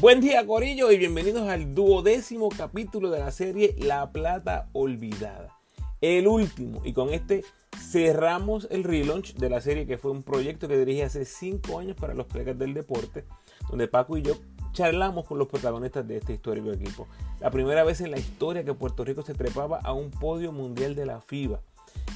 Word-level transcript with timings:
Buen 0.00 0.20
día 0.20 0.46
Corillo 0.46 0.92
y 0.92 0.96
bienvenidos 0.96 1.48
al 1.48 1.74
duodécimo 1.74 2.50
capítulo 2.50 3.10
de 3.10 3.18
la 3.18 3.32
serie 3.32 3.74
La 3.78 4.12
Plata 4.12 4.68
Olvidada. 4.72 5.58
El 6.00 6.28
último 6.28 6.82
y 6.84 6.92
con 6.92 7.12
este 7.12 7.42
cerramos 7.76 8.68
el 8.70 8.84
relaunch 8.84 9.34
de 9.34 9.50
la 9.50 9.60
serie 9.60 9.88
que 9.88 9.98
fue 9.98 10.12
un 10.12 10.22
proyecto 10.22 10.68
que 10.68 10.78
dirigí 10.78 11.00
hace 11.00 11.24
5 11.24 11.80
años 11.80 11.96
para 11.96 12.14
los 12.14 12.28
colegas 12.28 12.56
del 12.56 12.74
deporte 12.74 13.24
donde 13.68 13.88
Paco 13.88 14.16
y 14.16 14.22
yo 14.22 14.36
charlamos 14.70 15.26
con 15.26 15.36
los 15.36 15.48
protagonistas 15.48 16.06
de 16.06 16.18
este 16.18 16.34
histórico 16.34 16.70
equipo. 16.70 17.08
La 17.40 17.50
primera 17.50 17.82
vez 17.82 18.00
en 18.00 18.12
la 18.12 18.18
historia 18.18 18.64
que 18.64 18.74
Puerto 18.74 19.04
Rico 19.04 19.22
se 19.22 19.34
trepaba 19.34 19.80
a 19.82 19.92
un 19.94 20.12
podio 20.12 20.52
mundial 20.52 20.94
de 20.94 21.06
la 21.06 21.20
FIBA. 21.20 21.60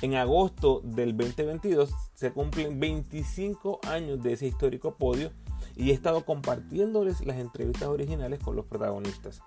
En 0.03 0.15
agosto 0.15 0.83
del 0.85 1.17
2022 1.17 1.93
se 2.15 2.31
cumplen 2.31 2.79
25 2.79 3.81
años 3.89 4.23
de 4.23 4.35
ese 4.35 4.47
histórico 4.47 4.95
podio 4.95 5.33
y 5.77 5.91
he 5.91 5.93
estado 5.95 6.25
compartiéndoles 6.25 7.25
las 7.27 7.39
entrevistas 7.39 7.89
originales 7.89 8.41
con 8.41 8.57
los 8.57 8.67
protagonistas. 8.67 9.41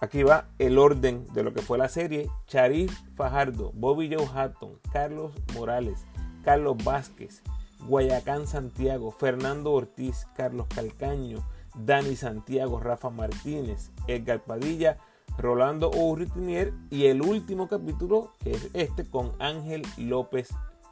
Aquí 0.00 0.22
va 0.22 0.48
el 0.58 0.78
orden 0.78 1.26
de 1.32 1.42
lo 1.42 1.54
que 1.54 1.62
fue 1.62 1.78
la 1.78 1.88
serie. 1.88 2.28
Charif 2.46 2.92
Fajardo, 3.14 3.72
Bobby 3.74 4.12
Joe 4.12 4.26
Hatton, 4.26 4.78
Carlos 4.92 5.32
Morales, 5.54 6.04
Carlos 6.44 6.76
Vázquez, 6.84 7.42
Guayacán 7.86 8.46
Santiago, 8.46 9.10
Fernando 9.10 9.72
Ortiz, 9.72 10.26
Carlos 10.36 10.66
Calcaño, 10.74 11.46
Dani 11.74 12.16
Santiago, 12.16 12.80
Rafa 12.80 13.10
Martínez, 13.10 13.90
Edgar 14.06 14.42
Padilla, 14.42 14.98
Rolando 15.38 15.90
Urritinier 15.90 16.72
y 16.90 17.06
el 17.06 17.22
último 17.22 17.68
capítulo 17.68 18.32
que 18.40 18.52
es 18.52 18.70
este 18.72 19.04
con 19.04 19.32
Ángel 19.40 19.82
López 19.96 20.50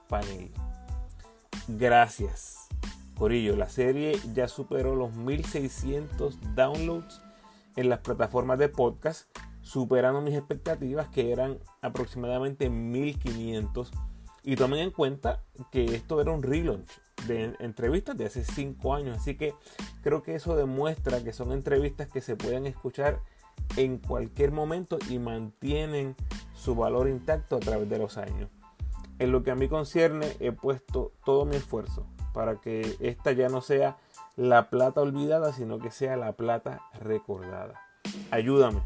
Panel. 0.09 0.50
Gracias. 1.69 2.62
Corillo, 3.23 3.55
la 3.55 3.69
serie 3.69 4.19
ya 4.34 4.48
superó 4.48 4.97
los 4.97 5.15
1600 5.15 6.41
downloads 6.56 7.23
en 7.77 7.89
las 7.89 8.01
plataformas 8.01 8.59
de 8.59 8.69
podcast, 8.69 9.31
superando 9.61 10.20
mis 10.20 10.34
expectativas 10.34 11.06
que 11.06 11.31
eran 11.31 11.61
aproximadamente 11.83 12.69
1500. 12.69 13.93
Y 14.43 14.56
tomen 14.56 14.81
en 14.81 14.91
cuenta 14.91 15.45
que 15.70 15.95
esto 15.95 16.20
era 16.20 16.33
un 16.33 16.43
relaunch 16.43 16.91
de 17.28 17.55
entrevistas 17.61 18.19
de 18.19 18.27
hace 18.27 18.45
5 18.45 18.93
años, 18.93 19.19
así 19.19 19.37
que 19.37 19.55
creo 20.03 20.25
que 20.25 20.34
eso 20.34 20.56
demuestra 20.56 21.23
que 21.23 21.33
son 21.33 21.53
entrevistas 21.53 22.09
que 22.09 22.23
se 22.23 22.34
pueden 22.34 22.67
escuchar 22.67 23.20
en 23.77 23.98
cualquier 23.98 24.50
momento 24.50 24.98
y 25.09 25.20
mantienen 25.20 26.17
su 26.55 26.75
valor 26.75 27.09
intacto 27.09 27.55
a 27.55 27.61
través 27.61 27.89
de 27.89 27.98
los 27.98 28.19
años. 28.19 28.50
En 29.23 29.31
lo 29.31 29.45
que 29.45 29.53
a 29.53 29.55
mí 29.55 29.69
concierne, 29.69 30.37
he 30.41 30.51
puesto 30.51 31.12
todo 31.25 31.45
mi 31.45 31.55
esfuerzo 31.55 32.05
para 32.34 32.56
que 32.56 32.97
esta 32.98 33.31
ya 33.31 33.48
no 33.48 33.61
sea 33.61 33.97
la 34.34 34.69
plata 34.69 35.01
olvidada, 35.01 35.53
sino 35.53 35.78
que 35.78 35.92
sea 35.92 36.17
la 36.17 36.33
plata 36.33 36.83
recordada. 37.01 37.81
Ayúdame 38.33 38.83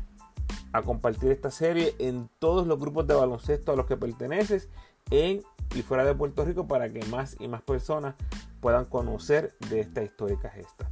a 0.74 0.82
compartir 0.82 1.30
esta 1.30 1.50
serie 1.50 1.94
en 1.98 2.28
todos 2.38 2.66
los 2.66 2.78
grupos 2.78 3.06
de 3.06 3.14
baloncesto 3.14 3.72
a 3.72 3.76
los 3.76 3.86
que 3.86 3.96
perteneces 3.96 4.68
en 5.08 5.42
y 5.74 5.80
fuera 5.80 6.04
de 6.04 6.14
Puerto 6.14 6.44
Rico 6.44 6.68
para 6.68 6.90
que 6.90 7.02
más 7.06 7.36
y 7.40 7.48
más 7.48 7.62
personas 7.62 8.14
puedan 8.60 8.84
conocer 8.84 9.56
de 9.70 9.80
esta 9.80 10.02
histórica 10.02 10.50
gesta. 10.50 10.86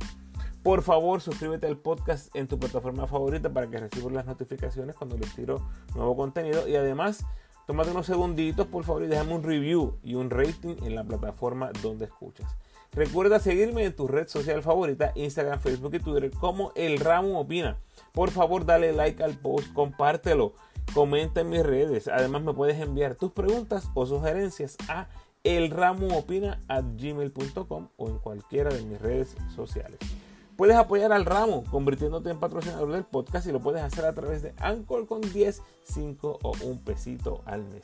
Por 0.62 0.80
favor, 0.80 1.20
suscríbete 1.20 1.66
al 1.66 1.76
podcast 1.76 2.34
en 2.34 2.48
tu 2.48 2.58
plataforma 2.58 3.06
favorita 3.06 3.52
para 3.52 3.68
que 3.68 3.76
recibas 3.76 4.10
las 4.10 4.24
notificaciones 4.24 4.96
cuando 4.96 5.18
les 5.18 5.34
tiro 5.34 5.68
nuevo 5.94 6.16
contenido 6.16 6.66
y 6.66 6.76
además 6.76 7.26
Tómate 7.66 7.90
unos 7.90 8.06
segunditos, 8.06 8.66
por 8.66 8.84
favor, 8.84 9.04
y 9.04 9.06
déjame 9.06 9.34
un 9.34 9.42
review 9.42 9.96
y 10.02 10.14
un 10.14 10.28
rating 10.28 10.76
en 10.82 10.94
la 10.94 11.04
plataforma 11.04 11.70
donde 11.82 12.04
escuchas. 12.04 12.46
Recuerda 12.92 13.40
seguirme 13.40 13.84
en 13.84 13.96
tu 13.96 14.06
red 14.06 14.28
social 14.28 14.62
favorita, 14.62 15.12
Instagram, 15.14 15.60
Facebook 15.60 15.94
y 15.94 15.98
Twitter, 15.98 16.30
como 16.30 16.72
El 16.76 17.00
Ramo 17.00 17.40
Opina. 17.40 17.78
Por 18.12 18.30
favor, 18.30 18.66
dale 18.66 18.92
like 18.92 19.24
al 19.24 19.32
post, 19.34 19.72
compártelo, 19.72 20.52
comenta 20.92 21.40
en 21.40 21.48
mis 21.48 21.64
redes. 21.64 22.06
Además, 22.06 22.42
me 22.42 22.52
puedes 22.52 22.78
enviar 22.78 23.14
tus 23.14 23.32
preguntas 23.32 23.88
o 23.94 24.04
sugerencias 24.06 24.76
a 24.88 25.08
elramoopina.gmail.com 25.42 27.88
o 27.96 28.08
en 28.08 28.18
cualquiera 28.18 28.68
de 28.72 28.82
mis 28.82 29.00
redes 29.00 29.34
sociales. 29.56 29.98
Puedes 30.56 30.76
apoyar 30.76 31.12
al 31.12 31.24
ramo 31.24 31.64
convirtiéndote 31.68 32.30
en 32.30 32.38
patrocinador 32.38 32.92
del 32.92 33.02
podcast 33.02 33.46
y 33.48 33.52
lo 33.52 33.58
puedes 33.58 33.82
hacer 33.82 34.04
a 34.04 34.12
través 34.12 34.40
de 34.40 34.54
Anchor 34.60 35.06
con 35.08 35.20
10, 35.20 35.60
5 35.82 36.38
o 36.42 36.52
un 36.64 36.78
pesito 36.84 37.42
al 37.44 37.64
mes. 37.64 37.82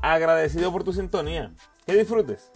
Agradecido 0.00 0.70
por 0.70 0.84
tu 0.84 0.92
sintonía. 0.92 1.52
Que 1.86 1.94
disfrutes. 1.94 2.52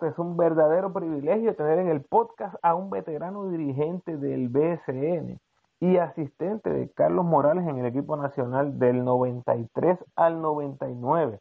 Es 0.00 0.18
un 0.18 0.38
verdadero 0.38 0.90
privilegio 0.94 1.54
tener 1.54 1.78
en 1.78 1.88
el 1.88 2.00
podcast 2.00 2.54
a 2.62 2.74
un 2.74 2.88
veterano 2.88 3.50
dirigente 3.50 4.16
del 4.16 4.48
BSN 4.48 5.38
y 5.80 5.96
asistente 5.98 6.70
de 6.70 6.88
Carlos 6.92 7.26
Morales 7.26 7.68
en 7.68 7.76
el 7.76 7.84
equipo 7.84 8.16
nacional 8.16 8.78
del 8.78 9.04
93 9.04 9.98
al 10.16 10.40
99, 10.40 11.40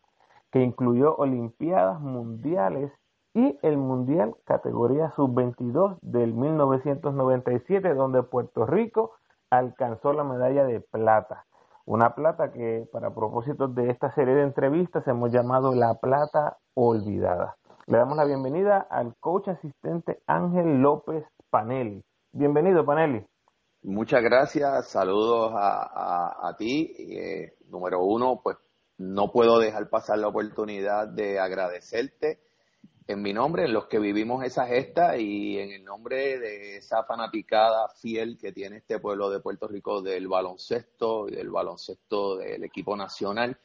que 0.51 0.61
incluyó 0.61 1.15
Olimpiadas 1.15 2.01
Mundiales 2.01 2.91
y 3.33 3.57
el 3.61 3.77
Mundial 3.77 4.35
categoría 4.45 5.11
sub-22 5.15 5.99
del 6.01 6.33
1997, 6.33 7.93
donde 7.93 8.23
Puerto 8.23 8.65
Rico 8.65 9.11
alcanzó 9.49 10.13
la 10.13 10.23
medalla 10.23 10.63
de 10.65 10.81
plata. 10.81 11.45
Una 11.85 12.13
plata 12.13 12.51
que 12.51 12.87
para 12.91 13.13
propósitos 13.13 13.73
de 13.73 13.89
esta 13.89 14.13
serie 14.13 14.35
de 14.35 14.43
entrevistas 14.43 15.07
hemos 15.07 15.31
llamado 15.31 15.73
la 15.73 15.95
plata 15.95 16.57
olvidada. 16.75 17.55
Le 17.87 17.97
damos 17.97 18.15
la 18.17 18.25
bienvenida 18.25 18.85
al 18.89 19.15
coach 19.19 19.47
asistente 19.47 20.21
Ángel 20.27 20.81
López 20.81 21.25
Panelli. 21.49 22.03
Bienvenido, 22.31 22.85
Panelli. 22.85 23.25
Muchas 23.81 24.21
gracias, 24.21 24.89
saludos 24.89 25.51
a, 25.55 26.53
ti. 26.57 26.93
Eh, 26.99 27.53
número 27.69 28.03
uno, 28.03 28.41
pues 28.43 28.57
no 28.97 29.31
puedo 29.31 29.57
dejar 29.57 29.89
pasar 29.89 30.19
la 30.19 30.27
oportunidad 30.27 31.07
de 31.07 31.39
agradecerte 31.39 32.39
en 33.09 33.23
mi 33.23 33.33
nombre, 33.33 33.65
en 33.65 33.73
los 33.73 33.87
que 33.87 33.97
vivimos 33.97 34.45
esa 34.45 34.67
gesta 34.67 35.17
y 35.17 35.57
en 35.57 35.71
el 35.71 35.83
nombre 35.83 36.37
de 36.37 36.77
esa 36.77 37.03
fanaticada 37.03 37.89
fiel 37.99 38.37
que 38.37 38.51
tiene 38.51 38.77
este 38.77 38.99
pueblo 38.99 39.31
de 39.31 39.39
Puerto 39.39 39.67
Rico 39.67 40.03
del 40.03 40.27
baloncesto 40.27 41.27
y 41.27 41.31
del 41.31 41.49
baloncesto 41.49 42.37
del 42.37 42.63
equipo 42.63 42.95
nacional, 42.95 43.57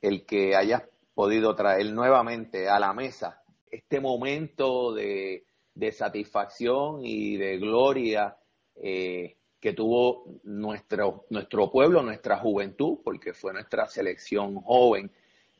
el 0.00 0.24
que 0.24 0.54
hayas 0.54 0.84
podido 1.12 1.56
traer 1.56 1.92
nuevamente 1.92 2.68
a 2.68 2.78
la 2.78 2.92
mesa 2.92 3.42
este 3.68 3.98
momento 3.98 4.94
de, 4.94 5.44
satisfacción 5.90 7.04
y 7.04 7.36
de 7.36 7.58
gloria 7.58 8.36
eh, 8.76 9.38
que 9.58 9.72
tuvo 9.72 10.38
nuestro, 10.44 11.24
nuestro 11.30 11.68
pueblo, 11.68 12.00
nuestra 12.00 12.38
juventud, 12.38 12.98
porque 13.02 13.34
fue 13.34 13.52
nuestra 13.52 13.88
selección 13.88 14.54
joven 14.54 15.10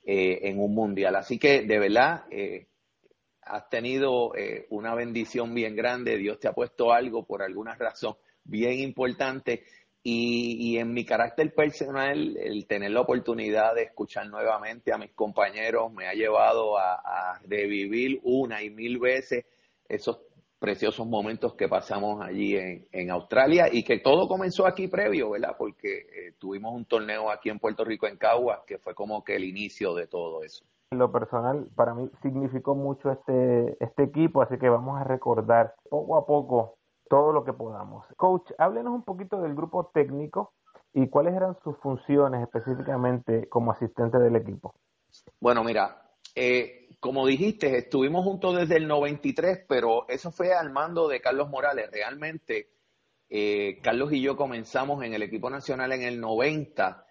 eh, 0.04 0.38
en 0.42 0.60
un 0.60 0.72
mundial. 0.72 1.16
Así 1.16 1.36
que 1.36 1.62
de 1.62 1.78
verdad, 1.80 2.26
eh, 2.30 2.68
has 3.46 3.68
tenido 3.68 4.34
eh, 4.34 4.66
una 4.70 4.94
bendición 4.94 5.54
bien 5.54 5.76
grande, 5.76 6.16
Dios 6.16 6.38
te 6.38 6.48
ha 6.48 6.52
puesto 6.52 6.92
algo 6.92 7.24
por 7.24 7.42
alguna 7.42 7.74
razón 7.74 8.16
bien 8.44 8.78
importante 8.80 9.64
y, 10.06 10.76
en 10.76 10.92
mi 10.92 11.06
carácter 11.06 11.54
personal 11.54 12.36
el 12.36 12.66
tener 12.66 12.90
la 12.90 13.00
oportunidad 13.00 13.74
de 13.74 13.84
escuchar 13.84 14.28
nuevamente 14.28 14.92
a 14.92 14.98
mis 14.98 15.12
compañeros 15.12 15.90
me 15.92 16.06
ha 16.06 16.12
llevado 16.12 16.76
a, 16.78 17.40
revivir 17.46 18.20
una 18.22 18.62
y 18.62 18.70
mil 18.70 18.98
veces 18.98 19.46
esos 19.88 20.18
preciosos 20.64 21.06
momentos 21.06 21.54
que 21.56 21.68
pasamos 21.68 22.22
allí 22.22 22.56
en, 22.56 23.10
Australia 23.10 23.66
y 23.70 23.84
que 23.84 23.98
todo 23.98 24.26
comenzó 24.26 24.66
aquí 24.66 24.88
previo, 24.88 25.30
¿verdad? 25.32 25.54
Porque 25.58 25.98
eh, 25.98 26.32
tuvimos 26.38 26.74
un 26.74 26.86
torneo 26.86 27.30
aquí 27.30 27.50
en 27.50 27.58
Puerto 27.58 27.84
Rico 27.84 28.06
en 28.06 28.16
Caguas 28.16 28.60
que 28.66 28.78
fue 28.78 28.94
como 28.94 29.22
que 29.22 29.36
el 29.36 29.44
inicio 29.44 29.94
de 29.94 30.06
todo 30.06 30.42
eso 30.42 30.64
lo 30.90 31.10
personal, 31.10 31.66
para 31.74 31.92
mí 31.92 32.08
significó 32.22 32.76
mucho 32.76 33.10
este, 33.10 33.76
este 33.84 34.04
equipo, 34.04 34.42
así 34.42 34.56
que 34.58 34.68
vamos 34.68 35.00
a 35.00 35.02
recordar 35.02 35.74
poco 35.90 36.16
a 36.16 36.24
poco 36.24 36.76
todo 37.08 37.32
lo 37.32 37.44
que 37.44 37.52
podamos. 37.52 38.06
Coach, 38.16 38.52
háblenos 38.58 38.94
un 38.94 39.02
poquito 39.02 39.40
del 39.40 39.56
grupo 39.56 39.90
técnico 39.92 40.52
y 40.92 41.08
cuáles 41.08 41.34
eran 41.34 41.56
sus 41.64 41.76
funciones 41.78 42.42
específicamente 42.42 43.48
como 43.48 43.72
asistente 43.72 44.18
del 44.18 44.36
equipo. 44.36 44.72
Bueno, 45.40 45.64
mira, 45.64 46.04
eh, 46.36 46.83
como 47.04 47.26
dijiste, 47.26 47.76
estuvimos 47.76 48.24
juntos 48.24 48.56
desde 48.56 48.78
el 48.78 48.88
93, 48.88 49.66
pero 49.68 50.08
eso 50.08 50.32
fue 50.32 50.54
al 50.54 50.72
mando 50.72 51.06
de 51.06 51.20
Carlos 51.20 51.50
Morales. 51.50 51.90
Realmente 51.92 52.70
eh, 53.28 53.78
Carlos 53.82 54.10
y 54.10 54.22
yo 54.22 54.38
comenzamos 54.38 55.04
en 55.04 55.12
el 55.12 55.22
equipo 55.22 55.50
nacional 55.50 55.92
en 55.92 56.00
el 56.00 56.18
90, 56.18 57.06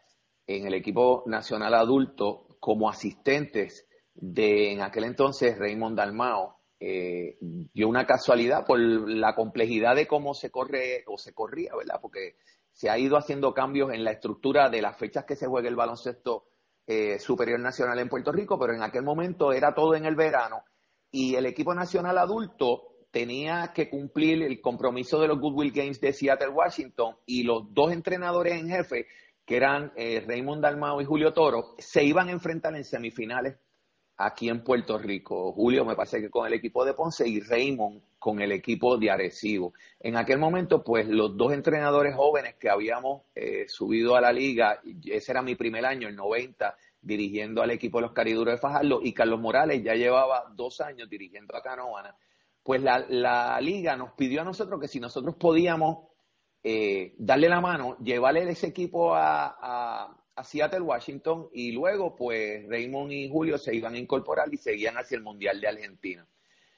en 0.47 0.65
el 0.65 0.73
equipo 0.73 1.21
nacional 1.27 1.75
adulto, 1.75 2.47
como 2.59 2.89
asistentes 2.89 3.87
de 4.15 4.71
en 4.71 4.81
aquel 4.81 5.03
entonces 5.03 5.59
Raymond 5.59 5.95
Dalmao. 5.95 6.57
Eh, 6.79 7.37
dio 7.39 7.87
una 7.87 8.07
casualidad 8.07 8.65
por 8.65 8.79
la 8.79 9.35
complejidad 9.35 9.95
de 9.95 10.07
cómo 10.07 10.33
se 10.33 10.49
corre 10.49 11.03
o 11.05 11.19
se 11.19 11.35
corría, 11.35 11.75
¿verdad? 11.75 11.99
Porque 12.01 12.37
se 12.71 12.89
ha 12.89 12.97
ido 12.97 13.15
haciendo 13.15 13.53
cambios 13.53 13.93
en 13.93 14.03
la 14.03 14.11
estructura 14.11 14.71
de 14.71 14.81
las 14.81 14.97
fechas 14.97 15.25
que 15.25 15.35
se 15.35 15.45
juega 15.45 15.69
el 15.69 15.75
baloncesto 15.75 16.45
eh, 16.85 17.19
superior 17.19 17.59
nacional 17.59 17.99
en 17.99 18.09
Puerto 18.09 18.31
Rico, 18.31 18.59
pero 18.59 18.73
en 18.73 18.83
aquel 18.83 19.03
momento 19.03 19.53
era 19.53 19.73
todo 19.73 19.95
en 19.95 20.05
el 20.05 20.15
verano. 20.15 20.63
Y 21.11 21.35
el 21.35 21.45
equipo 21.45 21.73
nacional 21.73 22.17
adulto 22.17 22.93
tenía 23.11 23.71
que 23.73 23.89
cumplir 23.89 24.41
el 24.41 24.59
compromiso 24.59 25.21
de 25.21 25.27
los 25.27 25.39
Goodwill 25.39 25.71
Games 25.71 26.01
de 26.01 26.13
Seattle, 26.13 26.49
Washington, 26.49 27.15
y 27.25 27.43
los 27.43 27.73
dos 27.73 27.91
entrenadores 27.91 28.59
en 28.59 28.69
jefe, 28.69 29.07
que 29.45 29.57
eran 29.57 29.91
eh, 29.95 30.23
Raymond 30.25 30.63
Dalmao 30.63 30.99
y 30.99 31.05
Julio 31.05 31.31
Toro, 31.31 31.75
se 31.77 32.03
iban 32.03 32.29
a 32.29 32.31
enfrentar 32.31 32.75
en 32.75 32.83
semifinales 32.83 33.57
aquí 34.25 34.49
en 34.49 34.63
Puerto 34.63 34.97
Rico. 34.97 35.51
Julio 35.53 35.85
me 35.85 35.95
parece 35.95 36.21
que 36.21 36.29
con 36.29 36.47
el 36.47 36.53
equipo 36.53 36.85
de 36.85 36.93
Ponce 36.93 37.27
y 37.27 37.39
Raymond 37.39 38.01
con 38.19 38.41
el 38.41 38.51
equipo 38.51 38.97
de 38.97 39.11
Arecibo. 39.11 39.73
En 39.99 40.15
aquel 40.15 40.37
momento, 40.37 40.83
pues 40.83 41.07
los 41.07 41.35
dos 41.35 41.53
entrenadores 41.53 42.15
jóvenes 42.15 42.55
que 42.55 42.69
habíamos 42.69 43.23
eh, 43.35 43.65
subido 43.67 44.15
a 44.15 44.21
la 44.21 44.31
liga, 44.31 44.81
ese 45.05 45.31
era 45.31 45.41
mi 45.41 45.55
primer 45.55 45.85
año, 45.85 46.07
el 46.07 46.15
90, 46.15 46.75
dirigiendo 47.01 47.61
al 47.61 47.71
equipo 47.71 47.97
de 47.97 48.03
los 48.03 48.13
Cariduros 48.13 48.53
de 48.53 48.59
Fajardo, 48.59 49.01
y 49.03 49.13
Carlos 49.13 49.39
Morales 49.39 49.83
ya 49.83 49.93
llevaba 49.93 50.45
dos 50.55 50.79
años 50.79 51.09
dirigiendo 51.09 51.55
a 51.55 51.61
Canoana 51.61 52.15
pues 52.63 52.81
la, 52.81 53.59
liga 53.59 53.95
nos 53.97 54.13
pidió 54.13 54.41
a 54.41 54.45
nosotros 54.45 54.79
que 54.79 54.87
si 54.87 54.99
nosotros 54.99 55.35
podíamos 55.35 56.07
eh, 56.63 57.13
darle 57.17 57.49
la 57.49 57.59
mano, 57.59 57.97
llevarle 57.97 58.49
ese 58.49 58.67
equipo 58.67 59.13
a, 59.13 60.17
Seattle, 60.41 60.81
Washington, 60.81 61.49
y 61.53 61.71
luego 61.73 62.15
pues 62.15 62.67
Raymond 62.67 63.11
y 63.11 63.29
Julio 63.29 63.57
se 63.57 63.75
iban 63.75 63.93
a 63.93 63.99
incorporar 63.99 64.47
y 64.51 64.57
seguían 64.57 64.95
hacia 64.95 65.17
el 65.17 65.23
Mundial 65.23 65.59
de 65.59 65.67
Argentina. 65.67 66.25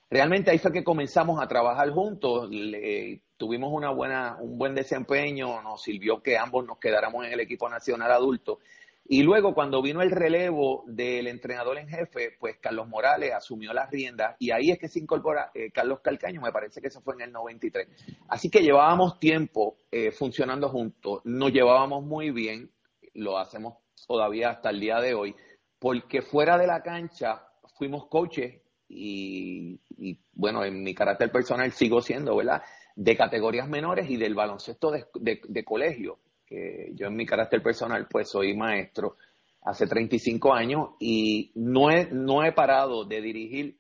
Realmente 0.10 0.52
ahí 0.52 0.58
fue 0.58 0.72
que 0.72 0.84
comenzamos 0.84 1.42
a 1.42 1.48
trabajar 1.48 1.90
juntos, 1.92 2.50
tuvimos 3.38 3.72
una 3.72 3.92
buena, 3.92 4.38
un 4.40 4.58
buen 4.58 4.76
desempeño, 4.76 5.62
nos 5.62 5.82
sirvió 5.84 6.22
que 6.22 6.38
ambos 6.38 6.66
nos 6.66 6.80
quedáramos 6.80 7.26
en 7.26 7.34
el 7.34 7.40
equipo 7.40 7.70
nacional 7.70 8.12
adulto 8.12 8.60
y 9.08 9.22
luego, 9.22 9.54
cuando 9.54 9.84
vino 9.84 10.02
el 10.02 10.10
relevo 10.10 10.84
del 10.88 11.28
entrenador 11.28 11.78
en 11.78 11.88
jefe, 11.88 12.36
pues 12.40 12.58
Carlos 12.60 12.88
Morales 12.88 13.34
asumió 13.34 13.72
las 13.72 13.92
riendas 13.92 14.36
y 14.40 14.50
ahí 14.50 14.72
es 14.72 14.80
que 14.80 14.88
se 14.88 14.98
incorpora 14.98 15.52
eh, 15.54 15.70
Carlos 15.72 16.00
Calcaño, 16.00 16.42
me 16.42 16.52
parece 16.52 16.82
que 16.82 16.88
eso 16.88 17.02
fue 17.02 17.14
en 17.14 17.22
el 17.22 17.32
93. 17.32 17.88
Así 18.30 18.50
que 18.50 18.62
llevábamos 18.64 19.20
tiempo 19.20 19.78
eh, 19.92 20.10
funcionando 20.10 20.70
juntos, 20.70 21.22
nos 21.24 21.52
llevábamos 21.52 22.04
muy 22.04 22.32
bien, 22.32 22.72
lo 23.16 23.38
hacemos 23.38 23.78
todavía 24.08 24.52
hasta 24.52 24.70
el 24.70 24.80
día 24.80 25.00
de 25.00 25.14
hoy, 25.14 25.36
porque 25.80 26.22
fuera 26.22 26.58
de 26.58 26.68
la 26.68 26.82
cancha 26.82 27.48
fuimos 27.78 28.08
coaches 28.08 28.62
y, 28.88 29.80
bueno, 30.34 30.64
en 30.64 30.84
mi 30.84 30.94
carácter 30.94 31.32
personal 31.32 31.72
sigo 31.72 32.02
siendo, 32.02 32.36
¿verdad? 32.36 32.62
De 32.96 33.18
categorías 33.18 33.68
menores 33.68 34.10
y 34.10 34.18
del 34.18 34.36
baloncesto 34.36 34.92
de 34.92 35.64
colegio 35.66 36.20
que 36.46 36.92
yo 36.94 37.08
en 37.08 37.16
mi 37.16 37.26
carácter 37.26 37.62
personal 37.62 38.08
pues 38.10 38.30
soy 38.30 38.56
maestro 38.56 39.18
hace 39.64 39.88
35 39.88 40.54
años 40.54 40.90
y 41.00 41.52
no 41.56 41.90
he, 41.90 42.06
no 42.12 42.44
he 42.44 42.52
parado 42.52 43.06
de 43.06 43.22
dirigir 43.22 43.80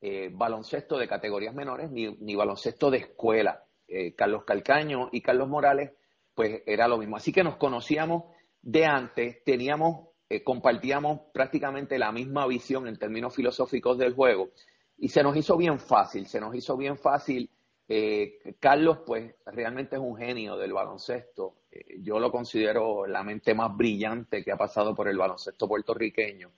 eh, 0.00 0.30
baloncesto 0.32 0.96
de 0.96 1.08
categorías 1.08 1.54
menores 1.54 1.90
ni, 1.90 2.34
baloncesto 2.34 2.90
de 2.90 2.98
escuela. 2.98 3.64
Eh, 3.86 4.14
Carlos 4.14 4.44
Calcaño 4.44 5.08
y 5.12 5.20
Carlos 5.20 5.48
Morales 5.48 5.92
pues 6.34 6.62
era 6.66 6.88
lo 6.88 6.98
mismo. 6.98 7.16
Así 7.16 7.32
que 7.32 7.44
nos 7.44 7.56
conocíamos 7.56 8.24
de 8.64 8.86
antes, 8.86 9.44
teníamos, 9.44 10.08
eh, 10.28 10.42
compartíamos 10.42 11.20
prácticamente 11.32 11.98
la 11.98 12.12
misma 12.12 12.46
visión 12.46 12.88
en 12.88 12.98
términos 12.98 13.34
filosóficos 13.34 13.98
del 13.98 14.14
juego 14.14 14.50
y 14.96 15.08
se 15.08 15.22
nos 15.22 15.36
hizo 15.36 15.56
bien 15.56 15.78
fácil, 15.78 16.26
se 16.26 16.40
nos 16.40 16.54
hizo 16.54 16.76
bien 16.76 16.96
fácil 16.96 17.50
eh, 17.88 18.56
Carlos, 18.58 19.00
pues, 19.04 19.34
realmente 19.46 19.96
es 19.96 20.02
un 20.02 20.16
genio 20.16 20.56
del 20.56 20.72
baloncesto. 20.72 21.56
Eh, 21.70 21.96
yo 22.00 22.18
lo 22.18 22.30
considero 22.30 23.06
la 23.06 23.22
mente 23.22 23.54
más 23.54 23.76
brillante 23.76 24.42
que 24.42 24.52
ha 24.52 24.56
pasado 24.56 24.94
por 24.94 25.08
el 25.08 25.18
baloncesto 25.18 25.68
puertorriqueño. 25.68 26.50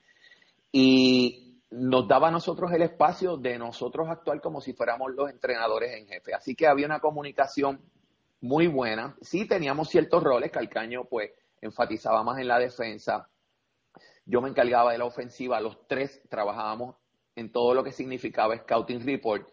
Y 0.70 1.60
nos 1.70 2.06
daba 2.06 2.28
a 2.28 2.30
nosotros 2.30 2.72
el 2.72 2.82
espacio 2.82 3.36
de 3.36 3.58
nosotros 3.58 4.08
actuar 4.08 4.40
como 4.40 4.60
si 4.60 4.72
fuéramos 4.72 5.12
los 5.14 5.30
entrenadores 5.30 5.96
en 5.96 6.06
jefe. 6.06 6.32
Así 6.32 6.54
que 6.54 6.66
había 6.66 6.86
una 6.86 7.00
comunicación 7.00 7.80
muy 8.40 8.68
buena. 8.68 9.16
Sí 9.20 9.48
teníamos 9.48 9.88
ciertos 9.88 10.22
roles, 10.22 10.52
Calcaño, 10.52 11.04
pues, 11.04 11.32
enfatizaba 11.66 12.22
más 12.22 12.38
en 12.38 12.48
la 12.48 12.58
defensa. 12.58 13.28
Yo 14.24 14.40
me 14.40 14.48
encargaba 14.48 14.92
de 14.92 14.98
la 14.98 15.04
ofensiva. 15.04 15.60
Los 15.60 15.86
tres 15.86 16.22
trabajábamos 16.28 16.96
en 17.34 17.52
todo 17.52 17.74
lo 17.74 17.84
que 17.84 17.92
significaba 17.92 18.56
Scouting 18.56 19.04
Report 19.04 19.48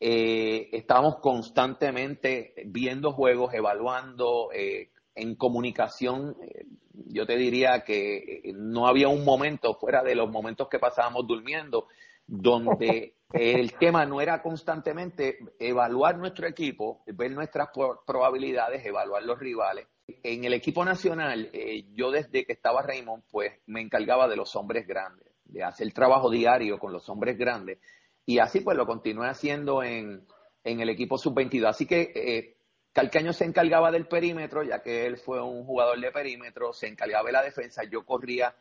eh, 0.00 0.68
estábamos 0.72 1.16
constantemente 1.16 2.54
viendo 2.66 3.12
juegos, 3.12 3.52
evaluando, 3.52 4.50
eh, 4.52 4.90
en 5.14 5.34
comunicación. 5.34 6.36
Eh, 6.40 6.66
yo 7.06 7.26
te 7.26 7.36
diría 7.36 7.82
que 7.84 8.16
eh, 8.44 8.52
no 8.54 8.86
había 8.86 9.08
un 9.08 9.24
momento 9.24 9.74
fuera 9.74 10.02
de 10.02 10.14
los 10.14 10.30
momentos 10.30 10.68
que 10.68 10.78
pasábamos 10.78 11.26
durmiendo 11.26 11.88
donde 12.26 13.14
el 13.32 13.72
tema 13.74 14.06
no 14.06 14.20
era 14.20 14.40
constantemente 14.40 15.38
evaluar 15.58 16.16
nuestro 16.18 16.46
equipo, 16.46 17.02
ver 17.06 17.32
nuestras 17.32 17.70
probabilidades, 18.06 18.84
evaluar 18.84 19.22
los 19.24 19.38
rivales. 19.38 19.86
En 20.22 20.44
el 20.44 20.54
equipo 20.54 20.84
nacional, 20.84 21.50
yo 21.92 22.10
desde 22.10 22.46
que 22.46 22.54
estaba 22.54 22.80
Raymond, 22.82 23.24
pues 23.30 23.52
me 23.66 23.82
encargaba 23.82 24.26
de 24.26 24.36
los 24.36 24.56
hombres 24.56 24.86
grandes, 24.86 25.28
de 25.44 25.62
hacer 25.62 25.92
trabajo 25.92 26.30
diario 26.30 26.78
con 26.78 26.92
los 26.92 27.08
hombres 27.10 27.36
grandes. 27.36 27.78
Y 28.24 28.38
así 28.38 28.60
pues 28.60 28.76
lo 28.76 28.86
continué 28.86 29.28
haciendo 29.28 29.82
en, 29.82 30.26
el 30.64 30.88
equipo 30.88 31.18
sub-22. 31.18 31.66
Así 31.66 31.86
que 31.86 32.12
eh, 32.14 32.56
Calcaño 32.92 33.32
se 33.32 33.44
encargaba 33.44 33.90
del 33.90 34.06
perímetro, 34.06 34.62
ya 34.62 34.82
que 34.82 35.06
él 35.06 35.18
fue 35.18 35.42
un 35.42 35.64
jugador 35.64 36.00
de 36.00 36.10
perímetro, 36.10 36.72
se 36.72 36.88
encargaba 36.88 37.26
de 37.26 37.32
la 37.32 37.42
defensa, 37.42 37.84
yo 37.84 38.04
corría 38.04 38.54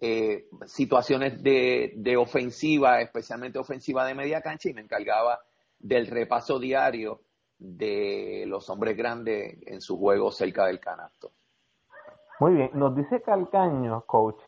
eh, 0.00 0.48
situaciones 0.66 1.42
de, 1.42 1.92
de, 1.96 2.16
ofensiva, 2.16 3.00
especialmente 3.00 3.58
ofensiva 3.58 4.06
de 4.06 4.14
media 4.14 4.40
cancha, 4.40 4.68
y 4.68 4.74
me 4.74 4.82
encargaba 4.82 5.40
del 5.78 6.06
repaso 6.06 6.58
diario 6.58 7.22
de 7.58 8.44
los 8.46 8.68
hombres 8.70 8.96
grandes 8.96 9.58
en 9.66 9.80
su 9.80 9.98
juego 9.98 10.30
cerca 10.30 10.66
del 10.66 10.80
canasto. 10.80 11.30
Muy 12.38 12.54
bien, 12.54 12.70
nos 12.74 12.94
dice 12.94 13.22
Calcaño, 13.22 14.02
coach, 14.06 14.40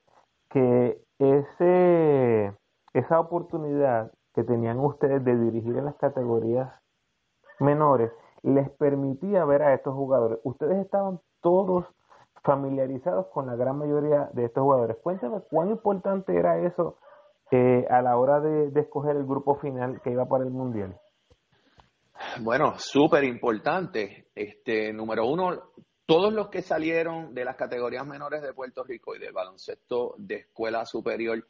que 0.51 1.03
ese, 1.19 2.53
esa 2.93 3.21
oportunidad 3.21 4.13
que 4.35 4.45
tenían 4.45 4.79
ustedes 4.79 5.25
de 5.25 5.37
dirigir 5.37 5.77
en 5.77 5.87
las 5.87 5.97
categorías 5.97 6.73
menores 7.59 8.13
les 8.43 8.69
permitía 8.71 9.45
ver 9.45 9.63
a 9.63 9.75
estos 9.75 9.95
jugadores. 9.95 10.39
Ustedes 10.45 10.79
estaban 10.79 11.21
todos 11.41 11.87
familiarizados 12.45 13.27
con 13.29 13.47
la 13.47 13.57
gran 13.57 13.79
mayoría 13.79 14.31
de 14.33 14.45
estos 14.45 14.63
jugadores. 14.63 14.97
Cuéntame 15.03 15.41
cuán 15.51 15.71
importante 15.71 16.37
era 16.37 16.59
eso 16.59 16.97
eh, 17.51 17.87
a 17.91 18.03
la 18.03 18.17
hora 18.17 18.41
de, 18.41 18.79
escoger 18.81 19.17
el 19.17 19.25
grupo 19.25 19.57
final 19.57 20.01
que 20.03 20.11
iba 20.11 20.27
para 20.27 20.45
el 20.45 20.51
Mundial. 20.51 20.99
Bueno, 22.41 22.79
súper 22.79 23.25
importante. 23.25 24.29
Este, 24.35 24.93
número 24.93 25.27
uno, 25.27 25.73
todos 26.07 26.33
los 26.33 26.49
que 26.49 26.63
salieron 26.63 27.35
de 27.35 27.45
las 27.45 27.57
categorías 27.57 28.07
menores 28.07 28.43
de 28.43 28.55
Puerto 28.55 28.83
Rico 28.85 29.15
y 29.15 29.19
del 29.19 29.33
baloncesto 29.33 30.15
de 30.19 30.37
escuela 30.37 30.85
superior, 30.85 31.47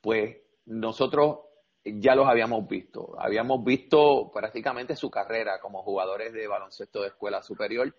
pues 0.00 0.36
nosotros 0.66 1.40
ya 1.84 2.14
los 2.14 2.28
habíamos 2.28 2.66
visto. 2.66 3.14
Habíamos 3.18 3.64
visto 3.64 4.30
prácticamente 4.32 4.96
su 4.96 5.10
carrera 5.10 5.60
como 5.60 5.82
jugadores 5.82 6.32
de 6.32 6.46
baloncesto 6.46 7.02
de 7.02 7.08
escuela 7.08 7.42
superior 7.42 7.94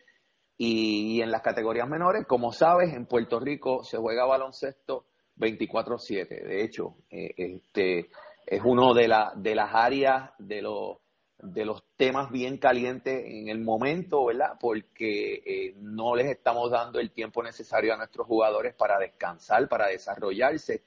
y, 0.58 1.22
en 1.22 1.32
las 1.32 1.42
categorías 1.42 1.88
menores, 1.88 2.26
como 2.26 2.52
sabes, 2.52 2.94
en 2.94 3.06
Puerto 3.06 3.40
Rico 3.40 3.84
se 3.84 3.98
juega 3.98 4.26
baloncesto 4.26 5.06
24/7. 5.36 6.44
De 6.44 6.64
hecho, 6.64 6.96
eh, 7.10 7.34
este 7.38 8.10
es 8.46 8.62
uno 8.64 8.94
de, 8.94 9.08
la, 9.08 9.34
de 9.36 9.56
las 9.56 9.74
áreas 9.74 10.32
de 10.40 10.62
los 10.62 10.98
de 11.40 11.66
los 11.66 11.84
temas 11.96 12.32
bien 12.32 12.58
calientes 12.58 13.24
en 13.26 13.50
el 13.50 13.60
momento, 13.60 14.26
¿verdad? 14.26 14.58
Porque 14.60 15.44
eh, 15.46 15.76
no 15.78 16.16
les 16.16 16.28
estamos 16.28 16.72
dando 16.72 17.00
el 17.00 17.12
tiempo 17.12 17.44
necesario 17.44 17.94
a 17.94 17.98
nuestros 17.98 18.26
jugadores 18.26 18.74
para 18.74 18.98
descansar, 18.98 19.68
para 19.70 19.88
desarrollarse 19.88 20.84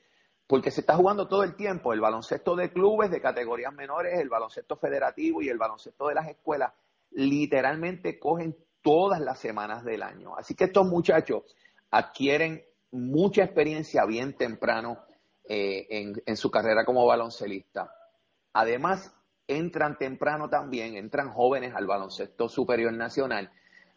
porque 0.51 0.73
se 0.73 0.81
está 0.81 0.97
jugando 0.97 1.29
todo 1.29 1.45
el 1.45 1.55
tiempo 1.55 1.93
el 1.93 2.01
baloncesto 2.01 2.57
de 2.57 2.73
clubes 2.73 3.09
de 3.13 3.21
categorías 3.21 3.73
menores, 3.73 4.19
el 4.19 4.29
baloncesto 4.29 4.77
federativo 4.77 5.41
y 5.41 5.49
el 5.49 5.59
baloncesto 5.59 6.09
de 6.09 6.17
las 6.17 6.27
escuelas, 6.27 6.73
literalmente 7.13 8.19
cogen 8.19 8.57
todas 8.83 9.21
las 9.21 9.39
semanas 9.39 9.85
del 9.85 10.03
año. 10.03 10.37
Así 10.37 10.57
que 10.57 10.65
estos 10.65 10.89
muchachos 10.89 11.45
adquieren 11.93 12.65
mucha 12.91 13.45
experiencia 13.45 14.05
bien 14.07 14.37
temprano 14.37 14.99
eh, 15.45 15.87
en, 15.89 16.21
en 16.27 16.37
su 16.37 16.51
carrera 16.51 16.85
como 16.85 17.07
baloncelista. 17.07 17.95
Además, 18.53 19.15
entran 19.59 19.99
temprano 19.99 20.49
también, 20.49 20.97
entran 20.97 21.31
jóvenes 21.31 21.75
al 21.75 21.87
baloncesto 21.87 22.49
superior 22.49 22.93
nacional 22.93 23.51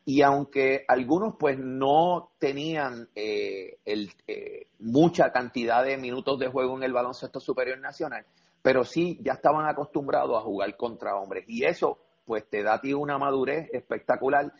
y 0.06 0.22
aunque 0.22 0.84
algunos 0.88 1.36
pues 1.40 1.58
no 1.58 2.32
tenían 2.38 3.08
eh, 3.16 3.78
eh, 3.86 4.68
mucha 4.80 5.32
cantidad 5.32 5.84
de 5.84 5.98
minutos 5.98 6.40
de 6.40 6.50
juego 6.50 6.76
en 6.78 6.84
el 6.84 6.94
baloncesto 6.94 7.40
superior 7.40 7.80
nacional, 7.80 8.26
pero 8.62 8.84
sí 8.84 9.18
ya 9.22 9.34
estaban 9.34 9.66
acostumbrados 9.66 10.38
a 10.38 10.42
jugar 10.42 10.76
contra 10.76 11.16
hombres. 11.16 11.46
Y 11.48 11.64
eso 11.64 12.00
pues 12.26 12.50
te 12.50 12.64
da 12.64 12.76
a 12.76 12.82
ti 12.82 12.94
una 12.94 13.18
madurez 13.18 13.70
espectacular 13.74 14.52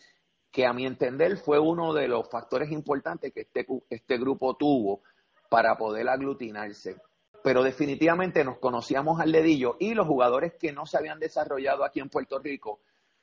que 0.50 0.66
a 0.66 0.72
mi 0.72 0.86
entender 0.86 1.36
fue 1.36 1.58
uno 1.58 1.92
de 1.92 2.08
los 2.08 2.28
factores 2.30 2.70
importantes 2.70 3.32
que 3.32 3.42
este, 3.42 3.66
este 3.90 4.18
grupo 4.18 4.56
tuvo 4.56 5.02
para 5.50 5.76
poder 5.76 6.08
aglutinarse. 6.08 6.96
Pero 7.44 7.62
definitivamente 7.62 8.42
nos 8.42 8.56
conocíamos 8.56 9.20
al 9.20 9.30
dedillo 9.30 9.76
y 9.78 9.92
los 9.92 10.06
jugadores 10.06 10.54
que 10.58 10.72
no 10.72 10.86
se 10.86 10.96
habían 10.96 11.20
desarrollado 11.20 11.84
aquí 11.84 12.00
en 12.00 12.08
Puerto 12.08 12.38
Rico, 12.38 12.80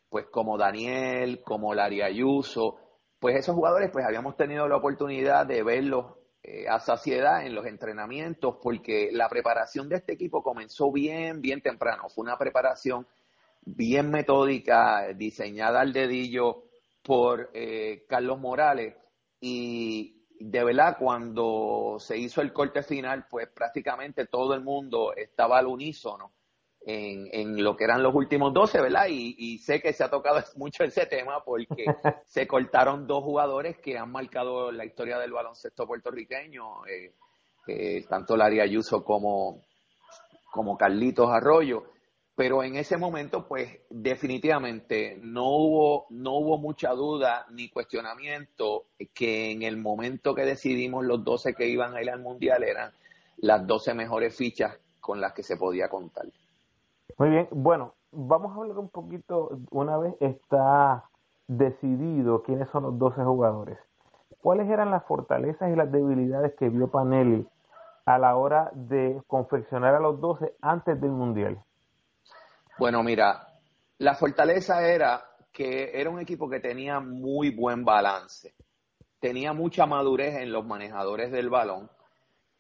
pues 0.10 0.28
como 0.28 0.60
Daniel, 0.60 1.42
como 1.44 1.74
Larry 1.74 2.04
Ayuso, 2.04 2.78
pues 3.18 3.36
esos 3.36 3.56
jugadores 3.56 3.90
pues 3.92 4.06
habíamos 4.06 4.38
tenido 4.38 4.68
la 4.68 4.78
oportunidad 4.78 5.48
de 5.48 5.64
verlos 5.64 6.06
eh, 6.44 6.68
a 6.70 6.80
saciedad 6.80 7.48
en 7.48 7.56
los 7.56 7.66
entrenamientos 7.66 8.58
porque 8.62 9.10
la 9.12 9.28
preparación 9.28 9.90
de 9.90 9.96
este 9.96 10.14
equipo 10.14 10.44
comenzó 10.44 10.92
bien, 10.92 11.42
bien 11.42 11.64
temprano. 11.64 12.08
Fue 12.10 12.22
una 12.22 12.38
preparación 12.38 13.08
bien 13.64 14.12
metódica, 14.12 15.14
diseñada 15.16 15.82
al 15.82 15.94
dedillo 15.94 16.66
por 17.02 17.50
eh, 17.56 18.06
Carlos 18.08 18.40
Morales 18.40 18.96
y 19.40 20.21
de 20.44 20.64
verdad 20.64 20.98
cuando 21.00 21.98
se 22.00 22.18
hizo 22.18 22.42
el 22.42 22.54
corte 22.54 22.84
final, 22.84 23.26
pues 23.30 23.48
prácticamente 23.48 24.26
todo 24.28 24.54
el 24.54 24.62
mundo 24.62 25.14
estaba 25.16 25.60
al 25.60 25.68
unísono 25.68 26.34
en, 26.82 27.28
en 27.32 27.64
lo 27.64 27.76
que 27.76 27.84
eran 27.84 28.02
los 28.02 28.16
últimos 28.16 28.54
12, 28.54 28.82
¿verdad? 28.82 29.06
Y, 29.10 29.58
sé 29.60 29.82
que 29.82 29.94
se 29.94 30.04
ha 30.04 30.10
tocado 30.10 30.40
mucho 30.58 30.84
ese 30.84 31.06
tema 31.06 31.44
porque 31.44 31.86
se 32.26 32.48
cortaron 32.48 33.08
dos 33.08 33.24
jugadores 33.24 33.78
que 33.80 33.98
han 33.98 34.12
marcado 34.12 34.72
la 34.72 34.86
historia 34.86 35.20
del 35.20 35.32
baloncesto 35.32 35.86
puertorriqueño, 35.86 36.86
eh, 36.88 37.14
eh, 37.68 38.06
tanto 38.10 38.36
Larry 38.36 38.60
Ayuso 38.62 39.04
como, 39.04 39.62
como 40.52 40.78
Carlitos 40.78 41.30
Arroyo 41.30 41.86
pero 42.36 42.64
en 42.64 42.76
ese 42.76 42.98
momento 42.98 43.48
pues 43.48 43.80
definitivamente 43.90 45.20
no 45.22 45.46
hubo 45.48 46.06
no 46.10 46.34
hubo 46.38 46.58
mucha 46.58 46.92
duda 46.92 47.46
ni 47.52 47.70
cuestionamiento 47.70 48.86
que 49.14 49.52
en 49.52 49.64
el 49.64 49.78
momento 49.78 50.34
que 50.34 50.46
decidimos 50.46 51.06
los 51.06 51.24
12 51.24 51.54
que 51.54 51.68
iban 51.68 51.96
a 51.96 52.02
ir 52.02 52.10
al 52.10 52.22
mundial 52.22 52.64
eran 52.64 52.92
las 53.38 53.66
12 53.68 53.94
mejores 53.94 54.36
fichas 54.36 54.80
con 55.00 55.20
las 55.20 55.34
que 55.34 55.44
se 55.44 55.58
podía 55.58 55.90
contar. 55.90 56.26
Muy 57.18 57.30
bien, 57.30 57.48
bueno, 57.52 57.96
vamos 58.12 58.56
a 58.56 58.62
hablar 58.62 58.78
un 58.78 58.90
poquito 58.90 59.60
una 59.72 59.98
vez 59.98 60.16
está 60.20 61.06
decidido 61.48 62.44
quiénes 62.44 62.70
son 62.70 62.84
los 62.84 62.98
12 62.98 63.24
jugadores. 63.24 63.78
¿Cuáles 64.42 64.70
eran 64.70 64.90
las 64.90 65.04
fortalezas 65.06 65.72
y 65.72 65.76
las 65.76 65.92
debilidades 65.92 66.54
que 66.56 66.70
vio 66.70 66.90
Panelli 66.90 67.48
a 68.06 68.18
la 68.18 68.36
hora 68.36 68.72
de 68.74 69.22
confeccionar 69.28 69.94
a 69.96 70.00
los 70.00 70.20
12 70.20 70.56
antes 70.62 71.00
del 71.00 71.12
mundial? 71.12 71.64
Bueno, 72.82 73.04
mira, 73.04 73.48
la 74.00 74.16
fortaleza 74.16 74.88
era 74.88 75.24
que 75.54 75.92
era 75.94 76.10
un 76.10 76.20
equipo 76.20 76.50
que 76.50 76.60
tenía 76.60 77.00
muy 77.00 77.52
buen 77.52 77.86
balance, 77.86 78.56
tenía 79.20 79.54
mucha 79.54 79.86
madurez 79.86 80.38
en 80.38 80.52
los 80.52 80.66
manejadores 80.66 81.32
del 81.32 81.52
balón, 81.52 81.92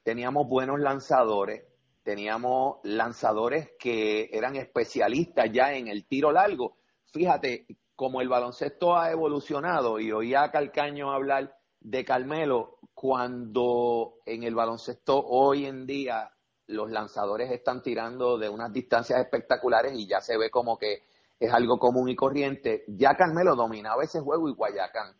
teníamos 0.04 0.48
buenos 0.48 0.80
lanzadores, 0.80 1.63
teníamos 2.04 2.78
lanzadores 2.84 3.72
que 3.80 4.30
eran 4.32 4.56
especialistas 4.58 5.51
ya 5.51 5.74
en 5.74 5.88
el 5.88 6.06
tiro 6.06 6.32
largo. 6.32 6.78
Fíjate, 7.12 7.66
como 7.96 8.22
el 8.22 8.30
baloncesto 8.30 8.96
ha 8.96 9.10
evolucionado 9.10 10.00
y 10.00 10.12
oía 10.12 10.44
a 10.44 10.51
Calcaño 10.51 11.12
hablar 11.12 11.58
de 11.80 12.06
Carmelo, 12.06 12.78
cuando 12.94 14.20
en 14.28 14.44
el 14.44 14.54
baloncesto 14.54 15.20
hoy 15.20 15.66
en 15.66 15.88
día 15.88 16.30
los 16.72 16.90
lanzadores 16.90 17.51
están 17.51 17.82
tirando 17.82 18.38
de 18.38 18.50
unas 18.50 18.72
distancias 18.72 19.20
espectaculares 19.20 19.94
y 19.96 20.08
ya 20.08 20.22
se 20.22 20.38
ve 20.38 20.50
como 20.50 20.78
que 20.78 21.04
es 21.40 21.51
algo 21.51 21.80
común 21.80 22.10
y 22.10 22.16
corriente. 22.16 22.84
Ya 22.88 23.16
Carmelo 23.16 23.56
dominaba 23.56 24.04
ese 24.04 24.20
juego 24.20 24.48
y 24.48 24.54
Guayacán. 24.54 25.16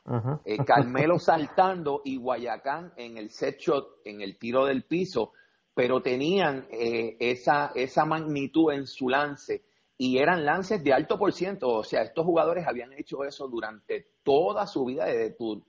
Eh, 0.46 0.58
Carmelo 0.63 1.17
saltando 1.20 2.01
y 2.05 2.17
Guayacán 2.17 2.93
en 2.96 3.17
el 3.17 3.31
set 3.31 3.58
shot, 3.60 4.01
en 4.05 4.22
el 4.22 4.38
tiro 4.38 4.65
del 4.65 4.84
piso, 4.84 5.31
pero 5.74 6.01
tenían 6.01 6.67
eh, 6.70 7.17
esa, 7.20 7.72
esa 7.74 8.05
magnitud 8.05 8.72
en 8.72 8.86
su 8.86 9.10
lance 9.10 9.63
y 9.98 10.20
eran 10.20 10.46
lances 10.46 10.84
de 10.84 10.93
alto 10.93 11.17
por 11.17 11.34
ciento. 11.34 11.70
O 11.70 11.84
sea, 11.84 12.03
estos 12.03 12.24
jugadores 12.24 12.67
habían 12.67 12.93
hecho 12.93 13.24
eso 13.24 13.48
durante 13.48 14.08
toda 14.24 14.67
su 14.67 14.86
vida, 14.86 15.05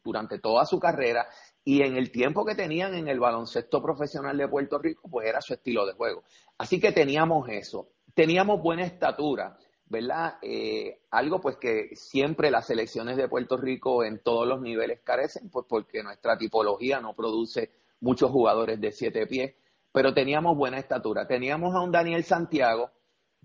durante 0.04 0.38
toda 0.38 0.66
su 0.66 0.78
carrera 0.78 1.26
y 1.64 1.82
en 1.82 1.96
el 1.96 2.10
tiempo 2.10 2.44
que 2.44 2.54
tenían 2.54 2.94
en 2.94 3.08
el 3.08 3.20
baloncesto 3.20 3.82
profesional 3.82 4.36
de 4.36 4.48
Puerto 4.48 4.78
Rico, 4.78 5.08
pues 5.08 5.28
era 5.28 5.40
su 5.40 5.54
estilo 5.54 5.86
de 5.86 5.92
juego. 5.92 6.24
Así 6.58 6.80
que 6.80 6.92
teníamos 6.92 7.48
eso, 7.48 7.88
teníamos 8.14 8.60
buena 8.60 8.84
estatura, 8.84 9.56
¿verdad? 9.86 10.38
Eh, 10.42 11.02
algo 11.10 11.40
pues 11.40 11.56
que 11.56 11.94
siempre 11.94 12.50
las 12.50 12.66
selecciones 12.66 13.16
de 13.16 13.28
Puerto 13.28 13.56
Rico 13.56 14.04
en 14.04 14.22
todos 14.22 14.46
los 14.46 14.60
niveles 14.60 15.00
carecen, 15.04 15.50
pues 15.50 15.66
porque 15.68 16.02
nuestra 16.02 16.36
tipología 16.36 17.00
no 17.00 17.14
produce 17.14 17.70
muchos 18.00 18.30
jugadores 18.30 18.80
de 18.80 18.90
siete 18.90 19.26
pies, 19.26 19.54
pero 19.92 20.12
teníamos 20.14 20.56
buena 20.56 20.78
estatura. 20.78 21.26
Teníamos 21.26 21.74
a 21.74 21.80
un 21.80 21.92
Daniel 21.92 22.24
Santiago 22.24 22.90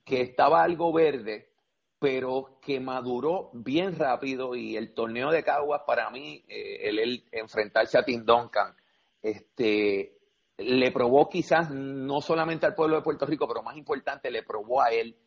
que 0.04 0.22
estaba 0.22 0.64
algo 0.64 0.92
verde, 0.94 1.52
pero 2.00 2.60
que 2.62 2.80
maduró 2.80 3.50
bien 3.54 3.98
rápido 3.98 4.56
y 4.56 4.78
el 4.78 4.94
torneo 4.94 5.32
de 5.32 5.44
Caguas 5.44 5.82
para 5.86 6.10
mí, 6.10 6.44
eh, 6.48 6.90
el, 6.90 7.24
enfrentarse 7.32 7.98
a 7.98 8.04
Tim 8.04 8.24
Duncan, 8.24 8.76
este, 9.22 10.18
le 10.58 10.92
probó 10.92 11.28
quizás 11.28 11.72
no 11.72 12.22
solamente 12.22 12.66
al 12.66 12.76
pueblo 12.76 12.98
de 12.98 13.04
Puerto 13.04 13.26
Rico, 13.26 13.48
pero 13.48 13.64
más 13.64 13.78
importante, 13.78 14.30
le 14.30 14.44
probó 14.44 14.82
a 14.82 14.90
él 14.90 15.18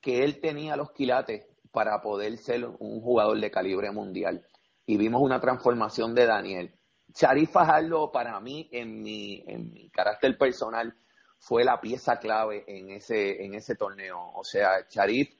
que 0.00 0.24
él 0.24 0.40
tenía 0.40 0.76
los 0.76 0.92
quilates 0.92 1.46
para 1.72 2.00
poder 2.00 2.36
ser 2.38 2.66
un 2.66 3.00
jugador 3.00 3.40
de 3.40 3.50
calibre 3.50 3.90
mundial. 3.90 4.46
Y 4.84 4.96
vimos 4.96 5.20
una 5.22 5.40
transformación 5.40 6.14
de 6.14 6.26
Daniel. 6.26 6.74
Charif 7.12 7.50
Fajardo, 7.50 8.10
para 8.12 8.38
mí, 8.40 8.68
en 8.72 9.02
mi, 9.02 9.42
en 9.46 9.72
mi 9.72 9.90
carácter 9.90 10.36
personal, 10.38 10.94
fue 11.38 11.64
la 11.64 11.80
pieza 11.80 12.18
clave 12.18 12.64
en 12.66 12.90
ese, 12.90 13.44
en 13.44 13.54
ese 13.54 13.74
torneo. 13.74 14.30
O 14.34 14.44
sea, 14.44 14.86
Charif 14.88 15.34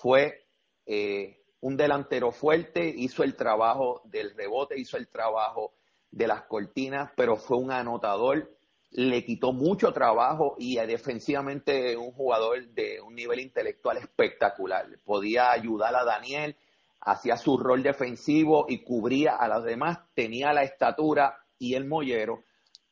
fue 0.00 0.46
eh, 0.86 1.42
un 1.60 1.76
delantero 1.76 2.32
fuerte, 2.32 2.88
hizo 2.88 3.22
el 3.22 3.36
trabajo 3.36 4.00
del 4.06 4.34
rebote, 4.34 4.78
hizo 4.78 4.96
el 4.96 5.08
trabajo 5.08 5.74
de 6.10 6.26
las 6.26 6.44
cortinas, 6.44 7.10
pero 7.14 7.36
fue 7.36 7.58
un 7.58 7.70
anotador, 7.70 8.50
le 8.92 9.24
quitó 9.24 9.52
mucho 9.52 9.92
trabajo 9.92 10.56
y 10.58 10.76
defensivamente 10.76 11.96
un 11.98 12.12
jugador 12.12 12.66
de 12.68 13.00
un 13.02 13.14
nivel 13.14 13.40
intelectual 13.40 13.98
espectacular. 13.98 14.86
Podía 15.04 15.52
ayudar 15.52 15.94
a 15.94 16.04
Daniel, 16.04 16.56
hacía 17.00 17.36
su 17.36 17.58
rol 17.58 17.82
defensivo 17.82 18.64
y 18.68 18.82
cubría 18.82 19.36
a 19.36 19.48
los 19.48 19.64
demás, 19.64 19.98
tenía 20.14 20.54
la 20.54 20.62
estatura 20.62 21.44
y 21.58 21.74
el 21.74 21.86
mollero 21.86 22.44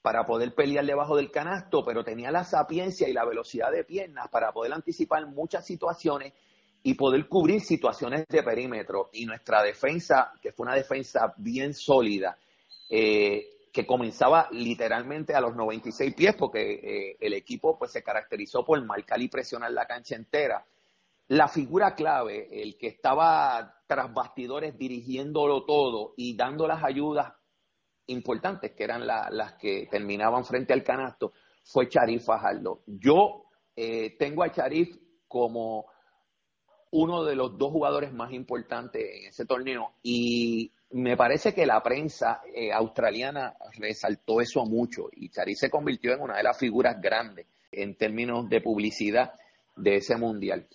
para 0.03 0.27
poder 0.27 0.55
pelear 0.55 0.85
debajo 0.85 1.17
del 1.17 1.31
canasto, 1.31 1.85
pero 1.85 2.05
tenía 2.05 2.31
la 2.31 2.45
sapiencia 2.45 3.09
y 3.09 3.15
la 3.15 3.25
velocidad 3.25 3.73
de 3.73 3.85
piernas 3.85 4.29
para 4.29 4.53
poder 4.53 4.75
anticipar 4.75 5.27
muchas 5.27 5.67
situaciones 5.67 6.35
y 6.83 6.95
poder 6.95 7.29
cubrir 7.29 7.61
situaciones 7.61 8.27
de 8.29 8.43
perímetro. 8.43 9.11
Y 9.13 9.27
nuestra 9.27 9.63
defensa, 9.63 10.33
que 10.41 10.53
fue 10.53 10.65
una 10.65 10.75
defensa 10.75 11.35
bien 11.37 11.75
sólida, 11.75 12.39
eh, 12.89 13.69
que 13.73 13.87
comenzaba 13.87 14.49
literalmente 14.53 15.35
a 15.35 15.41
los 15.41 15.55
96 15.55 16.15
pies, 16.15 16.35
porque 16.37 16.73
eh, 16.83 17.17
el 17.21 17.35
equipo 17.35 17.79
pues, 17.79 17.93
se 17.93 18.03
caracterizó 18.03 18.65
por 18.65 18.83
marcar 18.85 19.21
y 19.21 19.29
presionar 19.29 19.73
la 19.73 19.87
cancha 19.87 20.17
entera. 20.17 20.65
La 21.29 21.49
figura 21.49 21.95
clave, 21.95 22.63
el 22.63 22.79
que 22.79 22.87
estaba 22.87 23.83
tras 23.87 24.13
bastidores 24.15 24.79
dirigiéndolo 24.79 25.65
todo 25.65 26.15
y 26.17 26.35
dando 26.35 26.67
las 26.67 26.83
ayudas 26.83 27.33
importantes, 28.07 28.73
que 28.73 28.85
eran 28.85 29.07
las 29.07 29.55
que 29.55 29.87
terminaban 29.91 30.45
frente 30.45 30.73
al 30.73 30.83
canasto, 30.83 31.33
fue 31.63 31.89
Charif 31.89 32.25
Fajardo. 32.25 32.83
Yo 32.87 33.45
eh, 33.77 34.17
tengo 34.19 34.43
a 34.43 34.51
Charif 34.51 34.97
como 35.27 35.87
uno 36.91 37.25
de 37.25 37.37
los 37.37 37.57
dos 37.59 37.71
jugadores 37.71 38.13
más 38.13 38.33
importantes 38.33 39.03
en 39.03 39.27
ese 39.29 39.45
torneo. 39.45 39.93
Y 40.03 40.73
me 40.91 41.17
parece 41.17 41.55
que 41.55 41.67
la 41.67 41.83
prensa 41.83 42.41
eh, 42.55 42.73
australiana 42.73 43.55
resaltó 43.77 44.41
eso 44.41 44.65
mucho 44.65 45.09
y 45.13 45.29
Chari 45.29 45.55
se 45.55 45.71
convirtió 45.71 46.15
en 46.15 46.21
una 46.21 46.37
de 46.37 46.43
las 46.43 46.59
figuras 46.59 47.01
grandes 47.01 47.47
en 47.71 47.95
términos 47.97 48.49
de 48.49 48.61
publicidad 48.61 49.33
de 49.77 49.97
ese 49.97 50.17
mundial. 50.17 50.67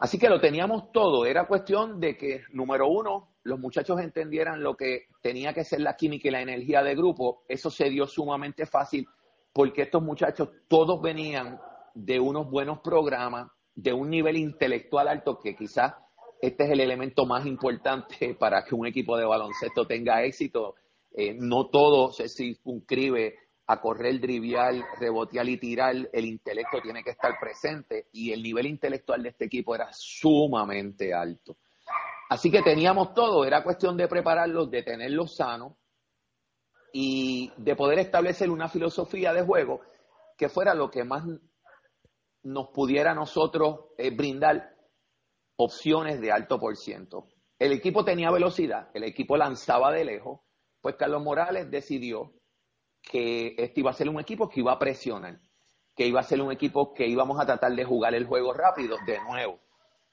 Así 0.00 0.18
que 0.18 0.28
lo 0.28 0.40
teníamos 0.40 0.92
todo, 0.92 1.26
era 1.26 1.48
cuestión 1.48 1.98
de 1.98 2.16
que, 2.16 2.42
número 2.52 2.86
uno, 2.88 3.30
los 3.42 3.58
muchachos 3.58 4.00
entendieran 4.00 4.62
lo 4.62 4.76
que 4.76 5.06
tenía 5.20 5.52
que 5.52 5.64
ser 5.64 5.80
la 5.80 5.96
química 5.96 6.28
y 6.28 6.30
la 6.30 6.42
energía 6.42 6.82
de 6.82 6.94
grupo, 6.94 7.42
eso 7.48 7.68
se 7.70 7.90
dio 7.90 8.06
sumamente 8.06 8.64
fácil 8.66 9.08
porque 9.52 9.82
estos 9.82 10.02
muchachos 10.02 10.50
todos 10.68 11.02
venían 11.02 11.58
de 11.94 12.20
unos 12.20 12.48
buenos 12.48 12.78
programas, 12.78 13.50
de 13.78 13.92
un 13.92 14.10
nivel 14.10 14.36
intelectual 14.36 15.06
alto 15.06 15.38
que 15.38 15.54
quizás 15.54 15.94
este 16.42 16.64
es 16.64 16.70
el 16.70 16.80
elemento 16.80 17.26
más 17.26 17.46
importante 17.46 18.34
para 18.38 18.64
que 18.64 18.74
un 18.74 18.86
equipo 18.86 19.16
de 19.16 19.24
baloncesto 19.24 19.86
tenga 19.86 20.24
éxito. 20.24 20.74
Eh, 21.12 21.34
no 21.38 21.68
todo 21.68 22.12
se 22.12 22.28
circunscribe 22.28 23.36
a 23.68 23.80
correr, 23.80 24.20
drivial, 24.20 24.84
rebotear 24.98 25.48
y 25.48 25.58
tirar. 25.58 25.94
El 26.12 26.24
intelecto 26.24 26.80
tiene 26.82 27.04
que 27.04 27.10
estar 27.10 27.38
presente 27.38 28.08
y 28.12 28.32
el 28.32 28.42
nivel 28.42 28.66
intelectual 28.66 29.22
de 29.22 29.28
este 29.28 29.44
equipo 29.44 29.76
era 29.76 29.88
sumamente 29.92 31.14
alto. 31.14 31.56
Así 32.30 32.50
que 32.50 32.62
teníamos 32.62 33.14
todo, 33.14 33.44
era 33.44 33.62
cuestión 33.62 33.96
de 33.96 34.08
prepararlos, 34.08 34.70
de 34.70 34.82
tenerlos 34.82 35.36
sanos 35.36 35.74
y 36.92 37.52
de 37.56 37.76
poder 37.76 38.00
establecer 38.00 38.50
una 38.50 38.68
filosofía 38.68 39.32
de 39.32 39.42
juego 39.42 39.82
que 40.36 40.48
fuera 40.48 40.74
lo 40.74 40.90
que 40.90 41.04
más 41.04 41.24
nos 42.42 42.68
pudiera 42.68 43.14
nosotros 43.14 43.86
eh, 43.96 44.10
brindar 44.10 44.74
opciones 45.56 46.20
de 46.20 46.32
alto 46.32 46.58
por 46.58 46.76
ciento. 46.76 47.28
El 47.58 47.72
equipo 47.72 48.04
tenía 48.04 48.30
velocidad, 48.30 48.90
el 48.94 49.04
equipo 49.04 49.36
lanzaba 49.36 49.92
de 49.92 50.04
lejos, 50.04 50.40
pues 50.80 50.94
Carlos 50.96 51.22
Morales 51.22 51.70
decidió 51.70 52.32
que 53.02 53.54
este 53.58 53.80
iba 53.80 53.90
a 53.90 53.94
ser 53.94 54.08
un 54.08 54.20
equipo 54.20 54.48
que 54.48 54.60
iba 54.60 54.72
a 54.72 54.78
presionar, 54.78 55.40
que 55.96 56.06
iba 56.06 56.20
a 56.20 56.24
ser 56.24 56.40
un 56.40 56.52
equipo 56.52 56.94
que 56.94 57.08
íbamos 57.08 57.40
a 57.40 57.46
tratar 57.46 57.72
de 57.74 57.84
jugar 57.84 58.14
el 58.14 58.26
juego 58.26 58.52
rápido 58.52 58.96
de 59.06 59.18
nuevo. 59.20 59.58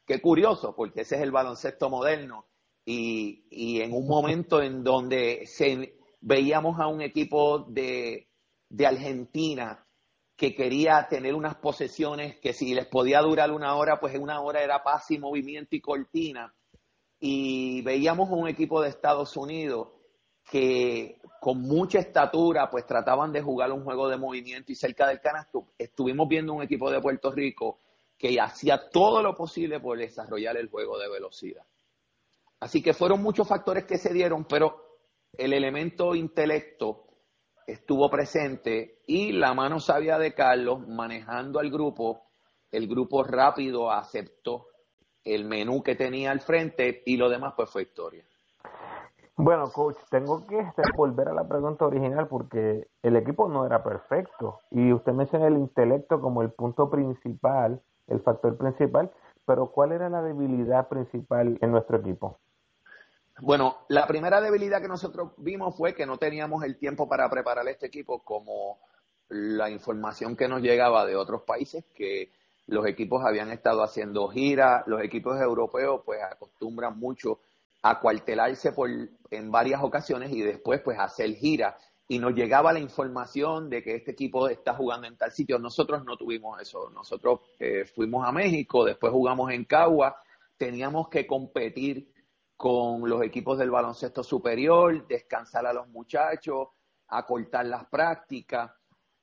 Qué 0.06 0.20
curioso, 0.22 0.76
porque 0.76 1.02
ese 1.02 1.16
es 1.16 1.22
el 1.22 1.32
baloncesto 1.32 1.90
moderno 1.90 2.48
y, 2.84 3.46
y 3.50 3.82
en 3.82 3.94
un 3.94 4.08
momento 4.08 4.62
en 4.62 4.84
donde 4.84 5.46
se, 5.46 5.98
veíamos 6.22 6.80
a 6.80 6.88
un 6.88 7.02
equipo 7.02 7.60
de, 7.70 8.30
de 8.70 8.88
Argentina 8.88 9.85
que 10.36 10.54
quería 10.54 11.08
tener 11.10 11.34
unas 11.34 11.56
posesiones 11.56 12.40
que 12.40 12.54
si 12.54 12.74
les 12.74 12.88
podía 12.88 13.22
durar 13.22 13.52
una 13.52 13.76
hora, 13.76 14.00
pues 14.00 14.14
en 14.16 14.22
una 14.22 14.42
hora 14.42 14.62
era 14.62 14.84
paz 14.84 15.10
y 15.12 15.18
movimiento 15.18 15.76
y 15.76 15.82
cortina. 15.82 16.54
Y 17.20 17.82
veíamos 17.84 18.30
un 18.30 18.48
equipo 18.48 18.82
de 18.82 18.90
Estados 18.90 19.38
Unidos 19.38 19.90
que 20.50 21.20
con 21.40 21.62
mucha 21.62 22.00
estatura 22.00 22.70
pues 22.70 22.86
trataban 22.86 23.32
de 23.32 23.42
jugar 23.42 23.72
un 23.72 23.84
juego 23.84 24.10
de 24.10 24.18
movimiento 24.18 24.72
y 24.72 24.76
cerca 24.76 25.08
del 25.08 25.20
canasto 25.20 25.68
estuvimos 25.78 26.28
viendo 26.28 26.54
un 26.54 26.62
equipo 26.62 26.92
de 26.92 27.02
Puerto 27.02 27.32
Rico 27.32 27.80
que 28.18 28.40
hacía 28.40 28.90
todo 28.90 29.22
lo 29.22 29.36
posible 29.36 29.80
por 29.80 29.98
desarrollar 29.98 30.58
el 30.58 30.70
juego 30.70 31.00
de 31.00 31.10
velocidad. 31.10 31.66
Así 32.60 32.82
que 32.82 32.94
fueron 32.94 33.22
muchos 33.22 33.48
factores 33.48 33.86
que 33.86 33.98
se 33.98 34.14
dieron, 34.14 34.46
pero 34.46 35.00
el 35.34 35.54
elemento 35.54 36.16
intelecto 36.16 37.06
estuvo 37.66 38.10
presente 38.10 39.00
y 39.08 39.32
la 39.32 39.54
mano 39.54 39.80
sabia 39.80 40.18
de 40.18 40.34
Carlos 40.34 40.88
manejando 40.88 41.60
al 41.60 41.72
grupo, 41.72 42.22
el 42.72 42.88
grupo 42.88 43.24
rápido 43.24 43.92
aceptó 43.92 44.68
el 45.24 45.46
menú 45.46 45.82
que 45.82 45.96
tenía 45.96 46.32
al 46.32 46.42
frente 46.42 47.02
y 47.06 47.18
lo 47.18 47.30
demás 47.30 47.54
pues 47.56 47.70
fue 47.70 47.84
historia. 47.84 48.24
Bueno, 49.38 49.70
coach, 49.74 49.98
tengo 50.10 50.46
que 50.48 50.66
volver 50.96 51.28
a 51.28 51.34
la 51.34 51.46
pregunta 51.46 51.86
original 51.86 52.28
porque 52.28 52.88
el 53.02 53.16
equipo 53.18 53.50
no 53.50 53.66
era 53.66 53.84
perfecto 53.84 54.62
y 54.72 54.94
usted 54.94 55.12
menciona 55.12 55.48
el 55.48 55.58
intelecto 55.58 56.22
como 56.22 56.42
el 56.42 56.52
punto 56.52 56.90
principal, 56.90 57.82
el 58.08 58.22
factor 58.22 58.58
principal, 58.58 59.12
pero 59.46 59.72
¿cuál 59.72 59.92
era 59.92 60.10
la 60.10 60.22
debilidad 60.22 60.88
principal 60.88 61.58
en 61.60 61.72
nuestro 61.72 61.98
equipo? 61.98 62.40
Bueno, 63.42 63.86
la 63.90 64.08
primera 64.08 64.40
debilidad 64.40 64.82
que 64.82 64.88
nosotros 64.88 65.34
vimos 65.38 65.76
fue 65.76 65.94
que 65.94 66.06
no 66.06 66.18
teníamos 66.18 66.64
el 66.64 66.78
tiempo 66.78 67.08
para 67.10 67.30
preparar 67.30 67.68
este 67.68 67.88
equipo 67.88 68.24
como 68.24 68.80
la 69.28 69.70
información 69.70 70.38
que 70.38 70.48
nos 70.48 70.62
llegaba 70.62 71.06
de 71.06 71.18
otros 71.18 71.42
países, 71.42 71.84
que 71.94 72.32
los 72.68 72.88
equipos 72.88 73.26
habían 73.26 73.52
estado 73.52 73.84
haciendo 73.84 74.30
giras, 74.30 74.84
los 74.88 75.02
equipos 75.04 75.40
europeos 75.40 76.02
pues 76.06 76.22
acostumbran 76.24 76.98
mucho 76.98 77.40
a 77.82 78.00
cuartelarse 78.00 78.72
por, 78.72 78.90
en 78.90 79.52
varias 79.52 79.84
ocasiones 79.84 80.32
y 80.32 80.42
después 80.42 80.82
pues 80.82 80.98
hacer 80.98 81.34
giras 81.36 81.76
y 82.08 82.20
nos 82.20 82.34
llegaba 82.34 82.72
la 82.72 82.80
información 82.80 83.70
de 83.70 83.84
que 83.84 83.96
este 83.96 84.12
equipo 84.12 84.48
está 84.48 84.76
jugando 84.76 85.08
en 85.08 85.18
tal 85.18 85.32
sitio. 85.32 85.60
Nosotros 85.60 86.06
no 86.06 86.18
tuvimos 86.18 86.62
eso. 86.62 86.90
Nosotros 86.92 87.42
eh, 87.60 87.86
fuimos 87.86 88.28
a 88.28 88.32
México, 88.32 88.86
después 88.86 89.12
jugamos 89.12 89.52
en 89.52 89.66
Cagua, 89.66 90.16
teníamos 90.58 91.10
que 91.10 91.28
competir 91.28 92.15
con 92.56 93.08
los 93.10 93.22
equipos 93.24 93.58
del 93.58 93.72
baloncesto 93.72 94.24
superior, 94.24 95.08
descansar 95.08 95.66
a 95.66 95.74
los 95.74 95.88
muchachos, 95.90 96.70
acortar 97.08 97.66
las 97.66 97.86
prácticas. 97.86 98.72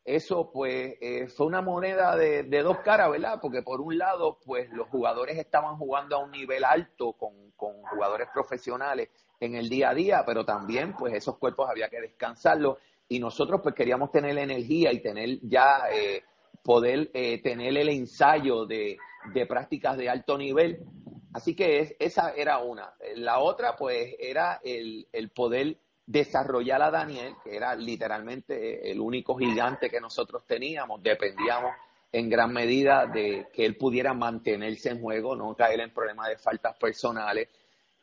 Eso 0.05 0.51
pues 0.53 0.97
eh, 1.01 1.29
fue 1.29 1.47
una 1.47 1.63
moneda 1.63 2.17
de, 2.17 2.63
dos 2.63 2.79
caras, 2.79 3.11
¿verdad? 3.11 3.39
Porque 3.41 3.63
por 3.63 3.81
un 3.81 3.97
lado, 3.97 4.39
pues 4.45 4.69
los 4.73 4.89
jugadores 4.89 5.39
estaban 5.39 5.77
jugando 5.77 6.17
a 6.17 6.25
un 6.25 6.33
nivel 6.33 6.65
alto 6.65 7.13
con, 7.13 7.31
jugadores 7.57 8.27
profesionales 8.35 9.11
en 9.39 9.55
el 9.55 9.69
día 9.69 9.91
a 9.91 9.95
día, 9.95 10.25
pero 10.27 10.45
también 10.45 10.97
pues 10.97 11.15
esos 11.15 11.39
cuerpos 11.39 11.71
había 11.71 11.89
que 11.89 12.01
descansarlos 12.01 12.79
y 13.09 13.21
nosotros 13.21 13.61
pues 13.63 13.77
queríamos 13.77 14.11
tener 14.11 14.37
energía 14.37 14.93
y 14.93 15.01
tener 15.01 15.39
ya 15.43 15.85
eh, 15.93 16.25
poder 16.65 17.13
eh, 17.15 17.41
tener 17.41 17.77
el 17.77 17.89
ensayo 17.89 18.67
de, 18.67 18.97
de 19.33 19.47
prácticas 19.47 19.97
de 19.97 20.11
alto 20.11 20.37
nivel 20.37 20.85
Así 21.33 21.55
que 21.55 21.97
esa 21.99 22.33
era 22.35 22.59
una. 22.59 22.93
La 23.17 23.39
otra, 23.39 23.77
pues, 23.77 24.15
era 24.19 24.61
el, 24.63 25.07
poder 25.35 25.79
desarrollar 26.07 26.83
a 26.83 26.91
Daniel, 26.91 27.35
que 27.43 27.57
era 27.57 27.75
literalmente 27.75 28.91
el 28.91 29.01
único 29.01 29.37
gigante 29.37 29.89
que 29.89 30.01
nosotros 30.01 30.45
teníamos. 30.47 31.03
Dependíamos 31.03 31.73
en 32.11 32.29
gran 32.29 32.53
medida 32.53 33.07
de 33.07 33.49
que 33.53 33.65
él 33.65 33.77
pudiera 33.77 34.13
mantenerse 34.13 34.91
en 34.91 35.01
juego, 35.01 35.35
no 35.35 35.57
caer 35.57 35.81
en 35.81 35.95
problemas 35.95 36.29
de 36.29 36.37
faltas 36.37 36.77
personales, 36.77 37.49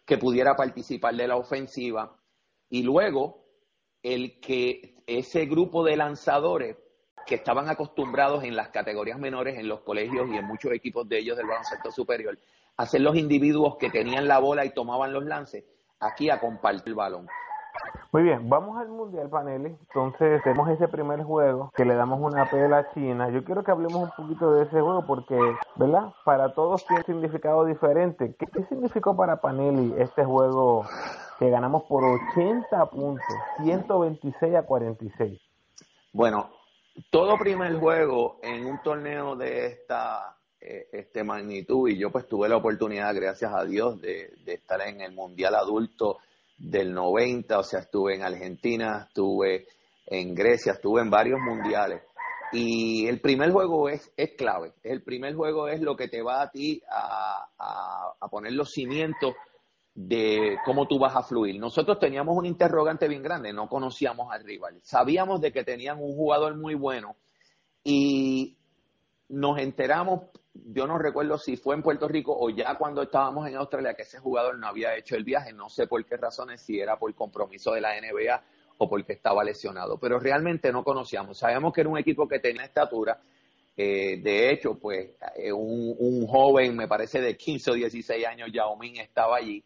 que 0.06 0.18
pudiera 0.18 0.56
participar 0.56 1.13
de 1.15 1.28
la 1.28 1.36
ofensiva. 1.36 2.18
Y 2.72 2.82
luego, 2.82 3.46
el 4.02 4.39
que 4.39 4.96
ese 5.06 5.46
grupo 5.46 5.84
de 5.84 5.98
lanzadores 5.98 6.78
que 7.28 7.36
estaban 7.36 7.70
acostumbrados 7.70 8.44
en 8.44 8.56
las 8.56 8.70
categorías 8.70 9.20
menores, 9.20 9.60
en 9.60 9.68
los 9.68 9.82
colegios 9.82 10.28
y 10.32 10.38
en 10.38 10.46
muchos 10.46 10.72
equipos 10.72 11.08
de 11.08 11.20
ellos 11.20 11.38
del 11.38 11.46
baloncesto 11.46 11.92
superior, 11.92 12.36
hacer 12.80 13.02
los 13.02 13.18
individuos 13.18 13.76
que 13.76 13.89
tenían 13.89 14.30
la 14.30 14.39
bola 14.39 14.63
y 14.63 14.74
tomaban 14.74 15.12
los 15.12 15.26
lances, 15.26 15.65
aquí 16.00 16.30
a 16.30 16.39
compartir 16.39 16.84
el 16.88 16.96
balón. 16.96 17.28
Muy 18.13 18.24
bien, 18.24 18.50
vamos 18.50 18.80
al 18.80 18.88
Mundial 18.88 19.30
Paneles. 19.30 19.78
Entonces, 19.82 20.42
tenemos 20.44 20.70
ese 20.70 20.88
primer 20.88 21.22
juego 21.24 21.72
que 21.76 21.84
le 21.84 21.94
damos 21.96 22.22
una 22.22 22.50
pela 22.50 22.78
a 22.78 22.94
China. 22.94 23.30
Yo 23.32 23.44
quiero 23.44 23.65
que 23.65 23.72
hablemos 23.72 24.04
un 24.04 24.12
poquito 24.12 24.54
de 24.54 24.63
ese 24.63 24.80
juego 24.80 25.06
porque, 25.06 25.38
¿verdad? 25.76 26.13
Para 26.24 26.54
todos 26.54 26.86
tiene 26.88 27.02
un 27.02 27.06
significado 27.06 27.65
diferente. 27.65 28.34
¿Qué, 28.39 28.48
qué 28.48 28.63
significó 28.70 29.13
para 29.15 29.42
Panelli 29.42 29.94
este 29.98 30.24
juego 30.24 30.86
que 31.38 31.50
ganamos 31.50 31.84
por 31.84 32.06
80 32.06 32.86
puntos, 32.92 33.26
126 33.62 34.56
a 34.56 34.63
46? 34.63 35.38
Bueno, 36.13 36.50
todo 37.12 37.38
primer 37.38 37.78
juego 37.78 38.39
en 38.42 38.65
un 38.65 38.82
torneo 38.82 39.36
de 39.36 39.68
esta 39.68 40.38
este 40.60 41.24
magnitud 41.24 41.89
y 41.89 41.98
yo 41.98 42.12
pues 42.12 42.28
tuve 42.28 42.50
la 42.50 42.58
oportunidad, 42.58 43.15
gracias 43.15 43.52
a 43.54 43.63
Dios, 43.63 44.02
de, 44.02 44.34
estar 44.45 44.82
en 44.82 45.02
el 45.02 45.13
Mundial 45.13 45.56
Adulto 45.56 46.17
del 46.58 46.93
90, 46.93 47.60
o 47.60 47.63
sea, 47.63 47.80
estuve 47.82 48.15
en 48.15 48.24
Argentina, 48.24 49.06
estuve 49.08 49.67
en 50.08 50.36
Grecia, 50.36 50.74
estuve 50.74 51.02
en 51.02 51.10
varios 51.10 51.39
mundiales. 51.39 52.04
Y 52.52 53.08
el 53.08 53.22
primer 53.22 53.52
juego 53.52 53.89
es, 53.89 54.12
es 54.17 54.32
clave. 54.36 54.74
El 54.84 55.04
primer 55.04 55.36
juego 55.36 55.67
es 55.67 55.82
lo 55.82 55.95
que 55.95 56.08
te 56.08 56.22
va 56.22 56.41
a 56.41 56.50
ti 56.50 56.82
a, 56.91 57.48
a, 58.19 58.28
poner 58.30 58.54
los 58.54 58.72
cimientos 58.72 59.36
de 59.93 60.58
cómo 60.65 60.88
tú 60.88 60.98
vas 60.98 61.15
a 61.15 61.22
fluir. 61.22 61.60
Nosotros 61.60 62.00
teníamos 62.00 62.36
un 62.36 62.48
interrogante 62.48 63.08
bien 63.08 63.22
grande, 63.22 63.54
no 63.54 63.69
conocíamos 63.69 64.32
al 64.32 64.43
rival. 64.43 64.80
Sabíamos 64.82 65.41
de 65.41 65.52
que 65.52 65.63
tenían 65.63 66.00
un 66.00 66.15
jugador 66.15 66.58
muy 66.58 66.74
bueno 66.74 67.15
y 67.84 68.58
nos 69.30 69.60
enteramos 69.60 70.24
yo 70.53 70.88
no 70.88 70.97
recuerdo 70.97 71.38
si 71.38 71.57
fue 71.57 71.75
en 71.75 71.83
Puerto 71.83 72.07
Rico 72.07 72.35
o 72.38 72.49
ya 72.49 72.75
cuando 72.75 73.03
estábamos 73.03 73.47
en 73.47 73.55
Australia 73.55 73.93
que 73.93 74.03
ese 74.03 74.19
jugador 74.19 74.57
no 74.57 74.67
había 74.67 74.95
hecho 74.95 75.15
el 75.15 75.23
viaje, 75.23 75.53
no 75.53 75.69
sé 75.69 75.88
por 75.88 76.03
qué 76.05 76.17
razones, 76.17 76.62
si 76.62 76.79
era 76.79 76.97
por 76.97 77.13
compromiso 77.13 77.73
de 77.73 77.81
la 77.81 77.99
NBA 77.99 78.41
o 78.77 78.89
porque 78.89 79.13
estaba 79.13 79.43
lesionado, 79.43 79.97
pero 79.99 80.19
realmente 80.19 80.71
no 80.71 80.83
conocíamos. 80.83 81.38
Sabíamos 81.38 81.73
que 81.73 81.81
era 81.81 81.89
un 81.89 81.97
equipo 81.97 82.27
que 82.27 82.39
tenía 82.39 82.63
estatura, 82.63 83.19
eh, 83.75 84.19
de 84.21 84.51
hecho, 84.51 84.77
pues 84.77 85.12
eh, 85.35 85.51
un, 85.51 86.27
joven, 86.27 86.75
me 86.75 86.88
parece 86.88 87.21
de 87.21 87.38
15 87.38 87.71
o 87.71 87.73
16 87.75 88.25
años, 88.25 88.49
Yao 88.51 88.77
estaba 88.81 89.38
allí, 89.38 89.63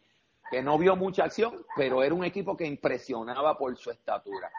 que 0.51 0.61
no 0.61 0.77
vio 0.77 0.95
mucha 0.95 1.23
acción, 1.23 1.65
pero 1.75 2.03
era 2.03 2.13
un 2.13 2.23
equipo 2.23 2.55
que 2.55 2.65
impresionaba 2.65 3.57
por 3.57 3.75
su 3.77 3.89
estatura 3.89 4.51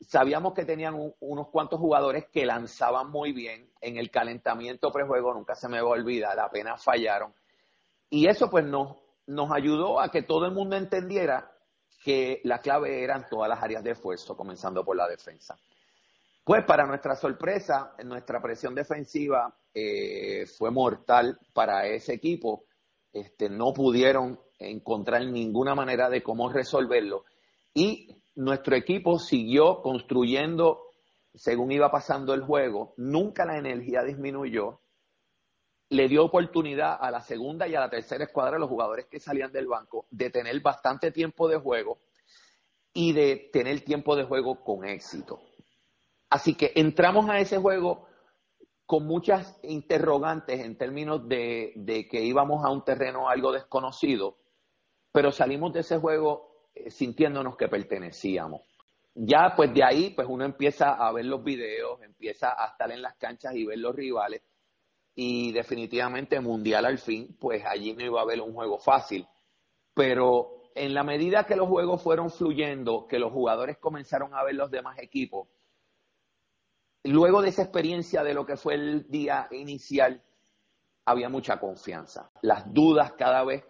sabíamos 0.00 0.54
que 0.54 0.64
tenían 0.64 0.94
unos 1.20 1.48
cuantos 1.48 1.78
jugadores 1.78 2.26
que 2.32 2.46
lanzaban 2.46 3.10
muy 3.10 3.32
bien 3.32 3.70
en 3.80 3.96
el 3.96 4.10
calentamiento 4.10 4.90
prejuego, 4.90 5.34
nunca 5.34 5.54
se 5.54 5.68
me 5.68 5.80
va 5.80 5.88
a 5.88 5.92
olvidar, 5.92 6.38
apenas 6.40 6.82
fallaron. 6.82 7.34
Y 8.08 8.26
eso 8.26 8.50
pues 8.50 8.64
nos, 8.64 8.96
ayudó 9.52 10.00
a 10.00 10.10
que 10.10 10.22
todo 10.22 10.46
el 10.46 10.52
mundo 10.52 10.76
entendiera 10.76 11.52
que 12.02 12.40
la 12.44 12.60
clave 12.60 13.04
eran 13.04 13.26
todas 13.28 13.48
las 13.48 13.62
áreas 13.62 13.84
de 13.84 13.92
esfuerzo, 13.92 14.36
comenzando 14.36 14.84
por 14.84 14.96
la 14.96 15.06
defensa. 15.06 15.56
Pues 16.42 16.64
para 16.64 16.86
nuestra 16.86 17.14
sorpresa, 17.14 17.94
nuestra 18.04 18.40
presión 18.40 18.74
defensiva 18.74 19.54
eh, 19.72 20.46
fue 20.46 20.70
mortal 20.70 21.38
para 21.52 21.86
ese 21.86 22.14
equipo 22.14 22.64
este, 23.12 23.48
no 23.48 23.72
pudieron 23.72 24.38
encontrar 24.58 25.24
ninguna 25.24 25.74
manera 25.74 26.08
de 26.08 26.22
cómo 26.22 26.50
resolverlo. 26.50 27.24
Y 27.74 28.19
nuestro 28.34 28.76
equipo 28.76 29.18
siguió 29.18 29.82
construyendo 29.82 30.90
según 31.34 31.70
iba 31.72 31.90
pasando 31.90 32.34
el 32.34 32.42
juego, 32.42 32.94
nunca 32.96 33.44
la 33.44 33.58
energía 33.58 34.02
disminuyó, 34.02 34.80
le 35.88 36.08
dio 36.08 36.24
oportunidad 36.24 36.96
a 37.00 37.10
la 37.10 37.20
segunda 37.20 37.66
y 37.66 37.74
a 37.74 37.80
la 37.80 37.90
tercera 37.90 38.24
escuadra 38.24 38.58
los 38.58 38.68
jugadores 38.68 39.06
que 39.06 39.20
salían 39.20 39.52
del 39.52 39.66
banco 39.66 40.06
de 40.10 40.30
tener 40.30 40.60
bastante 40.60 41.10
tiempo 41.10 41.48
de 41.48 41.58
juego 41.58 41.98
y 42.92 43.12
de 43.12 43.50
tener 43.52 43.80
tiempo 43.82 44.16
de 44.16 44.24
juego 44.24 44.62
con 44.62 44.84
éxito. 44.84 45.40
Así 46.28 46.54
que 46.54 46.72
entramos 46.76 47.28
a 47.28 47.38
ese 47.38 47.58
juego 47.58 48.06
con 48.86 49.06
muchas 49.06 49.58
interrogantes 49.62 50.60
en 50.60 50.76
términos 50.76 51.28
de, 51.28 51.72
de 51.76 52.08
que 52.08 52.22
íbamos 52.22 52.64
a 52.64 52.70
un 52.70 52.84
terreno 52.84 53.28
algo 53.28 53.52
desconocido, 53.52 54.36
pero 55.12 55.32
salimos 55.32 55.72
de 55.72 55.80
ese 55.80 55.98
juego 55.98 56.49
sintiéndonos 56.88 57.56
que 57.56 57.68
pertenecíamos 57.68 58.62
ya 59.14 59.52
pues 59.56 59.72
de 59.74 59.84
ahí 59.84 60.10
pues 60.10 60.26
uno 60.28 60.44
empieza 60.44 60.92
a 60.94 61.12
ver 61.12 61.24
los 61.24 61.42
videos, 61.42 62.00
empieza 62.02 62.54
a 62.56 62.68
estar 62.68 62.90
en 62.90 63.02
las 63.02 63.16
canchas 63.16 63.54
y 63.54 63.64
ver 63.64 63.78
los 63.78 63.94
rivales 63.94 64.42
y 65.14 65.52
definitivamente 65.52 66.40
mundial 66.40 66.84
al 66.84 66.98
fin 66.98 67.36
pues 67.38 67.64
allí 67.66 67.92
no 67.94 68.04
iba 68.04 68.20
a 68.20 68.22
haber 68.22 68.40
un 68.40 68.54
juego 68.54 68.78
fácil, 68.78 69.26
pero 69.94 70.62
en 70.74 70.94
la 70.94 71.02
medida 71.02 71.44
que 71.44 71.56
los 71.56 71.68
juegos 71.68 72.02
fueron 72.02 72.30
fluyendo, 72.30 73.06
que 73.08 73.18
los 73.18 73.32
jugadores 73.32 73.78
comenzaron 73.78 74.34
a 74.34 74.44
ver 74.44 74.54
los 74.54 74.70
demás 74.70 74.98
equipos, 74.98 75.48
luego 77.04 77.42
de 77.42 77.48
esa 77.48 77.62
experiencia 77.62 78.22
de 78.22 78.34
lo 78.34 78.46
que 78.46 78.56
fue 78.56 78.74
el 78.74 79.10
día 79.10 79.48
inicial, 79.50 80.22
había 81.04 81.28
mucha 81.28 81.58
confianza. 81.58 82.30
Las 82.42 82.72
dudas 82.72 83.12
cada 83.14 83.42
vez 83.42 83.64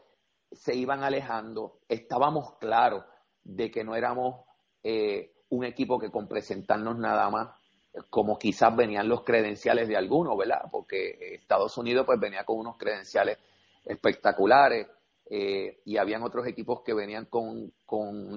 se 0.52 0.74
iban 0.74 1.02
alejando, 1.02 1.78
estábamos 1.88 2.56
claros 2.58 3.04
de 3.44 3.70
que 3.70 3.84
no 3.84 3.94
éramos 3.94 4.44
eh, 4.82 5.32
un 5.50 5.64
equipo 5.64 5.98
que 5.98 6.10
con 6.10 6.28
presentarnos 6.28 6.98
nada 6.98 7.28
más, 7.30 7.48
como 8.08 8.38
quizás 8.38 8.74
venían 8.74 9.08
los 9.08 9.24
credenciales 9.24 9.88
de 9.88 9.96
algunos, 9.96 10.36
¿verdad? 10.36 10.62
Porque 10.70 11.34
Estados 11.34 11.76
Unidos 11.76 12.06
pues 12.06 12.20
venía 12.20 12.44
con 12.44 12.58
unos 12.58 12.76
credenciales 12.76 13.38
espectaculares 13.84 14.86
eh, 15.28 15.80
y 15.84 15.96
habían 15.96 16.22
otros 16.22 16.46
equipos 16.46 16.82
que 16.84 16.94
venían 16.94 17.26
con, 17.26 17.72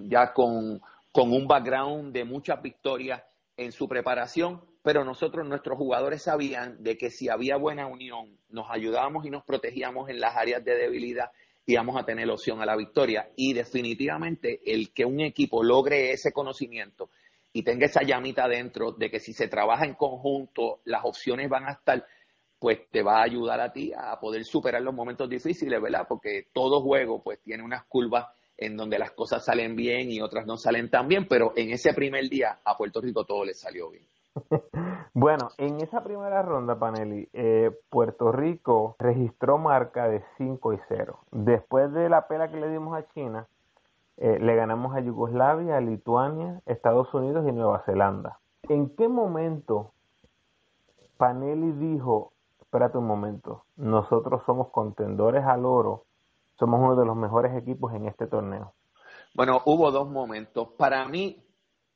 ya 0.09 0.33
con, 0.33 0.81
con 1.11 1.31
un 1.31 1.47
background 1.47 2.13
de 2.13 2.23
muchas 2.25 2.61
victorias 2.61 3.21
en 3.57 3.71
su 3.71 3.87
preparación, 3.87 4.61
pero 4.81 5.05
nosotros, 5.05 5.47
nuestros 5.47 5.77
jugadores 5.77 6.23
sabían 6.23 6.83
de 6.83 6.97
que 6.97 7.09
si 7.09 7.29
había 7.29 7.55
buena 7.57 7.87
unión, 7.87 8.37
nos 8.49 8.69
ayudábamos 8.69 9.25
y 9.25 9.29
nos 9.29 9.43
protegíamos 9.43 10.09
en 10.09 10.19
las 10.19 10.35
áreas 10.35 10.63
de 10.65 10.75
debilidad 10.75 11.31
íbamos 11.65 11.97
a 11.97 12.05
tener 12.05 12.29
opción 12.29 12.61
a 12.61 12.65
la 12.65 12.75
victoria. 12.75 13.29
Y 13.35 13.53
definitivamente 13.53 14.61
el 14.65 14.91
que 14.93 15.05
un 15.05 15.21
equipo 15.21 15.63
logre 15.63 16.11
ese 16.11 16.31
conocimiento 16.31 17.09
y 17.53 17.63
tenga 17.63 17.85
esa 17.85 18.03
llamita 18.03 18.47
dentro 18.47 18.91
de 18.91 19.09
que 19.09 19.19
si 19.19 19.33
se 19.33 19.47
trabaja 19.47 19.85
en 19.85 19.93
conjunto, 19.93 20.81
las 20.85 21.05
opciones 21.05 21.49
van 21.49 21.65
a 21.67 21.73
estar, 21.73 22.05
pues 22.59 22.79
te 22.89 23.03
va 23.03 23.19
a 23.19 23.23
ayudar 23.23 23.59
a 23.61 23.71
ti 23.71 23.91
a 23.95 24.19
poder 24.19 24.43
superar 24.43 24.81
los 24.81 24.93
momentos 24.93 25.29
difíciles, 25.29 25.81
¿verdad? 25.81 26.05
Porque 26.07 26.47
todo 26.51 26.81
juego 26.81 27.21
pues 27.21 27.39
tiene 27.41 27.63
unas 27.63 27.83
curvas 27.85 28.25
en 28.57 28.77
donde 28.77 28.97
las 28.97 29.11
cosas 29.11 29.45
salen 29.45 29.75
bien 29.75 30.11
y 30.11 30.21
otras 30.21 30.45
no 30.45 30.57
salen 30.57 30.89
tan 30.89 31.07
bien, 31.07 31.27
pero 31.27 31.53
en 31.55 31.71
ese 31.71 31.93
primer 31.93 32.29
día 32.29 32.59
a 32.63 32.77
Puerto 32.77 33.01
Rico 33.01 33.25
todo 33.25 33.45
le 33.45 33.53
salió 33.53 33.89
bien. 33.89 34.07
Bueno, 35.13 35.49
en 35.57 35.79
esa 35.79 36.03
primera 36.03 36.41
ronda, 36.41 36.77
Panelli, 36.79 37.29
eh, 37.33 37.71
Puerto 37.89 38.31
Rico 38.31 38.95
registró 38.97 39.57
marca 39.57 40.07
de 40.07 40.23
5 40.37 40.73
y 40.73 40.79
0. 40.87 41.19
Después 41.31 41.93
de 41.93 42.09
la 42.09 42.27
pela 42.27 42.49
que 42.49 42.59
le 42.59 42.69
dimos 42.69 42.97
a 42.97 43.07
China, 43.13 43.47
eh, 44.17 44.39
le 44.39 44.55
ganamos 44.55 44.95
a 44.95 45.01
Yugoslavia, 45.01 45.77
a 45.77 45.81
Lituania, 45.81 46.61
Estados 46.65 47.13
Unidos 47.13 47.45
y 47.47 47.51
Nueva 47.51 47.83
Zelanda. 47.85 48.39
¿En 48.69 48.95
qué 48.95 49.07
momento 49.07 49.91
Panelli 51.17 51.71
dijo, 51.73 52.33
espérate 52.59 52.97
un 52.97 53.07
momento, 53.07 53.65
nosotros 53.75 54.41
somos 54.45 54.69
contendores 54.69 55.45
al 55.45 55.65
oro, 55.65 56.05
somos 56.57 56.79
uno 56.79 56.95
de 56.95 57.05
los 57.05 57.15
mejores 57.15 57.55
equipos 57.55 57.93
en 57.93 58.07
este 58.07 58.27
torneo? 58.27 58.73
Bueno, 59.35 59.61
hubo 59.65 59.91
dos 59.91 60.09
momentos. 60.09 60.69
Para 60.77 61.07
mí, 61.07 61.43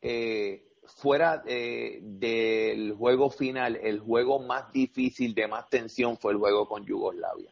eh, 0.01 0.66
fuera 0.87 1.43
eh, 1.45 1.99
del 2.01 2.93
juego 2.93 3.29
final, 3.29 3.75
el 3.81 3.99
juego 3.99 4.39
más 4.39 4.71
difícil, 4.71 5.33
de 5.33 5.47
más 5.47 5.69
tensión, 5.69 6.17
fue 6.17 6.33
el 6.33 6.37
juego 6.37 6.67
con 6.67 6.85
Yugoslavia. 6.85 7.51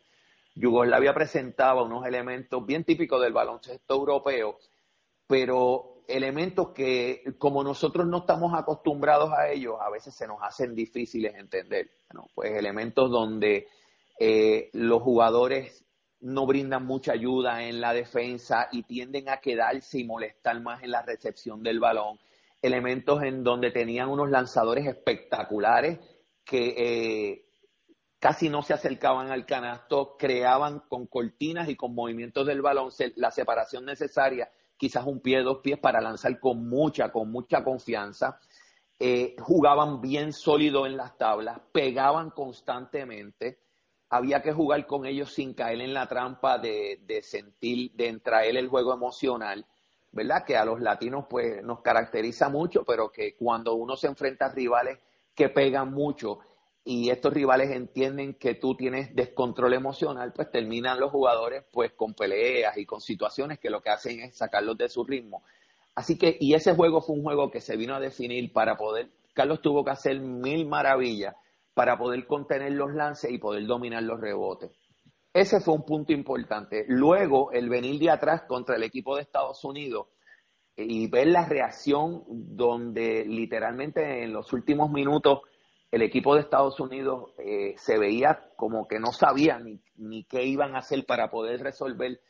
Yugoslavia 0.56 1.14
presentaba 1.14 1.84
unos 1.84 2.06
elementos 2.06 2.66
bien 2.66 2.84
típicos 2.84 3.22
del 3.22 3.34
baloncesto 3.34 3.94
europeo, 3.94 4.58
pero 5.28 6.04
elementos 6.08 6.70
que 6.70 7.24
como 7.38 7.64
nosotros 7.64 8.08
no 8.08 8.20
estamos 8.20 8.54
acostumbrados 8.54 9.32
a 9.34 9.50
ellos, 9.50 9.76
a 9.82 9.90
veces 9.90 10.14
se 10.14 10.28
nos 10.28 10.38
hacen 10.42 10.74
difíciles 10.74 11.36
entender. 11.36 11.90
Pues 12.34 12.52
elementos 12.52 13.12
donde 13.12 13.68
eh, 14.20 14.70
los 14.74 15.02
jugadores 15.02 15.84
no 16.22 16.46
brindan 16.46 16.86
mucha 16.86 17.12
ayuda 17.12 17.64
en 17.64 17.82
la 17.82 17.94
defensa 17.94 18.70
y 18.72 18.84
tienden 18.84 19.30
a 19.30 19.38
quedarse 19.38 20.00
y 20.00 20.06
molestar 20.06 20.62
más 20.62 20.82
en 20.84 20.92
la 20.92 21.02
recepción 21.02 21.62
del 21.62 21.80
balón 21.80 22.18
elementos 22.66 23.22
en 23.24 23.44
donde 23.44 23.72
tenían 23.72 24.10
unos 24.10 24.30
lanzadores 24.30 24.88
espectaculares 24.88 26.00
que 26.44 26.74
eh, 26.78 27.46
casi 28.20 28.50
no 28.50 28.62
se 28.62 28.74
acercaban 28.74 29.32
al 29.32 29.46
canasto, 29.46 30.16
creaban 30.18 30.82
con 30.88 31.08
cortinas 31.08 31.70
y 31.70 31.76
con 31.76 31.94
movimientos 31.94 32.48
del 32.48 32.62
balón 32.62 32.92
la 33.16 33.32
separación 33.32 33.86
necesaria, 33.86 34.50
quizás 34.78 35.06
un 35.06 35.22
pie, 35.22 35.42
dos 35.42 35.60
pies 35.60 35.80
para 35.80 36.02
lanzar 36.02 36.40
con 36.40 36.68
mucha, 36.68 37.12
con 37.12 37.32
mucha 37.32 37.64
confianza. 37.64 38.40
Eh, 38.98 39.36
jugaban 39.40 40.02
bien 40.02 40.32
sólido 40.32 40.86
en 40.86 40.98
las 40.98 41.18
tablas, 41.18 41.60
pegaban 41.72 42.30
constantemente. 42.30 43.60
Había 44.10 44.42
que 44.42 44.54
jugar 44.54 44.86
con 44.86 45.06
ellos 45.06 45.34
sin 45.34 45.54
caer 45.54 45.82
en 45.82 45.94
la 45.94 46.08
trampa 46.08 46.58
de, 46.58 47.02
de 47.04 47.22
sentir, 47.22 47.92
de 47.94 48.08
entraer 48.08 48.56
el 48.56 48.70
juego 48.70 48.94
emocional 48.94 49.66
¿verdad? 50.16 50.46
Que 50.46 50.56
a 50.56 50.64
los 50.64 50.80
latinos 50.80 51.26
pues 51.30 51.62
nos 51.62 51.82
caracteriza 51.82 52.48
mucho, 52.48 52.86
pero 52.86 53.12
que 53.12 53.36
cuando 53.36 53.76
uno 53.76 53.98
se 53.98 54.08
enfrenta 54.08 54.46
a 54.46 54.54
rivales 54.54 54.98
que 55.36 55.50
pegan 55.50 55.92
mucho 55.92 56.40
y 56.86 57.10
estos 57.10 57.34
rivales 57.34 57.72
entienden 57.72 58.36
que 58.36 58.56
tú 58.56 58.76
tienes 58.76 59.14
descontrol 59.14 59.74
emocional, 59.74 60.32
pues 60.32 60.50
terminan 60.50 61.02
los 61.02 61.12
jugadores 61.12 61.66
pues 61.70 61.92
con 61.92 62.14
peleas 62.14 62.78
y 62.78 62.86
con 62.86 63.02
situaciones 63.02 63.60
que 63.60 63.70
lo 63.70 63.82
que 63.82 63.90
hacen 63.90 64.22
es 64.22 64.38
sacarlos 64.38 64.78
de 64.78 64.88
su 64.88 65.04
ritmo. 65.04 65.44
Así 65.96 66.18
que, 66.18 66.38
y 66.40 66.54
ese 66.54 66.74
juego 66.74 67.02
fue 67.02 67.16
un 67.18 67.24
juego 67.24 67.52
que 67.52 67.60
se 67.60 67.76
vino 67.76 67.94
a 67.94 68.00
definir 68.00 68.54
para 68.54 68.78
poder, 68.78 69.10
Carlos 69.34 69.62
tuvo 69.62 69.84
que 69.84 69.92
hacer 69.92 70.20
mil 70.22 70.66
maravillas 70.66 71.36
para 71.74 71.98
poder 71.98 72.26
contener 72.26 72.72
los 72.72 72.94
lances 72.94 73.32
y 73.32 73.38
poder 73.38 73.66
dominar 73.66 74.04
los 74.04 74.22
rebotes. 74.22 74.72
Ese 75.36 75.60
fue 75.60 75.74
un 75.74 75.84
punto 75.84 76.14
importante. 76.14 76.86
Luego, 76.88 77.52
el 77.52 77.68
venir 77.68 78.00
de 78.00 78.10
atrás 78.10 78.44
contra 78.48 78.78
el 78.78 78.84
equipo 78.84 79.18
de 79.18 79.24
Estados 79.24 79.66
Unidos 79.66 80.08
y 80.78 81.10
ver 81.10 81.28
la 81.28 81.46
reacción 81.46 82.24
donde 82.30 83.26
literalmente 83.26 84.24
en 84.24 84.32
los 84.32 84.54
últimos 84.54 84.90
minutos 84.90 85.42
el 85.92 86.04
equipo 86.04 86.36
de 86.36 86.40
Estados 86.40 86.80
Unidos 86.80 87.34
eh, 87.38 87.74
se 87.76 87.98
veía 87.98 88.50
como 88.56 88.88
que 88.88 88.98
no 88.98 89.12
sabía 89.12 89.60
ni, 89.60 89.82
ni 89.98 90.24
qué 90.24 90.46
iban 90.46 90.74
a 90.74 90.80
hacer 90.80 91.06
para 91.06 91.30
poder 91.30 91.62
resolver 91.62 92.22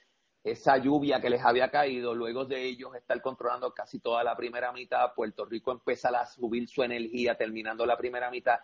esa 0.43 0.77
lluvia 0.77 1.21
que 1.21 1.29
les 1.29 1.45
había 1.45 1.69
caído, 1.69 2.15
luego 2.15 2.45
de 2.45 2.63
ellos 2.63 2.95
estar 2.95 3.21
controlando 3.21 3.71
casi 3.71 3.99
toda 3.99 4.23
la 4.23 4.35
primera 4.35 4.71
mitad, 4.71 5.13
Puerto 5.15 5.45
Rico 5.45 5.71
empieza 5.71 6.09
a 6.09 6.25
subir 6.25 6.67
su 6.67 6.81
energía 6.81 7.35
terminando 7.35 7.85
la 7.85 7.97
primera 7.97 8.31
mitad 8.31 8.55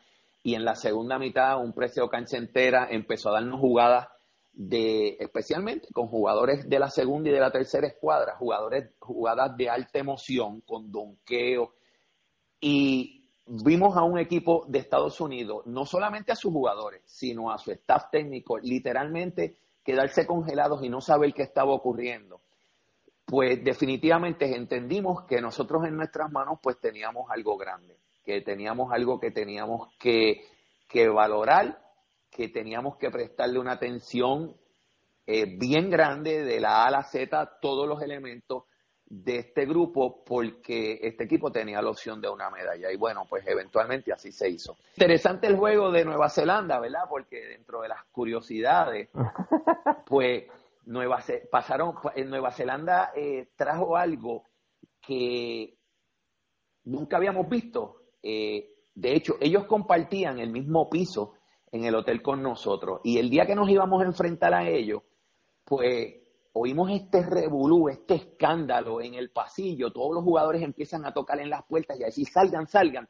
y 0.41 0.56
en 0.56 0.65
la 0.65 0.73
segunda 0.73 1.19
mitad 1.19 1.63
un 1.63 1.73
precio 1.73 2.10
cancha 2.10 2.38
entera 2.38 2.88
empezó 2.89 3.30
a 3.30 3.34
darnos 3.34 3.60
jugadas 3.60 4.08
especialmente 4.54 5.88
con 5.94 6.08
jugadores 6.08 6.70
de 6.70 6.80
la 6.80 6.90
segunda 6.90 7.30
y 7.30 7.34
de 7.34 7.40
la 7.40 7.52
tercera 7.52 7.88
escuadra, 7.88 8.36
jugadores 8.36 8.92
jugadas 9.00 9.56
de 9.58 9.70
alta 9.70 10.00
emoción, 10.00 10.62
con 10.62 10.92
donqueo 10.92 11.74
y 12.60 13.22
vimos 13.48 13.98
a 13.98 14.04
un 14.04 14.20
equipo 14.20 14.66
de 14.68 14.80
Estados 14.80 15.20
Unidos, 15.20 15.66
no 15.66 15.86
solamente 15.86 16.32
a 16.32 16.36
sus 16.36 16.54
jugadores, 16.54 17.02
sino 17.06 17.52
a 17.52 17.58
su 17.58 17.72
staff 17.72 18.06
técnico, 18.12 18.58
literalmente 18.60 19.58
quedarse 19.84 20.28
congelados 20.28 20.84
y 20.84 20.90
no 20.90 21.02
saber 21.02 21.34
qué 21.34 21.42
estaba 21.42 21.74
ocurriendo. 21.74 22.40
Pues 23.26 23.64
definitivamente 23.64 24.56
entendimos 24.56 25.24
que 25.24 25.42
nosotros 25.42 25.86
en 25.86 25.96
nuestras 25.96 26.32
manos 26.32 26.60
pues 26.62 26.80
teníamos 26.80 27.30
algo 27.32 27.58
grande, 27.58 27.98
que 28.24 28.42
teníamos 28.42 28.92
algo 28.94 29.20
que 29.20 29.32
teníamos 29.32 29.90
que, 29.98 30.46
que 30.88 31.08
valorar 31.08 31.81
que 32.32 32.48
teníamos 32.48 32.98
que 32.98 33.12
prestarle 33.12 33.60
una 33.60 33.74
atención 33.74 34.56
eh, 35.28 35.46
bien 35.58 35.89
grande 35.89 36.44
de 36.44 36.60
la 36.60 36.84
A 36.84 36.88
a 36.88 36.91
la 36.91 37.04
Z, 37.04 37.60
todos 37.62 37.88
los 37.88 38.02
elementos. 38.02 38.63
de 39.13 39.39
este 39.39 39.65
grupo 39.65 40.24
porque 40.24 40.98
este 41.02 41.26
equipo 41.26 41.52
tenía 41.52 41.82
la 41.82 41.89
opción 41.89 42.22
de 42.22 42.30
una 42.30 42.50
medalla 42.50 42.89
y 42.89 42.96
bueno, 42.96 43.26
pues 43.30 43.46
eventualmente 43.46 44.13
así 44.13 44.32
se 44.32 44.48
hizo. 44.50 44.78
Interesante 44.96 45.48
el 45.48 45.58
juego 45.58 45.91
de 45.91 46.06
Nueva 46.06 46.30
Zelanda, 46.30 46.80
¿verdad? 46.80 47.04
Porque 47.10 47.46
dentro 47.46 47.82
de 47.82 47.89
las 47.89 48.06
curiosidades, 48.06 49.10
pues 50.06 50.46
Nueva 50.86 51.22
pasaron 51.52 51.96
en 52.15 52.30
Nueva 52.30 52.52
Zelanda 52.52 53.12
eh, 53.13 53.50
trajo 53.58 53.98
algo 53.98 54.46
que 55.02 55.78
nunca 56.86 57.17
habíamos 57.17 57.50
visto. 57.50 58.04
Eh, 58.24 58.76
de 58.94 59.13
hecho, 59.13 59.36
ellos 59.41 59.65
compartían 59.65 60.39
el 60.39 60.52
mismo 60.52 60.89
piso 60.89 61.34
en 61.71 61.86
el 61.86 61.95
hotel 61.95 62.21
con 62.21 62.43
nosotros 62.43 63.01
y 63.03 63.17
el 63.17 63.29
día 63.29 63.45
que 63.45 63.55
nos 63.55 63.69
íbamos 63.69 64.01
a 64.01 64.05
enfrentar 64.05 64.53
a 64.53 64.67
ellos, 64.67 65.01
pues 65.65 66.15
oímos 66.53 66.91
este 66.91 67.23
revolú, 67.23 67.89
este 67.89 68.15
escándalo 68.15 69.01
en 69.01 69.15
el 69.15 69.31
pasillo, 69.31 69.91
todos 69.91 70.13
los 70.13 70.23
jugadores 70.23 70.62
empiezan 70.62 71.05
a 71.05 71.13
tocar 71.13 71.39
en 71.39 71.49
las 71.49 71.63
puertas 71.63 71.99
y 71.99 72.03
a 72.03 72.07
decir 72.07 72.27
salgan, 72.27 72.67
salgan, 72.67 73.07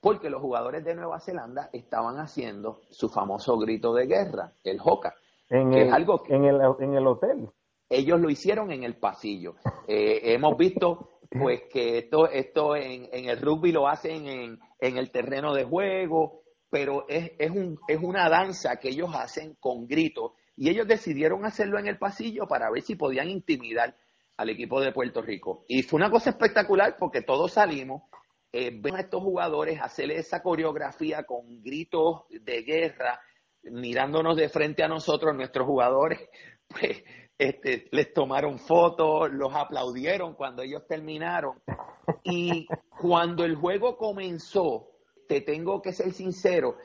porque 0.00 0.30
los 0.30 0.40
jugadores 0.40 0.84
de 0.84 0.94
Nueva 0.94 1.20
Zelanda 1.20 1.70
estaban 1.72 2.18
haciendo 2.18 2.80
su 2.90 3.08
famoso 3.08 3.58
grito 3.58 3.94
de 3.94 4.06
guerra, 4.06 4.52
el 4.64 4.78
hoka. 4.82 5.14
En, 5.48 5.72
el, 5.74 5.92
algo 5.92 6.22
en, 6.28 6.44
el, 6.44 6.60
en 6.78 6.94
el 6.94 7.06
hotel. 7.06 7.48
Ellos 7.88 8.20
lo 8.20 8.30
hicieron 8.30 8.70
en 8.70 8.84
el 8.84 8.96
pasillo. 8.96 9.54
Eh, 9.92 10.34
hemos 10.34 10.56
visto 10.56 11.18
pues 11.28 11.62
que 11.62 11.98
esto, 11.98 12.28
esto 12.28 12.76
en, 12.76 13.08
en 13.12 13.28
el 13.28 13.40
rugby 13.40 13.72
lo 13.72 13.88
hacen 13.88 14.28
en, 14.28 14.60
en 14.78 14.96
el 14.98 15.10
terreno 15.10 15.52
de 15.52 15.64
juego, 15.64 16.42
pero 16.70 17.06
es, 17.08 17.32
es, 17.38 17.50
un, 17.50 17.78
es 17.88 17.98
una 18.00 18.28
danza 18.28 18.76
que 18.76 18.88
ellos 18.88 19.10
hacen 19.14 19.56
con 19.60 19.86
gritos 19.86 20.32
y 20.56 20.68
ellos 20.68 20.86
decidieron 20.86 21.44
hacerlo 21.44 21.78
en 21.78 21.86
el 21.86 21.98
pasillo 21.98 22.46
para 22.46 22.70
ver 22.70 22.82
si 22.82 22.94
podían 22.94 23.28
intimidar 23.28 23.96
al 24.36 24.48
equipo 24.48 24.80
de 24.80 24.92
Puerto 24.92 25.20
Rico. 25.20 25.64
Y 25.68 25.82
fue 25.82 25.98
una 25.98 26.10
cosa 26.10 26.30
espectacular 26.30 26.96
porque 26.98 27.22
todos 27.22 27.52
salimos, 27.52 28.02
eh, 28.52 28.70
vemos 28.72 28.98
a 28.98 29.02
estos 29.02 29.22
jugadores 29.22 29.80
hacerle 29.80 30.16
esa 30.16 30.42
coreografía 30.42 31.24
con 31.24 31.62
gritos 31.62 32.22
de 32.30 32.62
guerra, 32.62 33.20
mirándonos 33.62 34.36
de 34.36 34.48
frente 34.48 34.82
a 34.82 34.88
nosotros, 34.88 35.34
nuestros 35.36 35.66
jugadores, 35.66 36.18
pues 36.68 37.02
este, 37.38 37.88
les 37.90 38.12
tomaron 38.12 38.58
fotos, 38.58 39.30
los 39.32 39.54
aplaudieron 39.54 40.34
cuando 40.34 40.62
ellos 40.62 40.86
terminaron. 40.86 41.62
Y 42.22 42.66
cuando 43.00 43.44
el 43.44 43.56
juego 43.56 43.96
comenzó, 43.96 44.89
te 45.30 45.42
tengo 45.42 45.80
que 45.80 45.92
ser 45.92 46.12
sincero, 46.12 46.76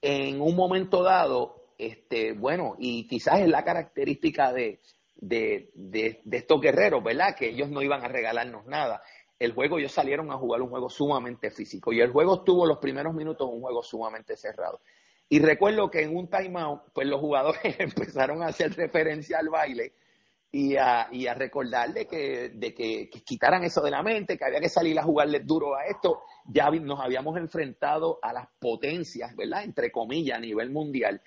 en 0.00 0.40
un 0.40 0.54
momento 0.54 1.02
dado 1.02 1.72
este, 1.76 2.34
bueno, 2.34 2.76
y 2.78 3.08
quizás 3.08 3.40
es 3.40 3.48
la 3.48 3.64
característica 3.64 4.52
de, 4.52 4.80
de, 5.16 5.72
de, 5.74 6.22
estos 6.30 6.60
guerreros, 6.60 7.02
¿verdad? 7.02 7.34
Que 7.34 7.48
ellos 7.48 7.68
no 7.68 7.82
iban 7.82 8.04
a 8.04 8.08
regalarnos 8.08 8.64
nada. 8.66 9.02
El 9.40 9.54
juego, 9.54 9.78
ellos 9.78 9.90
salieron 9.90 10.30
a 10.30 10.36
jugar 10.36 10.62
un 10.62 10.68
juego 10.68 10.88
sumamente 10.88 11.50
físico 11.50 11.92
y 11.92 12.00
el 12.00 12.12
juego 12.12 12.36
estuvo 12.36 12.64
los 12.64 12.78
primeros 12.78 13.12
minutos 13.12 13.48
un 13.50 13.60
juego 13.60 13.82
sumamente 13.82 14.36
cerrado. 14.36 14.80
Y 15.28 15.40
recuerdo 15.40 15.90
que 15.90 16.02
en 16.02 16.16
un 16.16 16.30
timeout, 16.30 16.92
pues 16.94 17.08
los 17.08 17.18
jugadores 17.18 17.74
empezaron 17.80 18.44
a 18.44 18.48
hacer 18.48 18.72
referencia 18.76 19.38
al 19.40 19.48
baile 19.48 19.94
y 20.52 20.76
a, 20.76 21.08
y 21.12 21.26
a 21.26 21.34
recordarle 21.34 22.06
que, 22.06 22.50
de 22.54 22.74
que, 22.74 23.08
quitaran 23.24 23.62
eso 23.62 23.80
de 23.80 23.90
la 23.90 24.02
mente, 24.02 24.36
que 24.36 24.44
había 24.44 24.60
que 24.60 24.68
salir 24.68 24.98
a 24.98 25.02
jugarles 25.02 25.46
duro 25.46 25.76
a 25.76 25.84
esto. 25.84 26.22
Ya 26.46 26.68
nos 26.70 26.98
habíamos 26.98 27.36
enfrentado 27.36 28.18
a 28.20 28.32
las 28.32 28.48
potencias, 28.58 29.34
¿verdad? 29.36 29.62
Entre 29.62 29.92
comillas, 29.92 30.38
a 30.38 30.40
nivel 30.40 30.70
mundial. 30.70 31.20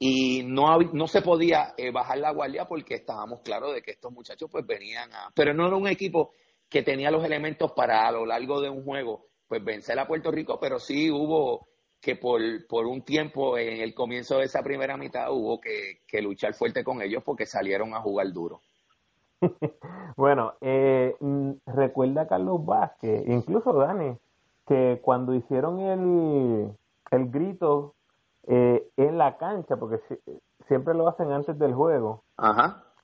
Y 0.00 0.42
no, 0.42 0.78
no 0.92 1.06
se 1.06 1.22
podía 1.22 1.74
eh, 1.76 1.92
bajar 1.92 2.18
la 2.18 2.32
guardia 2.32 2.66
porque 2.66 2.94
estábamos 2.94 3.42
claros 3.42 3.74
de 3.74 3.82
que 3.82 3.92
estos 3.92 4.12
muchachos 4.12 4.48
pues 4.50 4.66
venían 4.66 5.12
a... 5.12 5.30
Pero 5.34 5.54
no 5.54 5.66
era 5.66 5.76
un 5.76 5.86
equipo 5.86 6.32
que 6.68 6.82
tenía 6.82 7.10
los 7.10 7.24
elementos 7.24 7.72
para 7.72 8.08
a 8.08 8.10
lo 8.10 8.26
largo 8.26 8.60
de 8.60 8.70
un 8.70 8.82
juego 8.82 9.26
pues 9.46 9.62
vencer 9.62 9.98
a 9.98 10.06
Puerto 10.06 10.30
Rico, 10.32 10.58
pero 10.60 10.80
sí 10.80 11.10
hubo 11.10 11.68
que 12.04 12.16
por, 12.16 12.40
por 12.68 12.86
un 12.86 13.02
tiempo 13.02 13.56
en 13.56 13.80
el 13.80 13.94
comienzo 13.94 14.36
de 14.38 14.44
esa 14.44 14.62
primera 14.62 14.96
mitad 14.96 15.32
hubo 15.32 15.58
que, 15.60 16.22
luchar 16.22 16.54
fuerte 16.54 16.84
con 16.84 17.00
ellos 17.00 17.22
porque 17.24 17.46
salieron 17.46 17.94
a 17.94 18.00
jugar 18.00 18.30
duro. 18.32 18.60
bueno, 20.16 20.52
eh, 20.60 21.16
mm, 21.18 21.52
recuerda 21.66 22.28
Carlos 22.28 22.64
Vázquez, 22.64 23.24
incluso 23.26 23.72
Dani, 23.72 24.16
que 24.66 25.00
cuando 25.02 25.34
hicieron 25.34 25.80
el, 25.80 26.70
el 27.10 27.30
grito 27.30 27.94
eh, 28.46 28.86
en 28.96 29.18
la 29.18 29.36
cancha, 29.38 29.76
porque 29.76 29.98
siempre 30.68 30.94
lo 30.94 31.08
hacen 31.08 31.32
antes 31.32 31.58
del 31.58 31.74
juego, 31.74 32.22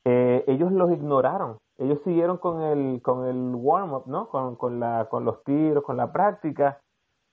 eh, 0.05 0.45
ellos 0.47 0.73
los 0.73 0.93
ignoraron. 0.93 1.59
Ellos 1.79 1.99
siguieron 2.05 2.37
con 2.37 2.61
el, 2.63 3.01
con 3.01 3.27
el 3.27 3.55
warm-up, 3.55 4.05
¿no? 4.07 4.29
Con, 4.29 4.57
con, 4.57 4.79
la, 4.79 5.07
con 5.11 5.25
los 5.25 5.43
tiros, 5.45 5.83
con 5.83 5.97
la 5.97 6.13
práctica, 6.13 6.79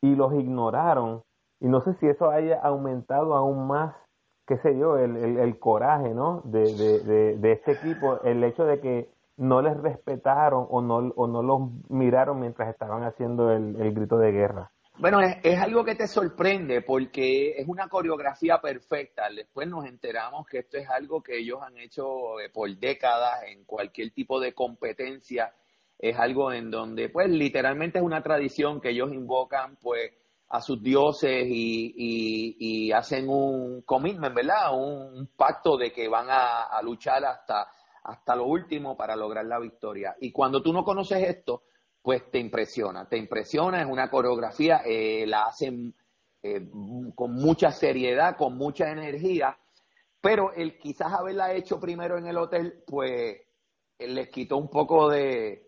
y 0.02 0.16
los 0.16 0.34
ignoraron 0.34 1.24
y 1.60 1.68
no 1.68 1.82
sé 1.82 1.94
si 1.96 2.08
eso 2.08 2.30
haya 2.30 2.60
aumentado 2.62 3.36
aún 3.36 3.68
más, 3.68 3.96
qué 4.48 4.58
sé 4.58 4.78
yo, 4.78 4.98
el, 4.98 5.18
el, 5.18 5.60
coraje, 5.60 6.14
¿no? 6.14 6.42
De, 6.46 6.74
de, 6.74 7.38
de, 7.38 7.52
este 7.52 7.74
equipo, 7.74 8.22
el 8.24 8.44
hecho 8.44 8.66
de 8.66 8.80
que 8.80 9.10
no 9.38 9.62
les 9.62 9.76
respetaron 9.78 10.68
o 10.70 10.82
no, 10.82 10.98
o 11.16 11.28
no 11.28 11.44
los 11.44 11.90
miraron 11.90 12.40
mientras 12.40 12.70
estaban 12.70 13.04
haciendo 13.04 13.52
el, 13.52 13.76
el 13.82 13.94
grito 13.94 14.18
de 14.18 14.32
guerra. 14.32 14.72
Bueno, 15.00 15.22
es, 15.22 15.38
es, 15.44 15.60
algo 15.60 15.86
que 15.86 15.94
te 15.94 16.08
sorprende 16.08 16.82
porque 16.82 17.52
es 17.52 17.68
una 17.68 17.88
coreografía 17.88 18.60
perfecta. 18.60 19.30
Después 19.30 19.68
nos 19.68 19.86
enteramos 19.86 20.48
que 20.48 20.60
esto 20.60 20.78
es 20.78 20.90
algo 20.90 21.22
que 21.22 21.38
ellos 21.38 21.60
han 21.62 21.78
hecho 21.78 22.40
eh, 22.40 22.50
por 22.50 22.76
décadas 22.78 23.44
en 23.46 23.64
cualquier 23.66 24.12
tipo 24.12 24.40
de 24.40 24.54
competencia. 24.54 25.54
Es 26.00 26.18
algo 26.18 26.52
en 26.52 26.72
donde, 26.72 27.10
pues, 27.10 27.30
literalmente 27.30 28.00
es 28.00 28.04
una 28.04 28.24
tradición 28.24 28.82
que 28.82 28.90
ellos 28.90 29.14
invocan, 29.14 29.78
pues, 29.82 30.14
a 30.50 30.62
sus 30.62 30.82
dioses 30.82 31.46
y, 31.48 32.92
hacen 32.92 33.30
un 33.30 33.82
commitment, 33.82 34.34
¿verdad? 34.34 34.74
Un, 34.74 35.30
pacto 35.36 35.78
de 35.78 35.92
que 35.92 36.08
van 36.08 36.28
a, 36.30 36.82
luchar 36.82 37.24
hasta, 37.26 37.70
hasta 38.04 38.36
lo 38.36 38.46
último 38.46 38.96
para 38.96 39.16
lograr 39.16 39.46
la 39.46 39.60
victoria. 39.60 40.16
Y 40.20 40.32
cuando 40.32 40.62
tú 40.62 40.74
no 40.74 40.84
conoces 40.84 41.22
esto, 41.28 41.64
pues 42.02 42.32
te 42.32 42.40
impresiona, 42.40 43.08
te 43.08 43.18
impresiona, 43.18 43.82
es 43.82 43.88
una 43.88 44.10
coreografía, 44.10 44.82
eh, 44.86 45.26
la 45.28 45.48
hacen 45.48 45.94
eh, 46.42 46.70
con 47.14 47.34
mucha 47.34 47.72
seriedad, 47.72 48.38
con 48.38 48.58
mucha 48.58 48.90
energía, 48.90 49.58
pero 50.22 50.54
el 50.54 50.78
quizás 50.78 51.12
haberla 51.12 51.54
hecho 51.54 51.80
primero 51.80 52.18
en 52.18 52.28
el 52.28 52.38
hotel, 52.38 52.84
pues 52.88 53.42
les 54.00 54.30
quitó 54.30 54.58
un 54.58 54.70
poco 54.70 55.10
de, 55.10 55.67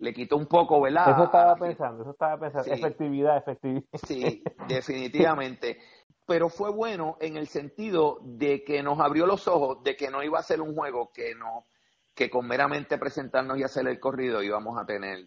le 0.00 0.14
quitó 0.14 0.36
un 0.36 0.46
poco, 0.46 0.80
¿verdad? 0.80 1.10
Eso 1.10 1.24
estaba 1.24 1.54
pensando, 1.56 2.02
eso 2.02 2.10
estaba 2.12 2.38
pensando. 2.38 2.72
Efectividad, 2.72 3.36
efectividad. 3.36 3.84
Sí, 4.06 4.42
definitivamente. 4.68 5.78
Pero 6.26 6.48
fue 6.48 6.70
bueno 6.70 7.16
en 7.20 7.36
el 7.36 7.48
sentido 7.48 8.18
de 8.22 8.64
que 8.64 8.82
nos 8.82 8.98
abrió 8.98 9.26
los 9.26 9.46
ojos 9.46 9.82
de 9.82 9.96
que 9.96 10.10
no 10.10 10.22
iba 10.22 10.38
a 10.38 10.42
ser 10.42 10.60
un 10.60 10.74
juego 10.74 11.10
que 11.12 11.34
no, 11.34 11.66
que 12.14 12.30
con 12.30 12.46
meramente 12.46 12.98
presentarnos 12.98 13.58
y 13.58 13.62
hacer 13.62 13.86
el 13.88 14.00
corrido 14.00 14.42
íbamos 14.42 14.80
a 14.80 14.86
tener 14.86 15.18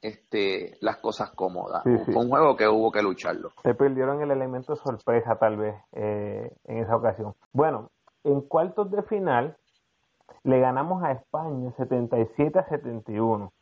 este 0.00 0.78
las 0.80 0.98
cosas 0.98 1.30
cómodas. 1.32 1.82
Fue 1.82 2.16
un 2.16 2.30
juego 2.30 2.56
que 2.56 2.68
hubo 2.68 2.90
que 2.92 3.02
lucharlo. 3.02 3.50
Se 3.62 3.74
perdieron 3.74 4.22
el 4.22 4.30
elemento 4.30 4.76
sorpresa 4.76 5.36
tal 5.36 5.56
vez 5.56 5.74
eh, 5.92 6.50
en 6.64 6.78
esa 6.78 6.96
ocasión. 6.96 7.34
Bueno, 7.52 7.90
en 8.24 8.40
cuartos 8.42 8.90
de 8.90 9.02
final 9.02 9.56
le 10.44 10.60
ganamos 10.60 11.02
a 11.02 11.12
España 11.12 11.72
77 11.76 12.58
a 12.58 12.68
71 12.68 13.52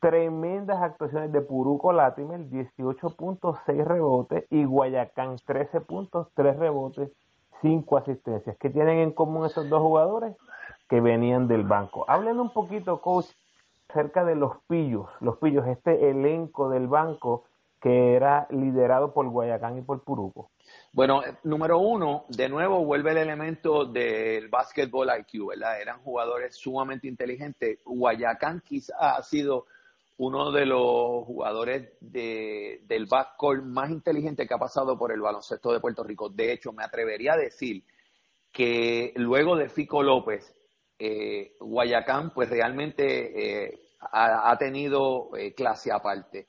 tremendas 0.00 0.82
actuaciones 0.82 1.32
de 1.32 1.40
Puruco 1.40 1.92
Latimer, 1.92 2.40
18.6 2.48 3.84
rebotes, 3.84 4.44
y 4.50 4.64
Guayacán, 4.64 5.36
13 5.44 5.80
puntos, 5.80 6.28
3 6.34 6.56
rebotes, 6.58 7.10
5 7.62 7.96
asistencias. 7.96 8.56
¿Qué 8.58 8.70
tienen 8.70 8.98
en 8.98 9.12
común 9.12 9.46
esos 9.46 9.68
dos 9.68 9.80
jugadores? 9.80 10.36
Que 10.88 11.00
venían 11.00 11.48
del 11.48 11.64
banco. 11.64 12.04
Hablen 12.08 12.38
un 12.38 12.52
poquito, 12.52 13.00
coach, 13.00 13.26
acerca 13.88 14.24
de 14.24 14.34
los 14.34 14.58
pillos, 14.68 15.08
los 15.20 15.38
pillos, 15.38 15.66
este 15.66 16.10
elenco 16.10 16.68
del 16.68 16.86
banco 16.86 17.44
que 17.80 18.14
era 18.14 18.46
liderado 18.50 19.12
por 19.12 19.28
Guayacán 19.28 19.78
y 19.78 19.82
por 19.82 20.02
Puruco. 20.02 20.50
Bueno, 20.92 21.22
número 21.44 21.78
uno, 21.78 22.24
de 22.28 22.48
nuevo 22.48 22.84
vuelve 22.84 23.12
el 23.12 23.18
elemento 23.18 23.84
del 23.84 24.48
basketball 24.48 25.08
IQ, 25.20 25.48
¿verdad? 25.48 25.80
Eran 25.80 26.00
jugadores 26.00 26.56
sumamente 26.56 27.06
inteligentes. 27.06 27.78
Guayacán 27.84 28.62
quizá 28.64 29.16
ha 29.16 29.22
sido 29.22 29.66
uno 30.18 30.50
de 30.50 30.64
los 30.64 31.24
jugadores 31.24 31.92
de, 32.00 32.80
del 32.84 33.06
backcourt 33.06 33.62
más 33.64 33.90
inteligente 33.90 34.46
que 34.46 34.54
ha 34.54 34.58
pasado 34.58 34.98
por 34.98 35.12
el 35.12 35.20
baloncesto 35.20 35.72
de 35.72 35.80
Puerto 35.80 36.02
Rico. 36.02 36.30
De 36.30 36.52
hecho, 36.52 36.72
me 36.72 36.84
atrevería 36.84 37.34
a 37.34 37.38
decir 37.38 37.84
que 38.50 39.12
luego 39.16 39.56
de 39.56 39.68
Fico 39.68 40.02
López, 40.02 40.54
eh, 40.98 41.56
Guayacán 41.60 42.32
pues 42.32 42.48
realmente 42.48 43.66
eh, 43.66 43.80
ha, 44.00 44.56
tenido 44.58 45.36
eh, 45.36 45.54
clase 45.54 45.92
aparte. 45.92 46.48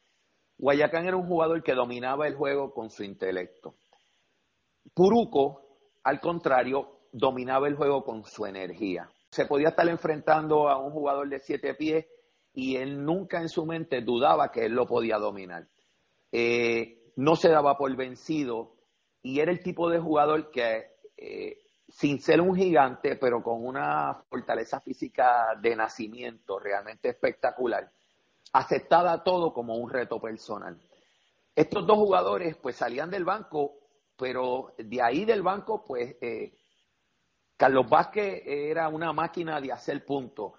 Guayacán 0.58 1.06
era 1.06 1.18
un 1.18 1.28
jugador 1.28 1.62
que 1.62 1.74
dominaba 1.74 2.28
el 2.28 2.36
juego 2.36 2.74
con 2.74 2.90
su 2.90 3.04
intelecto. 3.04 3.76
Puruco, 4.94 5.80
al 6.04 6.22
contrario, 6.22 7.02
dominaba 7.12 7.68
el 7.68 7.76
juego 7.76 8.06
con 8.06 8.24
su 8.24 8.46
energía. 8.46 9.10
Se 9.30 9.46
podía 9.46 9.70
estar 9.70 9.88
enfrentando 9.90 10.70
a 10.70 10.78
un 10.78 10.92
jugador 10.92 11.28
de 11.28 11.40
siete 11.40 11.74
pies 11.74 12.06
y 12.58 12.76
él 12.76 13.06
nunca 13.06 13.40
en 13.40 13.50
su 13.50 13.68
mente 13.68 14.02
dudaba 14.02 14.52
que 14.52 14.66
él 14.66 14.74
lo 14.74 14.88
podía 14.88 15.20
dominar. 15.20 15.68
Eh, 16.32 17.14
no 17.18 17.36
se 17.36 17.50
daba 17.50 17.78
por 17.78 17.96
vencido 17.96 18.74
y 19.22 19.42
era 19.42 19.52
el 19.52 19.62
tipo 19.62 19.92
de 19.92 20.00
jugador 20.00 20.50
que, 20.50 20.96
eh, 21.18 21.60
sin 21.88 22.20
ser 22.20 22.42
un 22.42 22.56
gigante, 22.56 23.16
pero 23.16 23.44
con 23.44 23.64
una 23.64 24.24
fortaleza 24.28 24.80
física 24.80 25.56
de 25.62 25.76
nacimiento 25.76 26.58
realmente 26.58 27.10
espectacular, 27.10 27.92
aceptaba 28.54 29.24
todo 29.24 29.54
como 29.54 29.76
un 29.76 29.92
reto 29.92 30.20
personal. 30.20 30.82
Estos 31.56 31.86
dos 31.86 31.98
jugadores 31.98 32.58
pues 32.58 32.76
salían 32.76 33.12
del 33.12 33.24
banco, 33.24 33.76
pero 34.18 34.74
de 34.80 35.00
ahí 35.00 35.26
del 35.26 35.44
banco 35.44 35.86
pues 35.86 36.16
eh, 36.22 36.58
Carlos 37.56 37.88
Vázquez 37.88 38.42
era 38.48 38.90
una 38.90 39.14
máquina 39.14 39.62
de 39.62 39.72
hacer 39.72 40.04
puntos. 40.04 40.54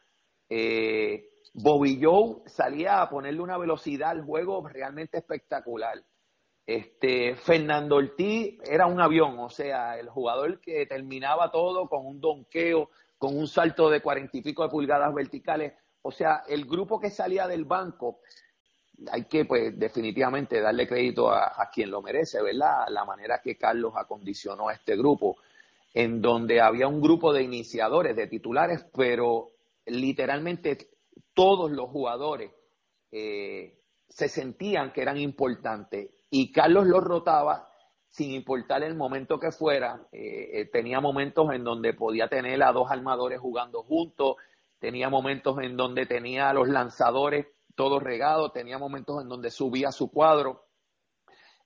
Eh, 0.49 1.28
Bobby 1.55 1.99
Joe 2.03 2.43
salía 2.47 3.01
a 3.01 3.09
ponerle 3.09 3.41
una 3.41 3.59
velocidad 3.59 4.11
al 4.11 4.25
juego 4.25 4.67
realmente 4.67 5.19
espectacular. 5.19 6.03
Este, 6.67 7.35
Fernando 7.37 7.97
Ortiz 7.97 8.59
era 8.65 8.87
un 8.87 9.01
avión, 9.01 9.39
o 9.39 9.49
sea, 9.49 9.99
el 9.99 10.09
jugador 10.11 10.61
que 10.61 10.85
terminaba 10.87 11.51
todo 11.51 11.89
con 11.89 12.05
un 12.05 12.21
donqueo, 12.21 12.91
con 13.17 13.37
un 13.37 13.49
salto 13.49 13.89
de 13.89 14.03
cuarenta 14.03 14.37
y 14.37 14.43
pico 14.43 14.63
de 14.63 14.69
pulgadas 14.69 15.15
verticales. 15.15 15.73
O 16.03 16.13
sea, 16.13 16.43
el 16.47 16.67
grupo 16.67 17.01
que 17.01 17.11
salía 17.11 17.47
del 17.47 17.65
banco, 17.65 18.21
hay 19.11 19.25
que, 19.25 19.47
pues, 19.47 19.79
definitivamente 19.79 20.61
darle 20.61 20.87
crédito 20.87 21.31
a, 21.31 21.55
a 21.57 21.71
quien 21.71 21.91
lo 21.91 22.03
merece, 22.03 22.43
¿verdad? 22.43 22.87
La 22.89 23.05
manera 23.05 23.41
que 23.43 23.57
Carlos 23.57 23.95
acondicionó 23.97 24.69
a 24.69 24.75
este 24.75 24.97
grupo, 24.97 25.39
en 25.95 26.21
donde 26.21 26.61
había 26.61 26.87
un 26.87 27.01
grupo 27.01 27.33
de 27.33 27.43
iniciadores, 27.43 28.15
de 28.15 28.27
titulares, 28.27 28.87
pero 28.95 29.53
literalmente 29.87 30.98
todos 31.39 31.71
los 31.71 31.89
jugadores 31.91 32.51
eh, 33.13 33.79
se 34.09 34.29
sentían 34.29 34.93
que 34.93 35.03
eran 35.03 35.19
importantes 35.19 36.11
y 36.31 36.51
Carlos 36.51 36.89
los 36.89 37.05
rotaba 37.05 37.71
sin 38.09 38.33
importar 38.33 38.83
el 38.83 38.97
momento 38.97 39.39
que 39.39 39.53
fuera. 39.53 40.05
Eh, 40.11 40.51
eh, 40.53 40.65
tenía 40.65 41.01
momentos 41.01 41.53
en 41.53 41.63
donde 41.63 41.95
podía 41.95 42.27
tener 42.27 42.61
a 42.65 42.73
dos 42.73 42.91
armadores 42.91 43.39
jugando 43.39 43.85
juntos, 43.85 44.35
tenía 44.81 45.11
momentos 45.11 45.61
en 45.63 45.77
donde 45.77 46.07
tenía 46.07 46.51
a 46.51 46.53
los 46.53 46.67
lanzadores 46.67 47.47
todos 47.77 48.03
regados, 48.03 48.53
tenía 48.53 48.77
momentos 48.77 49.23
en 49.23 49.29
donde 49.29 49.53
subía 49.53 49.93
su 49.93 50.11
cuadro. 50.11 50.65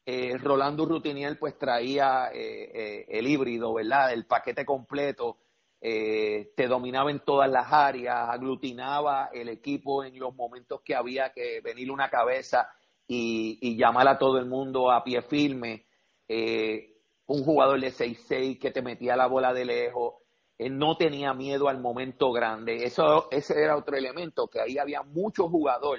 Rolando 0.05 0.85
Rutiniel 0.85 1.39
pues 1.39 1.57
traía 1.57 2.27
el 2.27 3.27
híbrido, 3.27 3.73
¿verdad? 3.73 4.13
El 4.13 4.27
paquete 4.27 4.67
completo 4.67 5.39
eh, 5.85 6.53
te 6.57 6.69
dominaba 6.69 7.11
en 7.11 7.19
todas 7.25 7.51
las 7.51 7.73
áreas, 7.73 8.29
aglutinaba 8.31 9.31
el 9.33 9.49
equipo 9.49 10.05
en 10.05 10.17
los 10.17 10.33
momentos 10.33 10.81
que 10.83 10.95
había 10.95 11.33
que 11.33 11.61
venir 11.61 11.91
una 11.91 12.09
cabeza 12.09 12.69
y, 13.09 13.77
llamar 13.77 14.07
a 14.07 14.17
todo 14.17 14.39
el 14.39 14.47
mundo 14.47 14.93
a 14.93 15.03
pie 15.03 15.23
firme. 15.23 15.87
Eh, 16.29 17.01
un 17.27 17.43
jugador 17.43 17.81
de 17.81 17.91
6-6 17.91 18.61
que 18.61 18.71
te 18.71 18.81
metía 18.81 19.17
la 19.17 19.27
bola 19.27 19.53
de 19.53 19.65
lejos, 19.65 20.15
no 20.71 20.97
tenía 20.97 21.35
miedo 21.35 21.69
al 21.69 21.81
momento 21.81 22.31
grande. 22.31 22.85
Eso, 22.85 23.29
ese 23.33 23.61
era 23.61 23.77
otro 23.77 23.97
elemento, 23.97 24.47
que 24.47 24.61
ahí 24.61 24.79
había 24.79 25.03
mucho 25.03 25.49
jugador 25.49 25.99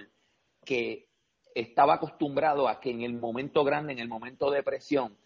que 0.64 1.10
estaba 1.54 1.96
acostumbrado 1.96 2.70
a 2.70 2.80
que 2.80 2.92
en 2.92 3.02
el 3.02 3.20
momento 3.20 3.66
grande, 3.66 3.92
en 3.92 4.00
el 4.00 4.08
momento 4.08 4.50
de 4.50 4.64
presión, 4.64 5.18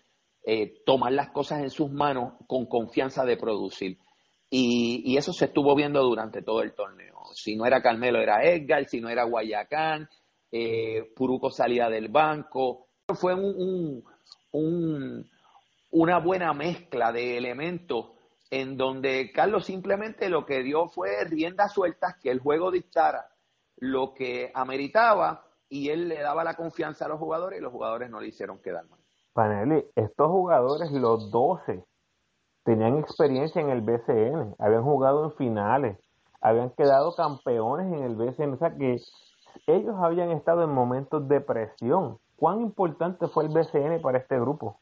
eh, 0.43 0.81
tomar 0.83 1.11
las 1.11 1.29
cosas 1.29 1.61
en 1.61 1.69
sus 1.69 1.91
manos 1.91 2.33
con 2.47 2.65
confianza 2.65 3.23
de 3.23 3.37
producir. 3.37 3.99
Y, 4.49 5.17
eso 5.17 5.33
se 5.33 5.45
estuvo 5.45 5.75
viendo 5.75 6.01
durante 6.03 6.41
todo 6.41 6.61
el 6.61 6.73
torneo. 6.73 7.19
Si 7.33 7.55
no 7.55 7.65
era 7.65 7.81
Carmelo, 7.81 8.19
era 8.19 8.43
Edgar, 8.43 8.85
si 8.85 9.01
no 9.01 9.09
era 9.09 9.25
Guayacán, 9.25 10.07
eh, 10.51 11.11
Puruco 11.15 11.49
salía 11.49 11.89
del 11.89 12.09
banco. 12.09 12.87
Fue 13.07 13.33
un, 13.33 14.03
una 15.91 16.19
buena 16.19 16.53
mezcla 16.53 17.11
de 17.11 17.37
elementos 17.37 18.11
en 18.49 18.77
donde 18.77 19.31
Carlos 19.33 19.65
simplemente 19.65 20.29
lo 20.29 20.45
que 20.45 20.63
dio 20.63 20.87
fue 20.87 21.23
riendas 21.25 21.73
sueltas, 21.73 22.15
que 22.21 22.31
el 22.31 22.39
juego 22.39 22.71
dictara 22.71 23.27
lo 23.77 24.13
que 24.13 24.51
ameritaba 24.53 25.45
y 25.69 25.89
él 25.89 26.07
le 26.07 26.21
daba 26.21 26.45
la 26.45 26.55
confianza 26.55 27.05
a 27.05 27.09
los 27.09 27.19
jugadores 27.19 27.59
y 27.59 27.61
los 27.61 27.73
jugadores 27.73 28.09
no 28.09 28.21
le 28.21 28.29
hicieron 28.29 28.59
quedar 28.59 28.87
mal. 28.87 28.99
Panelli, 29.33 29.85
estos 29.95 30.27
jugadores, 30.27 30.91
los 30.91 31.29
12 31.29 31.83
tenían 32.67 32.97
experiencia 32.97 33.61
en 33.61 33.69
el 33.69 33.79
BCN, 33.79 34.55
habían 34.59 34.83
jugado 34.83 35.23
en 35.23 35.31
finales, 35.37 35.97
habían 36.41 36.69
quedado 36.71 37.15
campeones 37.15 37.93
en 37.93 38.03
el 38.03 38.15
BCN, 38.17 38.55
o 38.55 38.57
sea 38.57 38.75
que 38.75 38.97
ellos 39.67 39.95
habían 39.97 40.31
estado 40.31 40.65
en 40.65 40.71
momentos 40.71 41.29
de 41.29 41.39
presión. 41.39 42.17
¿Cuán 42.35 42.59
importante 42.59 43.29
fue 43.29 43.45
el 43.45 43.53
BCN 43.53 44.01
para 44.01 44.17
este 44.17 44.37
grupo? 44.37 44.81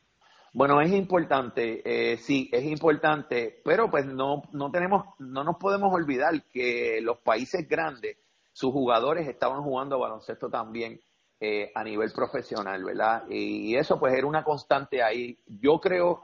Bueno, 0.52 0.82
es 0.82 0.91
importante, 0.93 1.84
eh, 1.86 2.17
sí, 2.17 2.50
es 2.52 2.63
importante, 2.63 3.62
pero 3.63 3.91
pues 3.91 4.08
no, 4.08 4.41
no 4.52 4.71
tenemos, 4.71 5.06
no 5.19 5.43
nos 5.43 5.58
podemos 5.58 5.93
olvidar 5.93 6.41
que 6.52 7.00
los 7.04 7.19
países 7.19 7.69
grandes, 7.69 8.17
sus 8.52 8.71
jugadores 8.71 9.28
estaban 9.28 9.62
jugando 9.62 10.00
baloncesto 10.00 10.50
también 10.50 11.00
eh, 11.39 11.71
a 11.76 11.84
nivel 11.84 12.12
profesional, 12.13 12.84
¿verdad? 12.84 13.26
Y 13.30 13.76
eso 13.76 14.00
pues 14.00 14.15
era 14.15 14.26
una 14.26 14.43
constante 14.43 15.04
ahí. 15.04 15.38
Yo 15.45 15.80
creo 15.80 16.24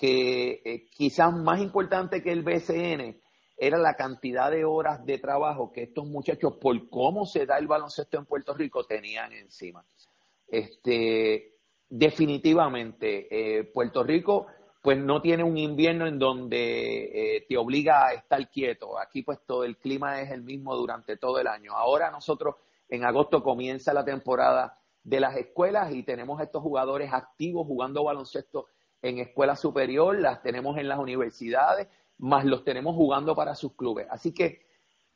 que 0.00 0.62
eh, 0.64 0.88
quizás 0.88 1.30
más 1.30 1.60
importante 1.60 2.22
que 2.22 2.32
el 2.32 2.42
BCN 2.42 3.20
era 3.58 3.76
la 3.76 3.96
cantidad 3.96 4.50
de 4.50 4.64
horas 4.64 5.04
de 5.04 5.18
trabajo 5.18 5.70
que 5.70 5.82
estos 5.82 6.06
muchachos, 6.06 6.56
por 6.56 6.88
cómo 6.88 7.26
se 7.26 7.44
da 7.44 7.58
el 7.58 7.66
baloncesto 7.66 8.16
en 8.16 8.24
Puerto 8.24 8.54
Rico, 8.54 8.84
tenían 8.84 9.30
encima. 9.34 9.84
Este, 10.48 11.58
definitivamente, 11.90 13.58
eh, 13.58 13.64
Puerto 13.64 14.02
Rico 14.02 14.46
pues 14.80 14.96
no 14.96 15.20
tiene 15.20 15.44
un 15.44 15.58
invierno 15.58 16.06
en 16.06 16.18
donde 16.18 17.36
eh, 17.36 17.44
te 17.46 17.58
obliga 17.58 18.06
a 18.06 18.14
estar 18.14 18.48
quieto. 18.48 18.98
Aquí 18.98 19.22
pues 19.22 19.40
todo 19.46 19.64
el 19.64 19.76
clima 19.76 20.22
es 20.22 20.30
el 20.30 20.42
mismo 20.42 20.74
durante 20.74 21.18
todo 21.18 21.38
el 21.38 21.46
año. 21.46 21.74
Ahora 21.74 22.10
nosotros 22.10 22.54
en 22.88 23.04
agosto 23.04 23.42
comienza 23.42 23.92
la 23.92 24.06
temporada 24.06 24.78
de 25.02 25.20
las 25.20 25.36
escuelas 25.36 25.92
y 25.94 26.02
tenemos 26.04 26.40
estos 26.40 26.62
jugadores 26.62 27.12
activos 27.12 27.66
jugando 27.66 28.04
baloncesto 28.04 28.68
en 29.02 29.18
escuela 29.18 29.56
superior, 29.56 30.18
las 30.18 30.42
tenemos 30.42 30.76
en 30.78 30.88
las 30.88 30.98
universidades, 30.98 31.88
más 32.18 32.44
los 32.44 32.64
tenemos 32.64 32.94
jugando 32.94 33.34
para 33.34 33.54
sus 33.54 33.74
clubes. 33.74 34.06
Así 34.10 34.32
que 34.32 34.66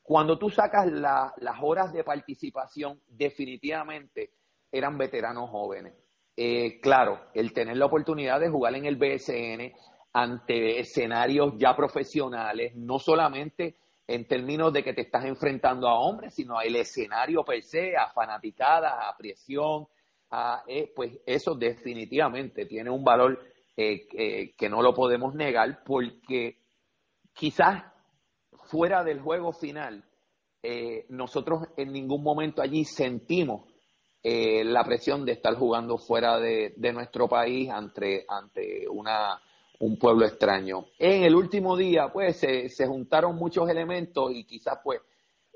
cuando 0.03 0.39
tú 0.39 0.51
sacas 0.51 0.87
las 0.91 1.57
horas 1.63 1.93
de 1.93 2.05
participación, 2.05 3.01
definitivamente 3.09 4.33
eran 4.71 4.99
veteranos 4.99 5.51
jóvenes. 5.51 5.95
Eh, 6.37 6.81
claro, 6.81 7.21
el 7.33 7.53
tener 7.53 7.77
la 7.77 7.87
oportunidad 7.87 8.41
de 8.41 8.49
jugar 8.49 8.75
en 8.75 8.87
el 8.87 8.97
BSN 8.97 9.73
ante 10.13 10.81
escenarios 10.81 11.55
ya 11.57 11.77
profesionales, 11.77 12.75
no 12.75 12.99
solamente 12.99 13.77
en 14.07 14.27
términos 14.27 14.73
de 14.73 14.83
que 14.83 14.93
te 14.93 15.03
estás 15.03 15.25
enfrentando 15.25 15.89
a 15.89 15.99
hombres, 15.99 16.35
sino 16.35 16.61
el 16.61 16.77
escenario 16.77 17.45
per 17.45 17.63
se, 17.63 17.97
a 17.97 18.11
fanaticadas, 18.11 18.93
a 18.95 19.17
presión, 19.17 19.87
a, 20.31 20.63
eh, 20.67 20.93
pues 20.95 21.19
eso 21.25 21.55
definitivamente 21.55 22.67
tiene 22.67 22.91
un 22.91 23.03
valor 23.05 23.41
eh, 23.77 24.55
que 24.57 24.69
no 24.69 24.83
lo 24.83 24.95
podemos 24.95 25.35
negar 25.35 25.83
porque 25.85 26.59
quizás 27.33 27.83
fuera 28.71 29.03
del 29.03 29.21
juego 29.21 29.53
final, 29.53 30.05
eh, 30.63 31.07
nosotros 31.09 31.65
en 31.77 31.93
ningún 31.93 32.23
momento 32.23 32.63
allí 32.63 32.85
sentimos 32.85 33.69
eh, 34.23 34.63
la 34.63 34.85
presión 34.85 35.25
de 35.25 35.33
estar 35.33 35.57
jugando 35.57 35.99
fuera 35.99 36.39
de, 36.39 36.73
nuestro 36.93 37.29
país 37.29 37.69
ante, 37.69 38.25
ante 38.29 38.89
una, 38.89 39.43
un 39.81 39.99
pueblo 39.99 40.25
extraño. 40.25 40.87
En 40.97 41.25
el 41.25 41.35
último 41.35 41.77
día, 41.77 42.13
pues, 42.13 42.37
se, 42.39 42.69
se 42.69 42.87
juntaron 42.87 43.35
muchos 43.35 43.69
elementos 43.69 44.31
y 44.33 44.45
quizás, 44.45 44.79
pues, 44.85 45.01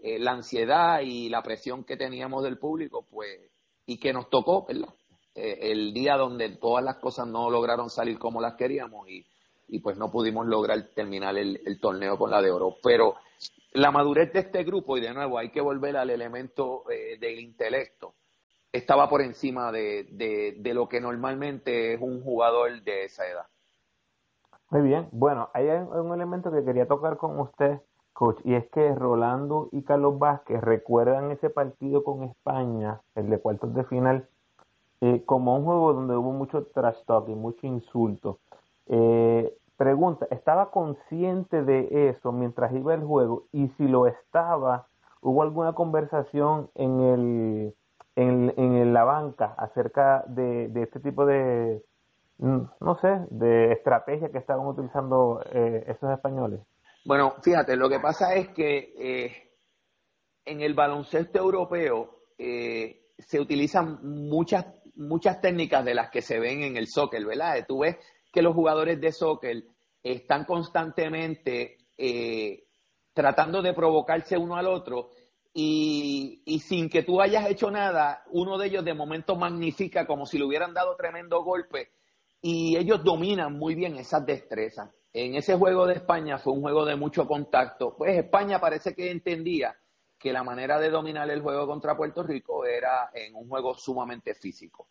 la 0.03 0.33
ansiedad 0.33 1.01
y 1.01 1.29
la 1.29 1.43
presión 1.43 1.85
que 1.85 1.97
teníamos 1.97 2.43
del 2.43 2.59
público, 2.59 3.07
pues, 3.09 3.51
y 3.87 3.99
que 3.99 4.13
nos 4.13 4.29
tocó, 4.29 4.67
¿verdad? 4.67 4.93
Eh, 5.39 5.71
el 5.73 5.93
día 5.93 6.17
donde 6.17 6.49
todas 6.57 6.85
las 6.85 6.97
cosas 6.97 7.29
no 7.29 7.49
lograron 7.49 7.91
salir 7.91 8.19
como 8.19 8.41
las 8.41 8.55
queríamos 8.55 9.09
y, 9.09 9.25
y 9.69 9.79
pues 9.79 9.97
no 9.97 10.11
pudimos 10.11 10.47
lograr 10.47 10.83
terminar 10.95 11.37
el, 11.37 11.79
torneo 11.81 12.19
con 12.19 12.31
la 12.31 12.43
de 12.43 12.51
oro. 12.51 12.77
Pero 12.83 13.15
la 13.73 13.93
madurez 13.93 14.33
de 14.33 14.41
este 14.41 14.65
grupo, 14.65 14.97
y 14.97 15.01
de 15.01 15.15
nuevo 15.15 15.39
hay 15.39 15.51
que 15.51 15.61
volver 15.61 15.97
al 15.97 16.11
elemento 16.11 16.91
eh, 16.91 17.19
del 17.21 17.39
intelecto, 17.39 18.15
estaba 18.73 19.09
por 19.09 19.23
encima 19.23 19.71
de, 19.71 20.55
de, 20.59 20.75
lo 20.75 20.89
que 20.89 21.01
normalmente 21.01 21.95
es 21.95 22.01
un 22.01 22.23
jugador 22.23 22.83
de 22.83 23.05
esa 23.05 23.27
edad. 23.27 23.47
Muy 24.71 24.83
bien, 24.83 25.09
bueno, 25.13 25.49
hay 25.55 25.67
un 25.67 26.13
elemento 26.13 26.51
que 26.51 26.65
quería 26.65 26.87
tocar 26.87 27.17
con 27.17 27.39
usted, 27.39 27.81
coach, 28.13 28.39
y 28.45 28.55
es 28.55 28.69
que 28.71 28.95
Rolando 28.95 29.69
y 29.73 29.83
Carlos 29.83 30.19
Vázquez 30.19 30.61
recuerdan 30.61 31.31
ese 31.31 31.49
partido 31.49 32.05
con 32.05 32.25
España, 32.25 33.01
el 33.15 33.31
de 33.31 33.39
cuartos 33.39 33.75
de 33.75 33.85
final, 33.85 34.29
eh, 35.01 35.23
como 35.25 35.57
un 35.57 35.65
juego 35.65 35.93
donde 35.93 36.17
hubo 36.17 36.33
mucho 36.33 36.67
trash 36.67 37.03
talk 37.07 37.29
y 37.29 37.35
mucho 37.35 37.67
insulto. 37.67 38.39
Eh, 38.87 39.53
pregunta, 39.77 40.27
¿estaba 40.31 40.71
consciente 40.71 41.63
de 41.63 42.11
eso 42.11 42.33
mientras 42.33 42.73
iba 42.75 42.95
el 42.95 43.05
juego? 43.05 43.45
Y 43.53 43.69
si 43.77 43.87
lo 43.87 44.07
estaba, 44.07 44.89
¿Hubo 45.21 45.43
alguna 45.43 45.73
conversación 45.73 46.71
en 46.75 47.01
el 47.01 47.75
en, 48.15 48.53
en 48.57 48.93
la 48.93 49.05
banca 49.05 49.55
acerca 49.57 50.25
de, 50.27 50.69
de 50.69 50.83
este 50.83 51.01
tipo 51.01 51.25
de, 51.25 51.83
mm, 52.39 52.61
no 52.81 52.99
sé, 53.01 53.21
de 53.31 53.73
estrategia 53.73 54.31
que 54.31 54.39
estaban 54.39 54.67
utilizando 54.67 55.41
eh, 55.53 55.85
esos 55.87 56.11
españoles? 56.11 56.61
Bueno, 57.05 57.35
fíjate, 57.43 57.77
lo 57.77 57.89
que 57.89 58.01
pasa 58.01 58.35
es 58.35 58.49
que 58.49 58.93
eh, 58.99 59.51
en 60.45 60.61
el 60.61 60.75
baloncesto 60.75 61.39
europeo 61.39 62.23
eh, 62.39 63.07
se 63.19 63.41
utilizan 63.41 64.01
muchas, 64.03 64.67
muchas 64.99 65.41
técnicas 65.41 65.85
de 65.85 65.95
las 65.95 66.11
que 66.11 66.21
se 66.21 66.39
ven 66.39 66.63
en 66.63 66.77
el 66.77 66.89
soccer, 66.89 67.25
¿verdad? 67.25 67.65
Tú 67.67 67.81
ves 67.81 67.97
que 68.33 68.43
los 68.43 68.55
jugadores 68.55 69.01
de 69.01 69.13
soccer 69.13 69.65
están 70.03 70.45
constantemente 70.45 71.79
tratando 73.13 73.63
de 73.63 73.73
provocarse 73.73 74.37
uno 74.37 74.57
al 74.57 74.67
otro 74.67 75.11
y, 75.53 76.61
sin 76.63 76.89
que 76.89 77.03
tú 77.03 77.21
hayas 77.21 77.51
hecho 77.51 77.71
nada, 77.71 78.23
uno 78.31 78.59
de 78.59 78.69
ellos 78.69 78.85
de 78.85 78.95
momento 78.95 79.35
magnifica 79.35 80.07
como 80.07 80.27
si 80.27 80.39
le 80.39 80.45
hubieran 80.45 80.73
dado 80.75 80.95
tremendo 80.95 81.43
golpe 81.43 81.91
y 82.41 82.77
ellos 82.77 83.03
dominan 83.03 83.59
muy 83.59 83.75
bien 83.75 83.97
esas 83.97 84.25
destrezas. 84.25 84.91
En 85.13 85.35
ese 85.35 85.57
juego 85.57 85.87
de 85.87 85.95
España 85.95 86.39
fue 86.39 86.53
un 86.53 86.61
juego 86.61 86.85
de 86.85 86.95
mucho 86.95 87.27
contacto, 87.27 87.97
pues 87.97 88.17
España 88.17 88.61
parece 88.61 88.95
que 88.95 89.11
entendía 89.11 89.77
que 90.19 90.33
la 90.33 90.43
manera 90.43 90.79
de 90.79 90.91
dominar 90.91 91.31
el 91.31 91.43
juego 91.43 91.67
contra 91.67 91.97
Puerto 91.97 92.23
Rico 92.23 92.65
era 92.65 93.11
en 93.15 93.35
un 93.35 93.49
juego 93.49 93.75
sumamente 93.75 94.35
físico 94.35 94.89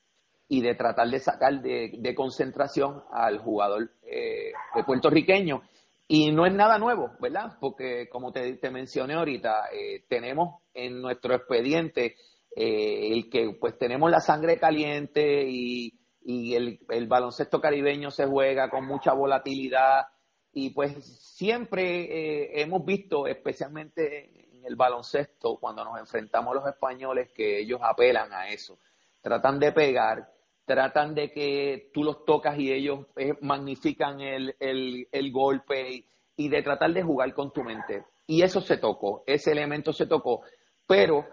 y 0.47 0.61
de 0.61 0.75
tratar 0.75 1.09
de 1.09 1.19
sacar 1.19 1.61
de, 1.61 2.15
concentración 2.15 3.03
al 3.11 3.39
jugador 3.39 3.91
eh, 4.03 4.53
puertorriqueño 4.85 5.61
y 6.07 6.31
no 6.31 6.45
es 6.45 6.53
nada 6.53 6.79
nuevo, 6.79 7.11
¿verdad? 7.19 7.57
Porque 7.59 8.07
como 8.09 8.31
te, 8.31 8.57
mencioné 8.71 9.15
ahorita, 9.15 9.65
eh, 9.73 10.05
tenemos 10.07 10.61
en 10.73 11.01
nuestro 11.01 11.35
expediente 11.35 12.15
eh, 12.55 13.11
el 13.11 13.29
que 13.29 13.57
pues 13.59 13.77
tenemos 13.77 14.09
la 14.09 14.21
sangre 14.21 14.57
caliente 14.57 15.45
y, 15.47 15.93
el, 16.29 17.07
baloncesto 17.07 17.61
caribeño 17.61 18.11
se 18.11 18.25
juega 18.25 18.69
con 18.69 18.85
mucha 18.85 19.13
volatilidad 19.13 20.07
y 20.51 20.71
pues 20.71 20.91
siempre 21.35 22.01
eh, 22.01 22.61
hemos 22.61 22.83
visto, 22.83 23.27
especialmente 23.27 24.36
en 24.36 24.36
el 24.67 24.75
baloncesto, 24.75 25.57
cuando 25.57 25.83
nos 25.83 25.99
enfrentamos 25.99 26.51
a 26.51 26.59
los 26.59 26.67
españoles, 26.67 27.31
que 27.33 27.59
ellos 27.59 27.79
apelan 27.81 28.33
a 28.33 28.49
eso, 28.49 28.77
tratan 29.21 29.59
de 29.59 29.71
pegar 29.71 30.37
tratan 30.67 31.15
de 31.15 31.31
que 31.31 31.91
tú 31.93 32.03
los 32.03 32.25
tocas 32.25 32.59
y 32.59 32.73
ellos 32.73 33.07
eh, 33.15 33.35
magnifican 33.39 34.19
el, 34.19 34.53
el, 34.59 35.31
golpe 35.31 36.05
y, 36.35 36.49
de 36.49 36.61
tratar 36.61 36.91
de 36.91 37.03
jugar 37.03 37.33
con 37.33 37.53
tu 37.53 37.63
mente. 37.63 38.03
Y 38.27 38.41
eso 38.41 38.59
se 38.59 38.75
tocó, 38.75 39.23
ese 39.25 39.53
elemento 39.53 39.93
se 39.93 40.07
tocó, 40.07 40.41
pero 40.85 41.25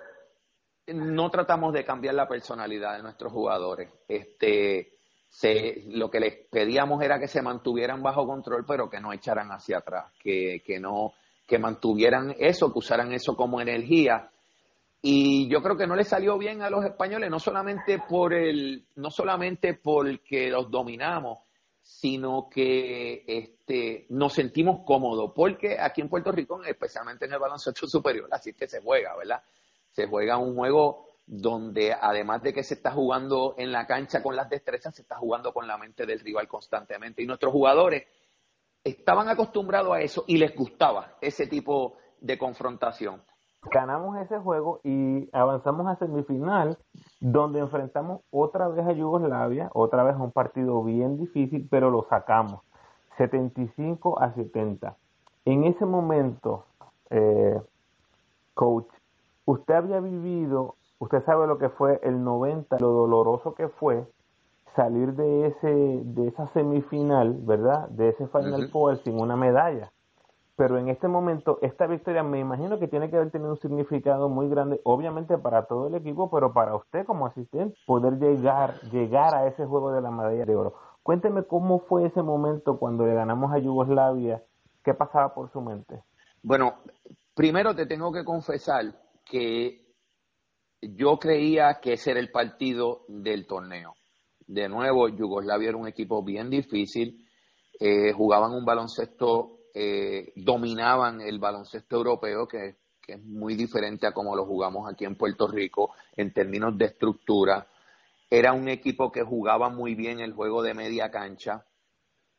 no 0.87 1.31
tratamos 1.31 1.73
de 1.73 1.85
cambiar 1.85 2.15
la 2.15 2.29
personalidad 2.29 2.97
de 2.97 3.03
nuestros 3.03 3.33
jugadores. 3.33 3.91
Este, 4.07 4.93
se, 5.29 5.83
lo 5.89 6.09
que 6.09 6.21
les 6.21 6.37
pedíamos 6.49 7.03
era 7.03 7.19
que 7.19 7.27
se 7.27 7.43
mantuvieran 7.43 8.05
bajo 8.05 8.29
control, 8.29 8.65
pero 8.65 8.89
que 8.89 9.01
no 9.01 9.13
echaran 9.13 9.51
hacia 9.51 9.79
atrás, 9.79 10.13
que, 10.21 10.63
que 10.65 10.79
no, 10.79 11.13
que 11.47 11.59
mantuvieran 11.59 12.35
eso, 12.39 12.73
que 12.73 12.79
usaran 12.79 13.13
eso 13.13 13.37
como 13.37 13.61
energía 13.61 14.31
y 15.07 15.51
yo 15.51 15.63
creo 15.63 15.77
que 15.77 15.87
no 15.87 15.97
le 15.97 16.05
salió 16.05 16.39
bien 16.39 16.63
a 16.63 16.71
los 16.71 16.83
españoles, 16.83 17.29
no 17.29 17.39
solamente 17.39 17.99
por 18.09 18.33
el, 18.33 18.87
no 18.95 19.11
solamente 19.11 19.75
porque 19.75 20.49
los 20.49 20.71
dominamos, 20.71 21.41
sino 21.83 22.49
que 22.49 23.23
este, 23.27 24.07
nos 24.09 24.33
sentimos 24.33 24.81
cómodos, 24.87 25.33
porque 25.35 25.79
aquí 25.79 26.01
en 26.01 26.09
Puerto 26.09 26.33
Rico, 26.33 26.65
especialmente 26.65 27.27
en 27.27 27.35
el 27.35 27.39
baloncesto 27.39 27.87
superior, 27.87 28.31
así 28.33 28.51
es 28.51 28.57
que 28.57 28.67
se 28.67 28.81
juega, 28.81 29.15
¿verdad? 29.15 29.43
Se 29.93 30.07
juega 30.07 30.39
un 30.39 30.55
juego 30.55 31.11
donde 31.27 31.93
además 31.93 32.43
de 32.43 32.55
que 32.55 32.63
se 32.63 32.73
está 32.73 32.91
jugando 32.91 33.57
en 33.59 33.73
la 33.73 33.87
cancha 33.87 34.23
con 34.23 34.35
las 34.35 34.49
destrezas, 34.49 34.95
se 34.95 35.03
está 35.03 35.17
jugando 35.17 35.53
con 35.53 35.67
la 35.67 35.77
mente 35.77 36.07
del 36.07 36.21
rival 36.21 36.49
constantemente. 36.49 37.23
Y 37.23 37.27
nuestros 37.27 37.53
jugadores 37.53 38.05
estaban 38.85 39.29
acostumbrados 39.29 39.93
a 39.95 40.01
eso 40.01 40.25
y 40.27 40.37
les 40.37 40.55
gustaba 40.55 41.17
ese 41.21 41.47
tipo 41.47 41.97
de 42.21 42.39
confrontación 42.39 43.23
ganamos 43.71 44.17
ese 44.19 44.39
juego 44.39 44.81
y 44.85 45.29
avanzamos 45.33 45.87
a 45.87 45.97
semifinal, 45.97 46.79
donde 47.21 47.61
enfrentamos 47.61 48.23
otra 48.31 48.69
vez 48.69 48.87
a 48.87 48.93
Yugoslavia, 48.93 49.71
otra 49.73 50.03
vez 50.05 50.15
a 50.17 50.23
un 50.23 50.33
partido 50.33 50.83
bien 50.83 51.17
difícil, 51.17 51.67
pero 51.71 51.91
lo 51.91 52.07
sacamos, 52.09 52.61
75 53.17 54.21
a 54.21 54.33
70. 54.35 54.97
En 55.45 55.65
ese 55.65 55.85
momento, 55.85 56.65
eh, 57.11 57.61
coach, 58.55 58.89
usted 59.45 59.75
había 59.75 60.01
vivido, 60.01 60.77
usted 60.99 61.25
sabe 61.25 61.47
lo 61.47 61.59
que 61.59 61.69
fue 61.69 62.01
el 62.03 62.23
90, 62.23 62.79
lo 62.81 62.89
doloroso 62.89 63.55
que 63.55 63.69
fue 63.69 64.05
salir 64.75 65.15
de 65.15 65.47
ese 65.47 66.03
de 66.05 66.29
esa 66.29 66.47
semifinal, 66.49 67.35
¿verdad? 67.43 67.89
De 67.89 68.11
ese 68.11 68.27
Final 68.29 68.69
Four 68.71 68.99
sin 68.99 69.21
una 69.21 69.37
medalla 69.37 69.91
pero 70.57 70.79
en 70.79 70.89
este 70.89 71.09
momento 71.09 71.59
esta 71.63 71.87
victoria 71.87 72.23
me 72.23 72.39
imagino 72.39 72.79
que 72.79 72.89
tiene 72.89 73.11
que 73.11 73.17
haber 73.17 73.31
tenido 73.31 73.51
un 73.51 73.61
significado 73.61 74.29
muy 74.29 74.49
grande, 74.49 74.81
obviamente 74.85 75.37
para 75.37 75.67
todo 75.67 75.89
el 75.89 75.95
equipo, 75.95 76.31
pero 76.31 76.53
para 76.53 76.77
usted 76.77 77.05
como 77.05 77.27
asistente, 77.27 77.77
poder 77.87 78.19
llegar, 78.19 78.81
llegar 78.93 79.35
a 79.35 79.47
ese 79.49 79.67
juego 79.67 79.93
de 79.93 80.01
la 80.01 80.11
medalla 80.11 80.45
de 80.45 80.55
oro. 80.57 80.75
Cuénteme 81.03 81.45
cómo 81.45 81.81
fue 81.81 82.07
ese 82.07 82.23
momento 82.23 82.79
cuando 82.79 83.05
le 83.05 83.15
ganamos 83.15 83.53
a 83.53 83.59
Yugoslavia, 83.59 84.43
qué 84.85 84.95
pasaba 84.95 85.35
por 85.35 85.51
su 85.51 85.61
mente. 85.61 86.03
Bueno, 86.43 86.75
primero 87.35 87.75
te 87.75 87.87
tengo 87.87 88.13
que 88.13 88.25
confesar 88.25 88.85
que 89.25 89.85
yo 90.81 91.19
creía 91.19 91.81
que 91.81 91.95
ese 91.95 92.13
era 92.13 92.21
el 92.21 92.31
partido 92.31 93.01
del 93.09 93.47
torneo. 93.47 93.95
De 94.47 94.69
nuevo, 94.69 95.09
Yugoslavia 95.09 95.71
era 95.71 95.79
un 95.79 95.89
equipo 95.89 96.23
bien 96.23 96.51
difícil, 96.51 97.27
eh, 97.81 98.13
jugaban 98.13 98.53
un 98.53 98.65
baloncesto 98.65 99.55
eh, 99.77 100.33
dominaban 100.37 101.21
el 101.21 101.41
baloncesto 101.41 101.97
europeo, 101.97 102.47
que, 102.47 102.77
es 103.07 103.23
muy 103.23 103.55
diferente 103.55 104.07
a 104.07 104.15
como 104.15 104.35
lo 104.35 104.47
jugamos 104.47 104.91
aquí 104.91 105.05
en 105.05 105.17
Puerto 105.17 105.47
Rico 105.47 105.91
en 106.17 106.33
términos 106.33 106.79
de 106.79 106.87
estructura. 106.87 107.67
Era 108.31 108.55
un 108.55 108.69
equipo 108.69 109.13
que 109.13 109.23
jugaba 109.23 109.69
muy 109.69 109.95
bien 109.95 110.21
el 110.21 110.33
juego 110.33 110.63
de 110.63 110.73
media 110.73 111.11
cancha, 111.11 111.67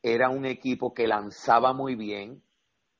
era 0.01 0.30
un 0.30 0.45
equipo 0.45 0.93
que 0.93 1.08
lanzaba 1.08 1.74
muy 1.74 1.95
bien 1.95 2.41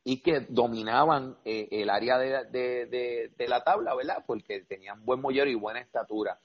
y 0.03 0.22
que 0.22 0.41
dominaban 0.41 1.38
eh, 1.43 1.70
el 1.72 1.89
área 1.89 2.20
de, 2.20 3.32
la 3.47 3.64
tabla, 3.64 3.95
¿verdad? 3.95 4.24
Porque 4.28 4.60
tenían 4.66 5.03
buen 5.03 5.22
mollero 5.22 5.49
y 5.49 5.56
buena 5.56 5.80
estatura. 5.80 6.39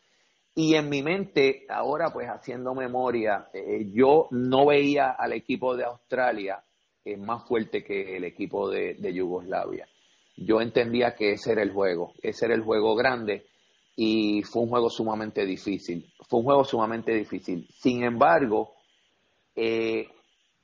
Y 0.54 0.74
en 0.74 0.88
mi 0.88 1.02
mente, 1.02 1.64
ahora 1.68 2.10
pues 2.12 2.28
haciendo 2.28 2.74
memoria, 2.74 3.48
eh, 3.52 3.86
yo 3.92 4.28
no 4.30 4.66
veía 4.66 5.10
al 5.10 5.32
equipo 5.32 5.76
de 5.76 5.84
Australia 5.84 6.62
es 7.04 7.18
más 7.18 7.46
fuerte 7.46 7.82
que 7.82 8.16
el 8.16 8.24
equipo 8.24 8.68
de, 8.68 9.12
Yugoslavia. 9.12 9.88
Yo 10.36 10.60
entendía 10.60 11.14
que 11.14 11.32
ese 11.32 11.52
era 11.52 11.62
el 11.62 11.72
juego, 11.72 12.14
ese 12.22 12.46
era 12.46 12.54
el 12.54 12.62
juego 12.62 12.94
grande 12.94 13.46
y 13.96 14.42
fue 14.42 14.62
un 14.62 14.68
juego 14.68 14.88
sumamente 14.90 15.44
difícil. 15.44 16.12
Fue 16.28 16.40
un 16.40 16.44
juego 16.46 16.64
sumamente 16.64 17.12
difícil. 17.12 17.66
Sin 17.74 18.04
embargo, 18.04 18.74
eh, 19.54 20.06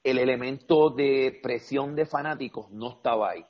el 0.02 0.18
elemento 0.18 0.90
de 0.90 1.38
presión 1.42 1.94
de 1.94 2.06
fanáticos 2.06 2.70
no 2.70 2.92
estaba 2.92 3.30
ahí. 3.30 3.44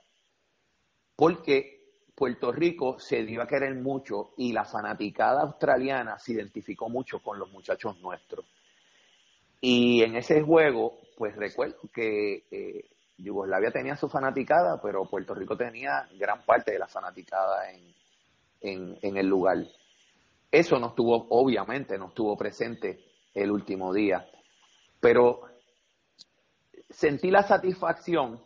Porque 1.14 1.75
Puerto 2.16 2.50
Rico 2.50 2.98
se 2.98 3.22
dio 3.24 3.42
a 3.42 3.46
querer 3.46 3.76
mucho 3.76 4.32
y 4.38 4.52
la 4.52 4.64
fanaticada 4.64 5.42
australiana 5.42 6.18
se 6.18 6.32
identificó 6.32 6.88
mucho 6.88 7.20
con 7.20 7.38
los 7.38 7.52
muchachos 7.52 8.00
nuestros. 8.00 8.44
Y 9.60 10.02
en 10.02 10.16
ese 10.16 10.42
juego 10.42 10.98
pues 11.16 11.34
recuerdo 11.34 11.78
que 11.92 12.44
eh, 12.50 12.84
Yugoslavia 13.18 13.70
tenía 13.70 13.96
su 13.96 14.08
fanaticada, 14.08 14.80
pero 14.80 15.08
Puerto 15.08 15.34
Rico 15.34 15.56
tenía 15.56 16.06
gran 16.18 16.44
parte 16.44 16.72
de 16.72 16.78
la 16.78 16.86
fanaticada 16.86 17.70
en, 17.70 18.98
en, 19.00 19.16
el 19.16 19.26
lugar. 19.26 19.56
Eso 20.50 20.78
no 20.78 20.88
estuvo, 20.88 21.26
obviamente, 21.30 21.98
no 21.98 22.08
estuvo 22.08 22.36
presente 22.36 23.02
el 23.34 23.50
último 23.50 23.92
día, 23.92 24.28
pero 25.00 25.42
sentí 26.90 27.30
la 27.30 27.42
satisfacción 27.42 28.40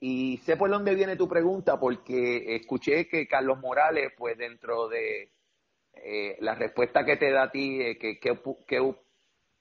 y 0.00 0.38
sé 0.38 0.56
por 0.56 0.70
dónde 0.70 0.94
viene 0.94 1.16
tu 1.16 1.28
pregunta 1.28 1.78
porque 1.78 2.56
escuché 2.56 3.06
que 3.06 3.28
Carlos 3.28 3.60
Morales, 3.60 4.12
pues 4.16 4.36
dentro 4.38 4.88
de 4.88 5.30
eh, 5.92 6.36
la 6.40 6.54
respuesta 6.54 7.04
que 7.04 7.18
te 7.18 7.30
da 7.30 7.44
a 7.44 7.50
ti, 7.50 7.82
eh, 7.82 7.98
que, 7.98 8.18
que, 8.18 8.94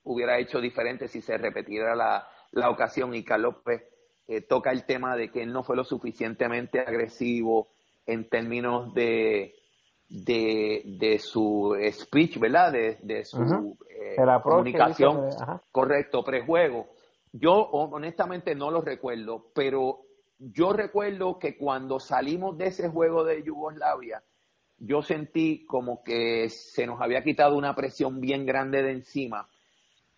hubiera 0.04 0.40
hecho 0.40 0.62
diferente 0.62 1.10
si 1.10 1.22
se 1.22 1.38
repetiera 1.38 1.94
la, 1.94 2.26
la 2.52 2.70
ocasión 2.70 3.14
y 3.14 3.24
Carlos 3.24 3.56
pues, 3.64 3.84
eh, 4.28 4.42
toca 4.42 4.72
el 4.72 4.86
tema 4.86 5.18
de 5.18 5.30
que 5.30 5.44
él 5.44 5.52
no 5.52 5.62
fue 5.62 5.76
lo 5.76 5.84
suficientemente 5.84 6.80
agresivo 6.80 7.68
en 8.06 8.30
términos 8.30 8.94
de, 8.94 9.56
de, 10.08 11.20
su 11.20 11.76
speech, 11.92 12.40
¿verdad? 12.40 12.72
De, 12.72 13.26
su 13.26 13.78
eh, 13.90 14.16
comunicación, 14.42 15.30
correcto, 15.72 16.24
prejuego. 16.24 16.88
Yo 17.32 17.54
honestamente 17.54 18.56
no 18.56 18.72
lo 18.72 18.82
recuerdo, 18.82 19.52
pero 19.54 20.09
yo 20.40 20.74
recuerdo 20.74 21.38
que 21.38 21.58
cuando 21.58 22.00
salimos 22.00 22.58
de 22.58 22.68
ese 22.68 22.90
juego 22.90 23.24
de 23.24 23.44
Yugoslavia, 23.44 24.24
yo 24.78 25.02
sentí 25.02 25.66
como 25.66 26.02
que 26.04 26.50
se 26.50 26.88
nos 26.88 27.02
había 27.02 27.24
quitado 27.24 27.58
una 27.58 27.76
presión 27.76 28.22
bien 28.22 28.46
grande 28.46 28.82
de 28.82 28.92
encima, 28.92 29.50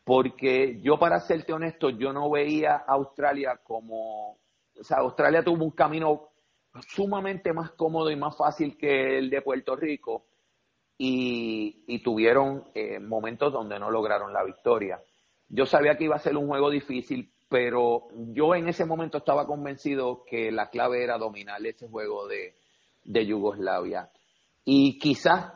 porque 0.04 0.80
yo 0.82 1.00
para 1.00 1.20
serte 1.20 1.54
honesto, 1.54 1.90
yo 1.90 2.14
no 2.14 2.30
veía 2.30 2.76
a 2.76 2.94
Australia 2.94 3.60
como, 3.64 4.34
o 4.34 4.84
sea, 4.84 4.98
Australia 4.98 5.44
tuvo 5.44 5.64
un 5.64 5.72
camino 5.72 6.30
sumamente 6.88 7.52
más 7.54 7.72
cómodo 7.72 8.12
y 8.12 8.16
más 8.16 8.38
fácil 8.38 8.78
que 8.78 9.18
el 9.18 9.30
de 9.30 9.42
Puerto 9.42 9.76
Rico 9.76 10.26
y, 10.98 12.00
tuvieron 12.04 12.66
eh, 12.74 13.00
momentos 13.00 13.52
donde 13.52 13.80
no 13.80 13.90
lograron 13.90 14.34
la 14.34 14.44
victoria. 14.44 15.02
Yo 15.50 15.66
sabía 15.66 15.98
que 15.98 16.06
iba 16.06 16.16
a 16.16 16.20
ser 16.20 16.38
un 16.38 16.48
juego 16.48 16.70
difícil, 16.70 17.31
pero 17.52 18.08
yo 18.34 18.56
en 18.56 18.70
ese 18.70 18.86
momento 18.86 19.18
estaba 19.18 19.46
convencido 19.46 20.24
que 20.24 20.54
la 20.54 20.70
clave 20.70 21.04
era 21.04 21.18
dominar 21.18 21.60
ese 21.66 21.90
juego 21.90 22.26
de, 22.26 22.56
de 23.04 23.26
Yugoslavia. 23.26 24.10
Y 24.64 24.98
quizás 24.98 25.52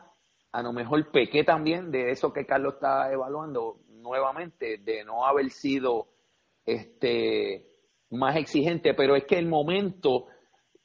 a 0.52 0.62
lo 0.62 0.74
mejor 0.74 1.10
pequé 1.10 1.42
también 1.42 1.90
de 1.90 2.10
eso 2.10 2.34
que 2.34 2.44
Carlos 2.44 2.74
está 2.74 3.10
evaluando 3.10 3.78
nuevamente, 3.88 4.76
de 4.76 5.04
no 5.04 5.24
haber 5.24 5.48
sido 5.48 6.08
este 6.66 7.64
más 8.10 8.36
exigente, 8.36 8.92
pero 8.92 9.16
es 9.16 9.24
que 9.24 9.38
el 9.38 9.48
momento, 9.48 10.26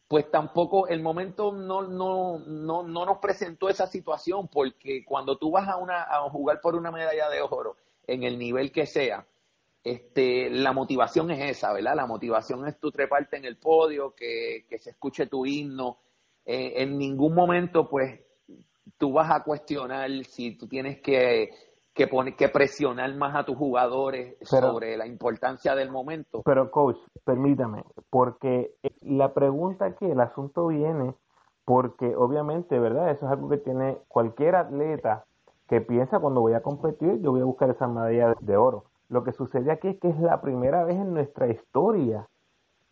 pues 0.08 0.32
tampoco, 0.32 0.88
el 0.88 1.02
momento 1.02 1.52
no, 1.52 1.82
no, 1.82 2.40
no, 2.40 2.84
no 2.84 3.06
nos 3.06 3.18
presentó 3.18 3.68
esa 3.68 3.86
situación, 3.86 4.48
porque 4.48 5.04
cuando 5.04 5.38
tú 5.38 5.52
vas 5.52 5.68
a, 5.68 5.76
una, 5.76 6.04
a 6.04 6.22
jugar 6.30 6.62
por 6.62 6.76
una 6.76 6.90
medalla 6.90 7.30
de 7.30 7.42
oro, 7.42 7.76
en 8.08 8.24
el 8.24 8.40
nivel 8.40 8.72
que 8.72 8.86
sea, 8.86 9.28
este, 9.84 10.50
la 10.50 10.74
motivación 10.74 11.32
es 11.32 11.58
esa, 11.58 11.74
¿verdad? 11.74 11.96
La 11.96 12.06
motivación 12.06 12.68
es 12.68 12.80
tu 12.80 12.92
treparte 12.92 13.38
en 13.38 13.46
el 13.46 13.58
podio, 13.58 14.14
que, 14.16 14.66
que 14.70 14.78
se 14.78 14.92
escuche 14.92 15.28
tu 15.28 15.46
himno, 15.46 15.98
eh, 16.46 16.84
en 16.84 16.98
ningún 16.98 17.34
momento, 17.34 17.90
pues, 17.90 18.20
tú 18.98 19.14
vas 19.14 19.32
a 19.32 19.44
cuestionar 19.44 20.10
si 20.26 20.58
tú 20.58 20.68
tienes 20.68 21.02
que, 21.02 21.50
que, 21.94 22.08
poner, 22.08 22.36
que 22.36 22.50
presionar 22.50 23.14
más 23.16 23.36
a 23.36 23.46
tus 23.46 23.58
jugadores 23.58 24.38
sobre 24.42 24.98
la 24.98 25.08
importancia 25.08 25.76
del 25.76 25.92
momento. 25.92 26.42
Pero, 26.44 26.72
coach, 26.72 26.98
permítame, 27.24 27.84
porque 28.10 28.76
la 29.02 29.34
pregunta 29.34 29.86
aquí, 29.86 30.06
el 30.06 30.20
asunto 30.20 30.68
viene 30.68 31.14
porque 31.66 32.16
obviamente, 32.16 32.80
¿verdad? 32.80 33.12
Eso 33.12 33.26
es 33.26 33.32
algo 33.32 33.50
que 33.50 33.58
tiene 33.58 33.98
cualquier 34.08 34.56
atleta 34.56 35.26
que 35.68 35.80
piensa 35.80 36.20
cuando 36.20 36.42
voy 36.42 36.54
a 36.54 36.62
competir, 36.62 37.22
yo 37.22 37.32
voy 37.32 37.42
a 37.42 37.46
buscar 37.46 37.70
esa 37.70 37.88
medalla 37.88 38.36
de 38.42 38.58
oro. 38.58 38.86
Lo 39.12 39.26
que 39.26 39.34
sucede 39.34 39.72
aquí 39.72 39.90
es 39.90 40.00
que 40.00 40.08
es 40.08 40.20
la 40.22 40.40
primera 40.40 40.86
vez 40.86 40.96
en 40.96 41.14
nuestra 41.14 41.48
historia 41.48 42.30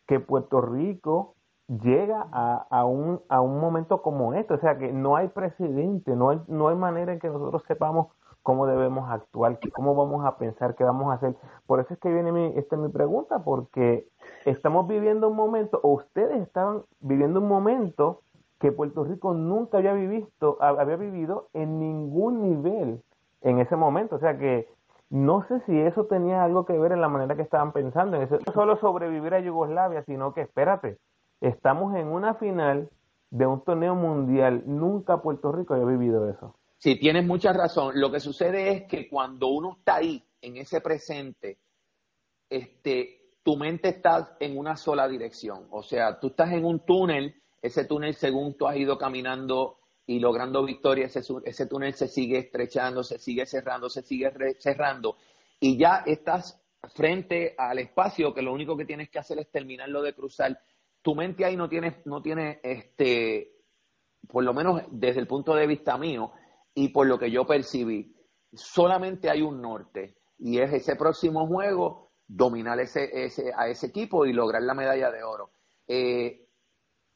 que 0.05 0.20
Puerto 0.20 0.59
Rico 0.59 1.36
llega 1.70 2.28
a, 2.34 2.67
a, 2.70 2.84
un, 2.84 3.22
a 3.30 3.39
un 3.39 3.57
momento 3.61 4.01
como 4.01 4.34
este. 4.34 4.53
O 4.53 4.59
sea 4.59 4.78
que 4.78 4.91
no 4.91 5.15
hay 5.15 5.30
precedente, 5.30 6.17
no 6.17 6.32
hay, 6.32 6.41
no 6.49 6.67
hay 6.67 6.76
manera 6.76 7.13
en 7.13 7.20
que 7.20 7.30
nosotros 7.30 7.63
sepamos 7.65 8.07
cómo 8.43 8.67
debemos 8.67 9.09
actuar, 9.09 9.59
cómo 9.74 9.95
vamos 9.95 10.26
a 10.26 10.38
pensar, 10.38 10.76
qué 10.76 10.84
vamos 10.84 11.09
a 11.09 11.13
hacer. 11.13 11.38
Por 11.65 11.80
eso 11.80 11.93
es 11.93 11.99
que 12.01 12.11
viene 12.11 12.34
mi, 12.34 12.47
esta 12.57 12.76
mi 12.76 12.89
pregunta, 12.89 13.45
porque 13.45 14.05
estamos 14.43 14.89
viviendo 14.89 15.30
un 15.30 15.38
momento, 15.38 15.80
o 15.84 15.93
ustedes 15.93 16.41
estaban 16.41 16.84
viviendo 16.99 17.39
un 17.39 17.47
momento 17.47 18.24
que 18.59 18.74
Puerto 18.74 19.05
Rico 19.05 19.34
nunca 19.34 19.78
había 19.78 19.93
vivido, 19.93 20.57
había 20.59 20.97
vivido 20.97 21.47
en 21.53 21.80
ningún 21.80 22.41
nivel 22.41 23.01
en 23.41 23.59
ese 23.59 23.78
momento. 23.78 24.17
O 24.17 24.20
sea 24.20 24.38
que 24.38 24.67
no 25.10 25.45
sé 25.47 25.62
si 25.66 25.78
eso 25.80 26.05
tenía 26.05 26.43
algo 26.43 26.66
que 26.66 26.78
ver 26.78 26.91
en 26.91 27.01
la 27.01 27.10
manera 27.10 27.36
que 27.36 27.41
estaban 27.41 27.72
pensando. 27.72 28.18
En 28.18 28.24
eso. 28.24 28.39
No 28.45 28.53
solo 28.53 28.78
sobrevivir 28.78 29.34
a 29.34 29.39
Yugoslavia, 29.39 30.03
sino 30.03 30.34
que 30.34 30.41
espérate, 30.41 30.99
Estamos 31.41 31.95
en 31.95 32.07
una 32.07 32.36
final 32.36 32.89
de 33.30 33.45
un 33.45 33.64
torneo 33.64 33.95
mundial. 33.95 34.64
Nunca 34.66 35.22
Puerto 35.22 35.51
Rico 35.51 35.74
había 35.74 35.86
vivido 35.86 36.30
eso. 36.30 36.55
Sí, 36.78 36.97
tienes 36.99 37.26
mucha 37.26 37.53
razón. 37.53 37.93
Lo 37.95 38.12
que 38.12 38.20
sucede 38.20 38.72
es 38.72 38.84
que 38.88 39.10
cuando 39.10 39.47
uno 39.47 39.76
está 39.78 39.95
ahí, 39.95 40.24
en 40.41 40.57
ese 40.57 40.82
presente, 40.82 41.60
este, 42.49 43.34
tu 43.43 43.57
mente 43.57 43.89
está 43.89 44.38
en 44.39 44.57
una 44.57 44.76
sola 44.76 45.07
dirección. 45.07 45.68
O 45.72 45.84
sea, 45.84 46.20
tú 46.20 46.28
estás 46.28 46.51
en 46.51 46.66
un 46.66 46.80
túnel, 46.80 47.36
ese 47.62 47.86
túnel 47.86 48.14
según 48.16 48.55
tú 48.57 48.68
has 48.68 48.78
ido 48.78 48.97
caminando 48.97 49.78
y 50.10 50.18
logrando 50.18 50.66
victoria, 50.66 51.05
ese, 51.05 51.22
ese 51.45 51.68
túnel 51.68 51.93
se 51.93 52.07
sigue 52.07 52.39
estrechando, 52.39 53.03
se 53.03 53.20
sigue 53.20 53.45
cerrando, 53.45 53.91
se 53.91 54.01
sigue 54.01 54.34
cerrando. 54.57 55.18
Y 55.60 55.78
ya 55.78 56.01
estás 56.03 56.60
frente 56.95 57.53
al 57.55 57.78
espacio 57.78 58.34
que 58.34 58.41
lo 58.41 58.51
único 58.51 58.76
que 58.76 58.86
tienes 58.86 59.12
que 59.12 59.20
hacer 59.20 59.38
es 59.38 59.51
terminarlo 59.51 60.01
de 60.01 60.16
cruzar 60.16 60.60
tu 61.03 61.14
mente 61.14 61.45
ahí 61.45 61.55
no 61.55 61.70
tiene, 61.70 62.01
no 62.05 62.24
tiene, 62.24 62.60
este, 62.64 63.51
por 64.28 64.43
lo 64.43 64.51
menos 64.51 64.82
desde 64.89 65.20
el 65.20 65.28
punto 65.28 65.53
de 65.53 65.68
vista 65.68 65.95
mío 65.95 66.32
y 66.74 66.89
por 66.89 67.05
lo 67.05 67.20
que 67.20 67.30
yo 67.30 67.45
percibí, 67.45 68.12
solamente 68.51 69.30
hay 69.30 69.43
un 69.43 69.62
norte 69.62 70.16
y 70.39 70.60
es 70.60 70.74
ese 70.74 70.95
próximo 70.95 71.45
juego 71.45 72.14
dominar 72.26 72.80
ese, 72.80 73.12
ese, 73.26 73.51
a 73.55 73.68
ese 73.68 73.86
equipo 73.86 74.26
y 74.26 74.34
lograr 74.34 74.64
la 74.64 74.74
medalla 74.74 75.12
de 75.12 75.22
oro. 75.22 75.51
Eh, 75.88 76.47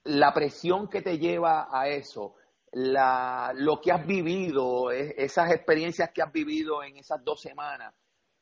la 0.03 0.31
presión 0.31 0.89
que 0.89 1.01
te 1.01 1.17
lleva 1.17 1.69
a 1.71 1.87
eso, 1.87 2.35
la, 2.73 3.53
lo 3.55 3.79
que 3.79 3.91
has 3.91 4.05
vivido, 4.05 4.91
esas 4.91 5.51
experiencias 5.51 6.09
que 6.11 6.21
has 6.21 6.31
vivido 6.31 6.83
en 6.83 6.97
esas 6.97 7.23
dos 7.23 7.39
semanas, 7.39 7.93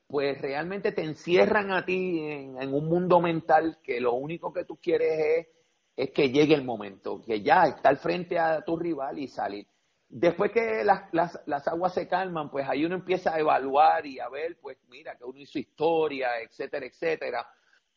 pues 0.07 0.41
realmente 0.41 0.93
te 0.93 1.03
encierran 1.03 1.71
a 1.71 1.85
ti 1.85 2.19
en, 2.19 2.73
un 2.73 2.87
mundo 2.87 3.19
mental 3.19 3.79
que 3.83 3.99
lo 3.99 4.13
único 4.13 4.53
que 4.53 4.63
tú 4.63 4.77
quieres 4.77 5.47
es, 5.95 6.11
que 6.11 6.29
llegue 6.29 6.55
el 6.55 6.63
momento, 6.63 7.21
que 7.21 7.41
ya 7.41 7.63
estar 7.63 7.95
frente 7.97 8.39
a 8.39 8.61
tu 8.63 8.77
rival 8.77 9.19
y 9.19 9.27
salir. 9.27 9.67
Después 10.07 10.51
que 10.51 10.83
las, 10.83 11.13
las, 11.13 11.39
las, 11.45 11.67
aguas 11.67 11.93
se 11.93 12.07
calman, 12.07 12.49
pues 12.49 12.67
ahí 12.67 12.83
uno 12.85 12.95
empieza 12.95 13.35
a 13.35 13.39
evaluar 13.39 14.05
y 14.05 14.19
a 14.19 14.27
ver, 14.29 14.57
pues 14.61 14.77
mira, 14.89 15.15
que 15.15 15.25
uno 15.25 15.39
hizo 15.39 15.59
historia, 15.59 16.29
etcétera, 16.41 16.85
etcétera. 16.85 17.47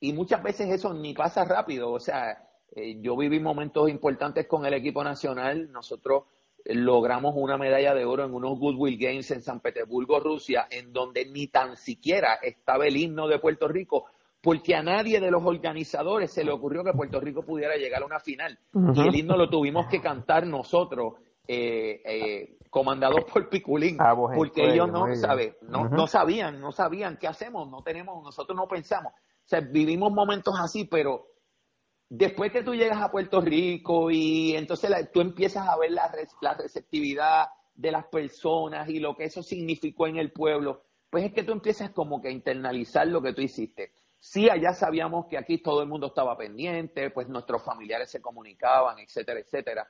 Y 0.01 0.13
muchas 0.13 0.43
veces 0.43 0.69
eso 0.69 0.93
ni 0.93 1.15
pasa 1.15 1.45
rápido. 1.45 1.91
O 1.91 1.99
sea, 1.99 2.39
eh, 2.75 2.99
yo 3.01 3.17
viví 3.17 3.41
momentos 3.41 3.89
importantes 3.89 4.47
con 4.47 4.67
el 4.67 4.75
equipo 4.75 5.05
nacional. 5.05 5.71
Nosotros 5.71 6.25
logramos 6.65 7.35
una 7.37 7.59
medalla 7.59 7.95
de 7.95 8.05
oro 8.05 8.25
en 8.25 8.35
unos 8.35 8.59
Goodwill 8.59 8.99
Games 8.99 9.31
en 9.31 9.43
San 9.43 9.61
Petersburgo, 9.61 10.19
Rusia, 10.21 10.67
en 10.71 10.93
donde 10.93 11.27
ni 11.27 11.49
tan 11.49 11.77
siquiera 11.77 12.39
estaba 12.43 12.87
el 12.87 12.97
himno 12.97 13.29
de 13.29 13.39
Puerto 13.39 13.69
Rico, 13.69 14.07
porque 14.41 14.75
a 14.75 14.83
nadie 14.83 15.21
de 15.21 15.31
los 15.31 15.45
organizadores 15.45 16.33
se 16.33 16.45
le 16.45 16.53
ocurrió 16.53 16.83
que 16.83 16.93
Puerto 16.93 17.21
Rico 17.21 17.43
pudiera 17.43 17.77
llegar 17.77 18.03
a 18.03 18.07
una 18.07 18.21
final. 18.21 18.59
Y 18.95 19.01
el 19.09 19.15
himno 19.15 19.37
lo 19.37 19.49
tuvimos 19.49 19.87
que 19.87 20.01
cantar 20.01 20.47
nosotros, 20.47 21.15
eh, 21.47 22.01
eh, 22.05 22.57
comandados 22.71 23.25
por 23.33 23.49
Piculín, 23.49 23.99
ah, 24.01 24.15
porque 24.17 24.73
ellos 24.73 24.91
no, 24.91 25.15
sabe, 25.17 25.59
no, 25.63 25.89
no 25.89 26.07
sabían, 26.07 26.61
no 26.61 26.73
sabían 26.73 27.19
qué 27.19 27.27
hacemos, 27.27 27.71
no 27.71 27.83
tenemos, 27.83 28.23
nosotros 28.23 28.57
no 28.57 28.67
pensamos. 28.67 29.13
O 29.13 29.47
sea, 29.47 29.61
vivimos 29.61 30.11
momentos 30.13 30.55
así, 30.59 30.87
pero 30.87 31.27
después 32.09 32.53
que 32.53 32.63
tú 32.63 32.75
llegas 32.75 33.01
a 33.01 33.11
Puerto 33.11 33.41
Rico 33.41 34.11
y 34.11 34.55
entonces 34.57 34.91
tú 35.13 35.21
empiezas 35.21 35.69
a 35.69 35.77
ver 35.77 35.93
la, 35.93 36.11
la 36.41 36.55
receptividad 36.55 37.47
de 37.75 37.91
las 37.91 38.07
personas 38.07 38.89
y 38.89 39.01
lo 39.01 39.17
que 39.17 39.25
eso 39.25 39.43
significó 39.43 40.07
en 40.07 40.17
el 40.17 40.33
pueblo, 40.33 40.83
pues 41.11 41.25
es 41.25 41.33
que 41.33 41.43
tú 41.43 41.53
empiezas 41.53 41.91
como 41.91 42.21
que 42.21 42.29
a 42.29 42.33
internalizar 42.33 43.07
lo 43.07 43.23
que 43.23 43.33
tú 43.33 43.41
hiciste. 43.41 43.93
Sí, 44.19 44.49
allá 44.49 44.73
sabíamos 44.73 45.27
que 45.27 45.37
aquí 45.37 45.59
todo 45.59 45.83
el 45.83 45.89
mundo 45.89 46.07
estaba 46.07 46.37
pendiente, 46.37 47.11
pues 47.11 47.29
nuestros 47.29 47.63
familiares 47.63 48.11
se 48.11 48.23
comunicaban, 48.23 48.99
etcétera, 48.99 49.41
etcétera. 49.41 49.89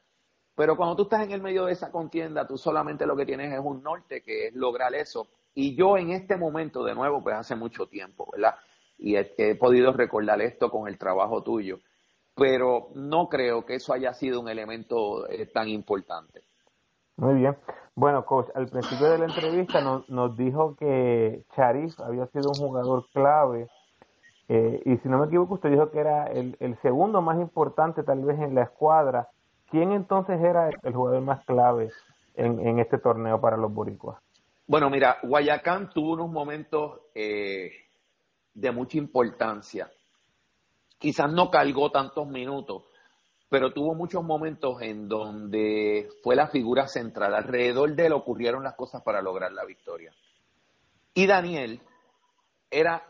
Pero 0.56 0.76
cuando 0.76 0.96
tú 0.96 1.02
estás 1.04 1.22
en 1.22 1.32
el 1.32 1.42
medio 1.42 1.66
de 1.66 1.72
esa 1.72 1.90
contienda, 1.90 2.46
tú 2.46 2.56
solamente 2.56 3.06
lo 3.06 3.16
que 3.16 3.26
tienes 3.26 3.52
es 3.52 3.60
un 3.62 3.82
norte, 3.82 4.22
que 4.22 4.48
es 4.48 4.54
lograr 4.54 4.94
eso. 4.94 5.28
Y 5.54 5.76
yo 5.76 5.96
en 5.96 6.10
este 6.10 6.36
momento, 6.36 6.82
de 6.84 6.94
nuevo, 6.94 7.22
pues 7.22 7.36
hace 7.36 7.54
mucho 7.54 7.86
tiempo, 7.86 8.28
¿verdad? 8.32 8.56
Y 8.98 9.16
he 9.16 9.54
podido 9.56 9.92
recordar 9.92 10.40
esto 10.40 10.70
con 10.70 10.88
el 10.88 10.98
trabajo 10.98 11.42
tuyo 11.42 11.80
pero 12.34 12.88
no 12.94 13.28
creo 13.28 13.64
que 13.64 13.76
eso 13.76 13.92
haya 13.92 14.12
sido 14.12 14.40
un 14.40 14.48
elemento 14.48 15.28
eh, 15.28 15.46
tan 15.46 15.68
importante. 15.68 16.42
Muy 17.16 17.34
bien. 17.34 17.56
Bueno, 17.94 18.24
coach, 18.24 18.48
al 18.54 18.68
principio 18.68 19.08
de 19.08 19.18
la 19.18 19.26
entrevista 19.26 19.80
nos, 19.80 20.08
nos 20.10 20.36
dijo 20.36 20.74
que 20.76 21.44
Charif 21.54 21.98
había 22.00 22.26
sido 22.26 22.50
un 22.50 22.56
jugador 22.56 23.06
clave 23.12 23.68
eh, 24.48 24.82
y 24.84 24.96
si 24.98 25.08
no 25.08 25.18
me 25.18 25.26
equivoco 25.26 25.54
usted 25.54 25.70
dijo 25.70 25.90
que 25.90 26.00
era 26.00 26.26
el, 26.26 26.56
el, 26.60 26.76
segundo 26.82 27.22
más 27.22 27.38
importante 27.38 28.02
tal 28.02 28.24
vez 28.24 28.38
en 28.40 28.54
la 28.54 28.64
escuadra. 28.64 29.28
¿Quién 29.70 29.92
entonces 29.92 30.40
era 30.40 30.68
el 30.68 30.92
jugador 30.92 31.22
más 31.22 31.44
clave 31.46 31.90
en, 32.34 32.60
en 32.60 32.78
este 32.78 32.98
torneo 32.98 33.40
para 33.40 33.56
los 33.56 33.72
boricuas? 33.72 34.18
Bueno, 34.66 34.90
mira, 34.90 35.18
Guayacán 35.22 35.90
tuvo 35.90 36.12
unos 36.12 36.30
momentos 36.30 37.00
eh, 37.14 37.70
de 38.52 38.70
mucha 38.70 38.98
importancia 38.98 39.90
quizás 41.04 41.30
no 41.30 41.50
cargó 41.50 41.90
tantos 41.90 42.26
minutos, 42.26 42.84
pero 43.50 43.74
tuvo 43.74 43.94
muchos 43.94 44.24
momentos 44.24 44.80
en 44.80 45.06
donde 45.06 46.08
fue 46.22 46.34
la 46.34 46.48
figura 46.48 46.88
central. 46.88 47.34
Alrededor 47.34 47.94
de 47.94 48.06
él 48.06 48.14
ocurrieron 48.14 48.64
las 48.64 48.74
cosas 48.74 49.02
para 49.02 49.20
lograr 49.20 49.52
la 49.52 49.66
victoria. 49.66 50.14
Y 51.12 51.26
Daniel 51.26 51.82
era 52.70 53.06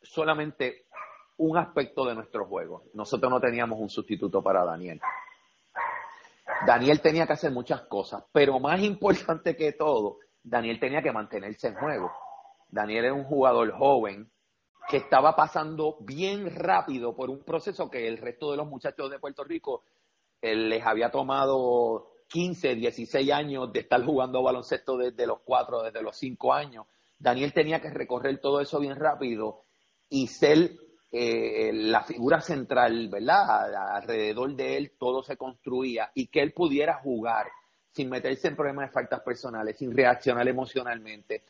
solamente 0.00 0.86
un 1.36 1.58
aspecto 1.58 2.06
de 2.06 2.14
nuestro 2.14 2.46
juego. 2.46 2.84
Nosotros 2.94 3.30
no 3.30 3.38
teníamos 3.38 3.78
un 3.78 3.90
sustituto 3.90 4.42
para 4.42 4.64
Daniel. 4.64 4.98
Daniel 6.66 7.02
tenía 7.02 7.26
que 7.26 7.34
hacer 7.34 7.52
muchas 7.52 7.82
cosas, 7.82 8.24
pero 8.32 8.58
más 8.60 8.80
importante 8.80 9.54
que 9.56 9.74
todo, 9.74 10.20
Daniel 10.42 10.80
tenía 10.80 11.02
que 11.02 11.12
mantenerse 11.12 11.68
en 11.68 11.74
juego. 11.74 12.10
Daniel 12.70 13.04
era 13.04 13.14
un 13.14 13.24
jugador 13.24 13.70
joven 13.72 14.32
que 14.88 14.98
estaba 14.98 15.34
pasando 15.34 15.96
bien 16.00 16.54
rápido 16.54 17.14
por 17.14 17.30
un 17.30 17.42
proceso 17.42 17.90
que 17.90 18.06
el 18.06 18.18
resto 18.18 18.50
de 18.50 18.56
los 18.56 18.68
muchachos 18.68 19.10
de 19.10 19.18
Puerto 19.18 19.44
Rico 19.44 19.82
les 20.40 20.84
había 20.84 21.10
tomado 21.10 22.10
15, 22.28 22.74
16 22.76 23.32
años 23.32 23.72
de 23.72 23.80
estar 23.80 24.04
jugando 24.04 24.42
baloncesto 24.42 24.96
desde 24.96 25.26
los 25.26 25.40
4, 25.40 25.82
desde 25.84 26.02
los 26.02 26.16
5 26.16 26.52
años. 26.52 26.86
Daniel 27.18 27.52
tenía 27.52 27.80
que 27.80 27.90
recorrer 27.90 28.38
todo 28.40 28.60
eso 28.60 28.78
bien 28.78 28.96
rápido 28.96 29.62
y 30.08 30.26
ser 30.28 30.72
eh, 31.10 31.70
la 31.72 32.02
figura 32.02 32.40
central, 32.40 33.08
¿verdad? 33.08 33.96
Alrededor 33.96 34.54
de 34.54 34.76
él 34.76 34.92
todo 34.98 35.22
se 35.22 35.36
construía 35.36 36.10
y 36.14 36.26
que 36.26 36.42
él 36.42 36.52
pudiera 36.52 36.94
jugar 36.94 37.46
sin 37.92 38.10
meterse 38.10 38.48
en 38.48 38.56
problemas 38.56 38.88
de 38.88 38.92
faltas 38.92 39.20
personales, 39.22 39.78
sin 39.78 39.96
reaccionar 39.96 40.46
emocionalmente, 40.46 41.44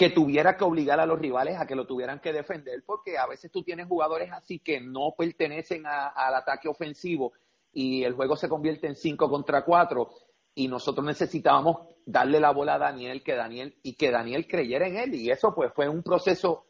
que 0.00 0.08
tuviera 0.08 0.56
que 0.56 0.64
obligar 0.64 0.98
a 0.98 1.04
los 1.04 1.18
rivales 1.18 1.58
a 1.58 1.66
que 1.66 1.74
lo 1.74 1.86
tuvieran 1.86 2.20
que 2.20 2.32
defender, 2.32 2.82
porque 2.86 3.18
a 3.18 3.26
veces 3.26 3.50
tú 3.50 3.62
tienes 3.62 3.86
jugadores 3.86 4.32
así 4.32 4.58
que 4.58 4.80
no 4.80 5.14
pertenecen 5.14 5.84
al 5.84 6.34
ataque 6.34 6.70
ofensivo 6.70 7.34
y 7.70 8.02
el 8.04 8.14
juego 8.14 8.34
se 8.34 8.48
convierte 8.48 8.86
en 8.86 8.96
5 8.96 9.28
contra 9.28 9.62
4 9.62 10.08
y 10.54 10.68
nosotros 10.68 11.04
necesitábamos 11.04 11.86
darle 12.06 12.40
la 12.40 12.50
bola 12.50 12.76
a 12.76 12.78
Daniel, 12.78 13.22
que 13.22 13.34
Daniel 13.34 13.78
y 13.82 13.94
que 13.94 14.10
Daniel 14.10 14.46
creyera 14.48 14.88
en 14.88 14.96
él 14.96 15.14
y 15.16 15.30
eso 15.30 15.54
pues 15.54 15.70
fue 15.74 15.86
un 15.86 16.02
proceso 16.02 16.64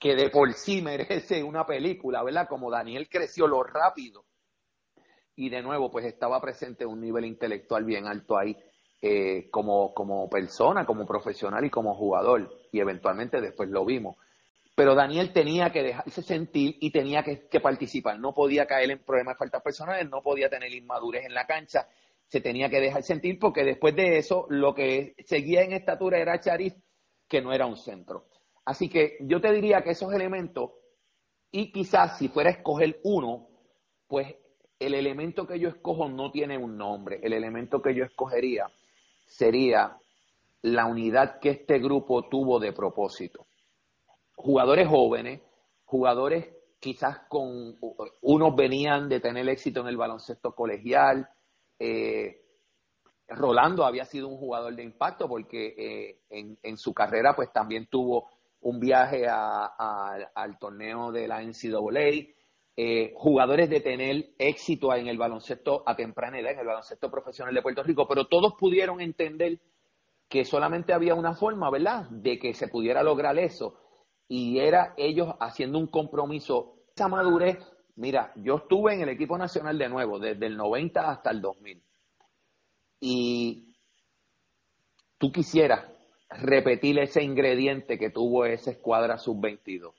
que 0.00 0.16
de 0.16 0.28
por 0.28 0.52
sí 0.54 0.82
merece 0.82 1.40
una 1.40 1.64
película, 1.64 2.24
¿verdad? 2.24 2.48
Como 2.48 2.68
Daniel 2.68 3.08
creció 3.08 3.46
lo 3.46 3.62
rápido 3.62 4.24
y 5.36 5.50
de 5.50 5.62
nuevo 5.62 5.88
pues 5.88 6.04
estaba 6.04 6.40
presente 6.40 6.84
un 6.84 7.00
nivel 7.00 7.26
intelectual 7.26 7.84
bien 7.84 8.08
alto 8.08 8.36
ahí 8.36 8.56
eh, 9.06 9.50
como, 9.50 9.92
como 9.92 10.30
persona, 10.30 10.86
como 10.86 11.04
profesional 11.04 11.62
y 11.62 11.68
como 11.68 11.94
jugador 11.94 12.50
y 12.72 12.80
eventualmente 12.80 13.38
después 13.38 13.68
lo 13.68 13.84
vimos. 13.84 14.16
Pero 14.74 14.94
Daniel 14.94 15.30
tenía 15.30 15.68
que 15.68 15.82
dejarse 15.82 16.22
sentir 16.22 16.78
y 16.80 16.90
tenía 16.90 17.22
que, 17.22 17.46
que 17.46 17.60
participar, 17.60 18.18
no 18.18 18.32
podía 18.32 18.64
caer 18.64 18.90
en 18.92 19.04
problemas 19.04 19.34
de 19.34 19.40
faltas 19.40 19.60
personales, 19.60 20.08
no 20.08 20.22
podía 20.22 20.48
tener 20.48 20.72
inmadurez 20.72 21.26
en 21.26 21.34
la 21.34 21.46
cancha, 21.46 21.86
se 22.28 22.40
tenía 22.40 22.70
que 22.70 22.80
dejar 22.80 23.02
sentir 23.02 23.38
porque 23.38 23.62
después 23.62 23.94
de 23.94 24.16
eso 24.16 24.46
lo 24.48 24.74
que 24.74 25.14
seguía 25.26 25.60
en 25.64 25.74
estatura 25.74 26.18
era 26.18 26.40
Charif, 26.40 26.72
que 27.28 27.42
no 27.42 27.52
era 27.52 27.66
un 27.66 27.76
centro. 27.76 28.28
Así 28.64 28.88
que 28.88 29.18
yo 29.20 29.38
te 29.38 29.52
diría 29.52 29.82
que 29.82 29.90
esos 29.90 30.14
elementos, 30.14 30.70
y 31.50 31.70
quizás 31.70 32.16
si 32.16 32.28
fuera 32.28 32.48
a 32.48 32.54
escoger 32.54 33.00
uno, 33.04 33.48
pues 34.08 34.34
el 34.78 34.94
elemento 34.94 35.46
que 35.46 35.60
yo 35.60 35.68
escojo 35.68 36.08
no 36.08 36.30
tiene 36.30 36.56
un 36.56 36.78
nombre. 36.78 37.20
El 37.22 37.34
elemento 37.34 37.82
que 37.82 37.94
yo 37.94 38.04
escogería 38.04 38.66
sería 39.24 39.96
la 40.62 40.86
unidad 40.86 41.40
que 41.40 41.50
este 41.50 41.78
grupo 41.78 42.28
tuvo 42.28 42.58
de 42.58 42.72
propósito. 42.72 43.46
Jugadores 44.34 44.88
jóvenes, 44.88 45.42
jugadores 45.84 46.48
quizás 46.80 47.20
con 47.28 47.78
unos 48.22 48.56
venían 48.56 49.08
de 49.08 49.20
tener 49.20 49.48
éxito 49.48 49.80
en 49.80 49.88
el 49.88 49.96
baloncesto 49.96 50.54
colegial. 50.54 51.28
Eh, 51.78 52.40
Rolando 53.28 53.84
había 53.84 54.04
sido 54.04 54.28
un 54.28 54.36
jugador 54.36 54.74
de 54.74 54.82
impacto 54.82 55.28
porque 55.28 55.74
eh, 55.78 56.20
en, 56.30 56.76
su 56.76 56.92
carrera 56.92 57.34
pues 57.34 57.52
también 57.52 57.86
tuvo 57.86 58.28
un 58.60 58.78
viaje 58.80 59.26
al 59.28 60.58
torneo 60.58 61.10
de 61.10 61.28
la 61.28 61.42
NCAA, 61.42 62.26
eh, 62.76 63.12
jugadores 63.16 63.70
de 63.70 63.80
tener 63.80 64.30
éxito 64.36 64.92
en 64.94 65.06
el 65.06 65.16
baloncesto 65.16 65.84
a 65.86 65.94
temprana 65.94 66.40
edad, 66.40 66.52
en 66.52 66.58
el 66.58 66.66
baloncesto 66.66 67.10
profesional 67.10 67.54
de 67.54 67.62
Puerto 67.62 67.82
Rico, 67.84 68.08
pero 68.08 68.26
todos 68.26 68.54
pudieron 68.58 69.00
entender 69.00 69.60
que 70.28 70.44
solamente 70.44 70.92
había 70.92 71.14
una 71.14 71.34
forma, 71.34 71.70
¿verdad?, 71.70 72.08
de 72.10 72.38
que 72.38 72.52
se 72.54 72.66
pudiera 72.68 73.04
lograr 73.04 73.38
eso, 73.38 73.78
y 74.26 74.58
era 74.58 74.94
ellos 74.96 75.34
haciendo 75.38 75.78
un 75.78 75.86
compromiso, 75.86 76.78
esa 76.96 77.06
madurez, 77.06 77.58
mira, 77.94 78.32
yo 78.36 78.56
estuve 78.56 78.94
en 78.94 79.02
el 79.02 79.10
equipo 79.10 79.38
nacional 79.38 79.78
de 79.78 79.88
nuevo, 79.88 80.18
desde 80.18 80.46
el 80.46 80.56
90 80.56 81.10
hasta 81.10 81.30
el 81.30 81.40
2000, 81.40 81.82
y 82.98 83.76
tú 85.18 85.30
quisieras 85.30 85.88
repetir 86.30 86.98
ese 86.98 87.22
ingrediente 87.22 87.98
que 87.98 88.10
tuvo 88.10 88.44
esa 88.46 88.72
escuadra 88.72 89.18
sub-22. 89.18 89.92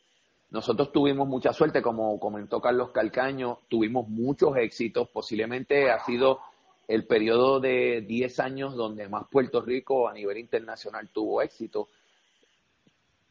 Nosotros 0.55 0.93
tuvimos 0.93 1.27
mucha 1.27 1.51
suerte, 1.51 1.81
como 1.81 2.17
comentó 2.17 2.61
Carlos 2.61 2.91
Calcaño, 2.91 3.59
tuvimos 3.67 4.07
muchos 4.07 4.55
éxitos, 4.55 5.09
posiblemente 5.09 5.91
ha 5.91 5.99
sido 6.05 6.39
el 6.87 7.05
periodo 7.05 7.59
de 7.59 7.99
10 8.07 8.39
años 8.39 8.73
donde 8.73 9.09
más 9.09 9.27
Puerto 9.29 9.59
Rico 9.59 10.07
a 10.07 10.13
nivel 10.13 10.37
internacional 10.37 11.09
tuvo 11.09 11.41
éxito. 11.41 11.89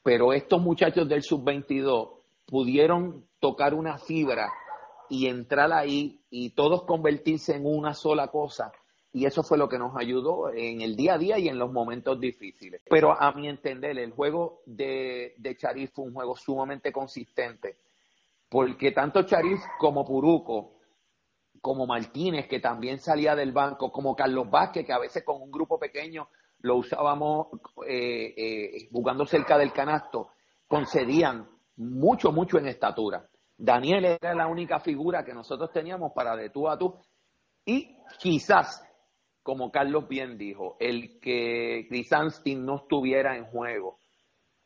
Pero 0.02 0.34
estos 0.34 0.60
muchachos 0.60 1.08
del 1.08 1.22
sub-22 1.22 2.10
pudieron 2.44 3.24
tocar 3.40 3.72
una 3.72 3.96
fibra 3.96 4.52
y 5.08 5.26
entrar 5.26 5.72
ahí 5.72 6.20
y 6.28 6.50
todos 6.50 6.82
convertirse 6.82 7.56
en 7.56 7.64
una 7.64 7.94
sola 7.94 8.28
cosa 8.28 8.70
y 9.14 9.26
eso 9.26 9.44
fue 9.44 9.56
lo 9.56 9.68
que 9.68 9.78
nos 9.78 9.96
ayudó 9.96 10.50
en 10.52 10.80
el 10.80 10.96
día 10.96 11.14
a 11.14 11.18
día 11.18 11.38
y 11.38 11.48
en 11.48 11.56
los 11.56 11.72
momentos 11.72 12.18
difíciles. 12.18 12.82
Pero 12.90 13.12
a 13.12 13.30
mi 13.30 13.48
entender, 13.48 13.96
el 13.96 14.10
juego 14.10 14.62
de, 14.66 15.34
de 15.38 15.56
Charif 15.56 15.92
fue 15.92 16.06
un 16.06 16.14
juego 16.14 16.36
sumamente 16.36 16.90
consistente, 16.90 17.78
porque 18.48 18.90
tanto 18.90 19.22
Charif 19.22 19.60
como 19.78 20.04
Puruco, 20.04 20.78
como 21.60 21.86
Martínez, 21.86 22.48
que 22.48 22.58
también 22.58 22.98
salía 22.98 23.36
del 23.36 23.52
banco, 23.52 23.92
como 23.92 24.16
Carlos 24.16 24.50
Vázquez, 24.50 24.84
que 24.84 24.92
a 24.92 24.98
veces 24.98 25.22
con 25.22 25.40
un 25.40 25.50
grupo 25.52 25.78
pequeño 25.78 26.28
lo 26.58 26.78
usábamos 26.78 27.46
eh, 27.86 28.34
eh, 28.36 28.88
jugando 28.90 29.26
cerca 29.26 29.56
del 29.56 29.72
canasto, 29.72 30.30
concedían 30.66 31.48
mucho, 31.76 32.32
mucho 32.32 32.58
en 32.58 32.66
estatura. 32.66 33.24
Daniel 33.56 34.18
era 34.20 34.34
la 34.34 34.48
única 34.48 34.80
figura 34.80 35.24
que 35.24 35.32
nosotros 35.32 35.70
teníamos 35.70 36.10
para 36.12 36.34
de 36.34 36.50
tú 36.50 36.68
a 36.68 36.76
tú. 36.76 36.96
Y 37.64 37.96
quizás 38.18 38.82
como 39.44 39.70
Carlos 39.70 40.08
bien 40.08 40.36
dijo, 40.36 40.76
el 40.80 41.20
que 41.20 41.86
Chris 41.88 42.12
Anstin 42.12 42.66
no 42.66 42.78
estuviera 42.78 43.36
en 43.36 43.44
juego 43.44 43.98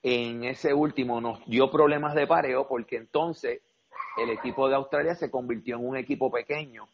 en 0.02 0.44
ese 0.44 0.72
último 0.72 1.20
nos 1.20 1.44
dio 1.46 1.70
problemas 1.70 2.14
de 2.14 2.26
pareo 2.26 2.66
porque 2.68 2.96
entonces 2.96 3.60
el 4.16 4.30
equipo 4.30 4.68
de 4.68 4.76
Australia 4.76 5.14
se 5.14 5.30
convirtió 5.30 5.76
en 5.76 5.86
un 5.86 5.96
equipo 5.96 6.30
pequeño 6.30 6.88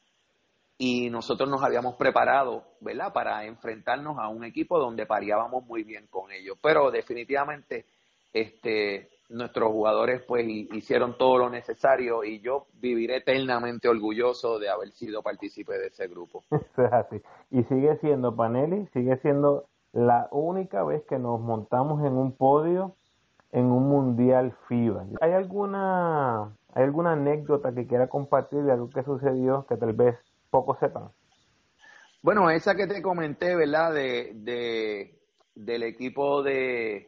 y 0.76 1.09
nosotros 1.09 1.49
nos 1.49 1.62
habíamos 1.62 1.95
preparado, 1.95 2.64
¿verdad?, 2.80 3.12
para 3.12 3.45
enfrentarnos 3.45 4.18
a 4.18 4.28
un 4.28 4.45
equipo 4.45 4.78
donde 4.78 5.07
pareábamos 5.07 5.64
muy 5.64 5.85
bien 5.85 6.09
con 6.09 6.32
ellos. 6.32 6.59
Pero 6.61 6.91
definitivamente 6.91 7.87
este 8.32 9.11
nuestros 9.29 9.70
jugadores 9.72 10.22
pues 10.22 10.47
hicieron 10.47 11.16
todo 11.16 11.39
lo 11.39 11.51
necesario 11.51 12.25
y 12.25 12.41
yo 12.41 12.66
viviré 12.75 13.16
eternamente 13.16 13.89
orgulloso 13.89 14.59
de 14.59 14.68
haber 14.68 14.91
sido 14.93 15.22
partícipe 15.22 15.79
de 15.79 15.89
ese 15.89 16.07
grupo. 16.09 16.45
Eso 16.51 16.85
es 16.85 16.93
así. 16.93 17.22
Y 17.51 17.62
sigue 17.64 17.97
siendo 17.99 18.35
Panelli, 18.37 18.87
sigue 18.93 19.16
siendo 19.18 19.66
la 19.93 20.29
única 20.31 20.83
vez 20.85 21.03
que 21.09 21.18
nos 21.18 21.41
montamos 21.41 22.05
en 22.05 22.14
un 22.14 22.37
podio 22.37 22.97
en 23.53 23.66
un 23.66 23.89
mundial 23.89 24.57
FIBA. 24.68 25.07
¿Hay 25.20 25.33
alguna 25.33 26.57
hay 26.75 26.83
alguna 26.83 27.12
anécdota 27.12 27.72
que 27.72 27.87
quiera 27.87 28.09
compartir 28.09 28.62
de 28.64 28.72
algo 28.72 28.91
que 28.91 29.05
sucedió 29.05 29.64
que 29.68 29.77
tal 29.77 29.93
vez 29.93 30.16
pocos 30.51 30.79
sepan? 30.81 31.11
Bueno, 32.20 32.51
esa 32.51 32.75
que 32.75 32.89
te 32.89 33.01
comenté, 33.01 33.55
¿verdad? 33.55 33.95
De, 33.95 34.33
de 34.35 35.20
del 35.55 35.85
equipo 35.85 36.43
de 36.43 37.07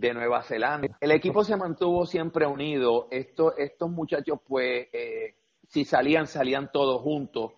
de 0.00 0.14
Nueva 0.14 0.42
Zelanda. 0.42 0.88
El 0.98 1.12
equipo 1.12 1.44
se 1.44 1.56
mantuvo 1.56 2.06
siempre 2.06 2.46
unido. 2.46 3.06
Estos, 3.10 3.54
estos 3.58 3.90
muchachos, 3.90 4.40
pues, 4.46 4.88
eh, 4.92 5.36
si 5.68 5.84
salían, 5.84 6.26
salían 6.26 6.72
todos 6.72 7.02
juntos. 7.02 7.52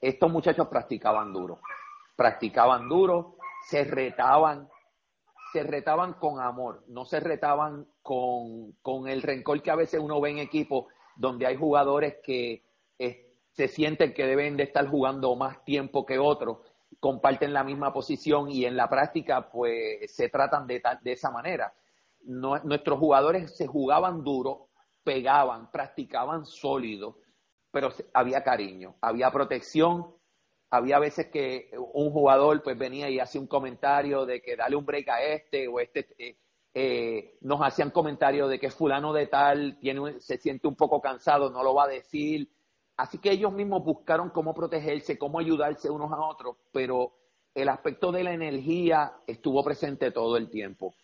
Estos 0.00 0.30
muchachos 0.30 0.66
practicaban 0.66 1.32
duro. 1.32 1.60
Practicaban 2.16 2.88
duro, 2.88 3.36
se 3.68 3.84
retaban, 3.84 4.68
se 5.52 5.62
retaban 5.62 6.14
con 6.14 6.40
amor, 6.40 6.82
no 6.88 7.04
se 7.04 7.20
retaban 7.20 7.86
con, 8.02 8.72
con 8.82 9.06
el 9.08 9.22
rencor 9.22 9.62
que 9.62 9.70
a 9.70 9.76
veces 9.76 10.00
uno 10.00 10.20
ve 10.20 10.30
en 10.30 10.38
equipos 10.38 10.86
donde 11.14 11.46
hay 11.46 11.56
jugadores 11.56 12.16
que 12.22 12.64
eh, 12.98 13.32
se 13.52 13.68
sienten 13.68 14.12
que 14.12 14.26
deben 14.26 14.56
de 14.56 14.64
estar 14.64 14.88
jugando 14.88 15.34
más 15.36 15.64
tiempo 15.64 16.04
que 16.04 16.18
otros 16.18 16.58
comparten 17.00 17.52
la 17.52 17.64
misma 17.64 17.92
posición 17.92 18.50
y 18.50 18.64
en 18.64 18.76
la 18.76 18.88
práctica 18.88 19.48
pues 19.50 20.14
se 20.14 20.28
tratan 20.28 20.66
de, 20.66 20.82
de 21.02 21.12
esa 21.12 21.30
manera. 21.30 21.74
nuestros 22.24 22.98
jugadores 22.98 23.56
se 23.56 23.66
jugaban 23.66 24.24
duro, 24.24 24.68
pegaban, 25.04 25.70
practicaban 25.70 26.46
sólido, 26.46 27.18
pero 27.70 27.90
había 28.12 28.42
cariño, 28.42 28.96
había 29.00 29.30
protección, 29.30 30.16
había 30.70 30.98
veces 30.98 31.26
que 31.26 31.70
un 31.94 32.10
jugador 32.10 32.62
pues 32.62 32.76
venía 32.76 33.08
y 33.08 33.20
hacía 33.20 33.40
un 33.40 33.46
comentario 33.46 34.26
de 34.26 34.42
que 34.42 34.56
dale 34.56 34.76
un 34.76 34.84
break 34.84 35.08
a 35.08 35.22
este 35.22 35.68
o 35.68 35.78
este 35.78 36.08
eh, 36.18 36.36
eh, 36.74 37.38
nos 37.40 37.60
hacían 37.60 37.90
comentarios 37.90 38.50
de 38.50 38.58
que 38.58 38.70
fulano 38.70 39.12
de 39.12 39.28
tal 39.28 39.78
tiene, 39.78 40.20
se 40.20 40.36
siente 40.36 40.68
un 40.68 40.76
poco 40.76 41.00
cansado, 41.00 41.50
no 41.50 41.62
lo 41.62 41.74
va 41.74 41.84
a 41.84 41.88
decir. 41.88 42.50
Así 42.96 43.18
que 43.18 43.30
ellos 43.30 43.52
mismos 43.52 43.84
buscaron 43.84 44.30
cómo 44.30 44.54
protegerse, 44.54 45.18
cómo 45.18 45.38
ayudarse 45.38 45.90
unos 45.90 46.10
a 46.12 46.20
otros, 46.20 46.56
pero 46.72 47.12
el 47.54 47.68
aspecto 47.68 48.10
de 48.10 48.24
la 48.24 48.32
energía 48.32 49.14
estuvo 49.26 49.62
presente 49.62 50.10
todo 50.10 50.36
el 50.36 50.48
tiempo. 50.48 50.94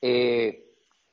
Eh, 0.00 0.66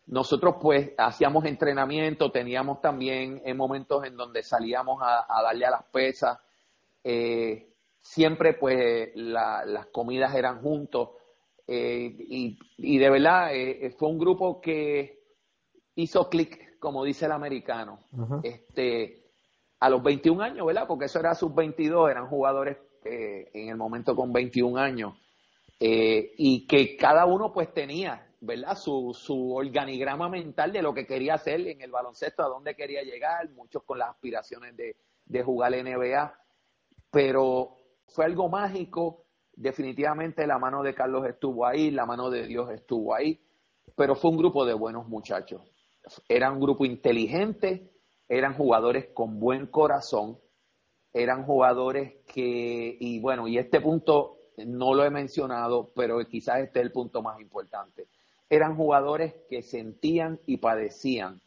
nosotros 0.05 0.55
pues 0.61 0.91
hacíamos 0.97 1.45
entrenamiento, 1.45 2.31
teníamos 2.31 2.81
también 2.81 3.41
en 3.45 3.57
momentos 3.57 4.05
en 4.05 4.15
donde 4.15 4.43
salíamos 4.43 5.01
a, 5.01 5.25
darle 5.43 5.65
a 5.65 5.71
las 5.71 5.83
pesas, 5.85 6.39
eh, 7.03 7.73
siempre 7.99 8.53
pues 8.53 9.09
las 9.15 9.88
comidas 9.88 10.33
eran 10.35 10.61
juntos. 10.61 11.09
Eh, 11.67 12.15
y, 12.77 12.97
de 12.97 13.09
verdad 13.09 13.51
fue 13.97 14.07
un 14.07 14.17
grupo 14.17 14.61
que 14.61 15.19
hizo 15.95 16.29
clic, 16.29 16.79
como 16.79 17.03
dice 17.03 17.25
el 17.25 17.33
americano, 17.33 17.99
este, 18.43 19.26
a 19.80 19.89
los 19.89 20.01
21 20.03 20.41
años, 20.41 20.65
¿verdad? 20.65 20.86
Porque 20.88 21.05
eso 21.05 21.19
era 21.19 21.36
sus 21.36 21.53
22, 21.53 22.09
eran 22.09 22.28
jugadores 22.28 22.78
en 23.03 23.69
el 23.69 23.78
momento 23.78 24.15
con 24.15 24.34
21 24.34 24.78
años, 24.78 25.13
eh, 25.80 26.34
y 26.38 26.65
que 26.65 26.97
cada 26.97 27.25
uno 27.25 27.53
pues 27.53 27.73
tenía, 27.73 28.28
¿verdad? 28.41 28.75
Su, 28.75 29.13
su 29.13 29.53
organigrama 29.53 30.28
mental 30.28 30.73
de 30.73 30.82
lo 30.82 30.93
que 30.93 31.05
quería 31.05 31.36
hacer 31.36 31.61
en 31.67 31.82
el 31.82 31.91
baloncesto, 31.91 32.43
a 32.43 32.47
dónde 32.47 32.75
quería 32.75 33.03
llegar, 33.03 33.49
muchos 33.51 33.84
con 33.84 33.99
las 33.99 34.09
aspiraciones 34.09 34.75
de, 34.75 34.95
de 35.25 35.43
jugar 35.43 35.71
NBA, 35.71 36.34
pero 37.11 37.78
fue 38.07 38.25
algo 38.25 38.49
mágico, 38.49 39.25
definitivamente 39.53 40.47
la 40.47 40.57
mano 40.57 40.82
de 40.82 40.95
Carlos 40.95 41.25
estuvo 41.28 41.65
ahí, 41.65 41.91
la 41.91 42.05
mano 42.05 42.30
de 42.30 42.47
Dios 42.47 42.71
estuvo 42.71 43.13
ahí, 43.13 43.39
pero 43.95 44.15
fue 44.15 44.32
un 44.32 44.38
grupo 44.38 44.65
de 44.65 44.73
buenos 44.73 45.07
muchachos. 45.07 45.61
Era 46.28 46.51
un 46.51 46.59
grupo 46.59 46.86
inteligente, 46.86 47.91
eran 48.30 48.55
jugadores 48.55 49.07
con 49.13 49.39
buen 49.39 49.67
corazón, 49.67 50.38
eran 51.13 51.45
jugadores 51.45 52.15
que, 52.25 52.97
y 52.99 53.19
bueno, 53.19 53.47
y 53.47 53.57
este 53.57 53.82
punto 53.82 54.38
no 54.57 54.93
lo 54.93 55.05
he 55.05 55.09
mencionado, 55.09 55.91
pero 55.95 56.19
quizás 56.28 56.59
este 56.59 56.80
es 56.80 56.86
el 56.86 56.91
punto 56.91 57.21
más 57.21 57.39
importante. 57.39 58.07
Eran 58.49 58.75
jugadores 58.75 59.34
que 59.49 59.61
sentían 59.61 60.39
y 60.45 60.57
padecían 60.57 61.41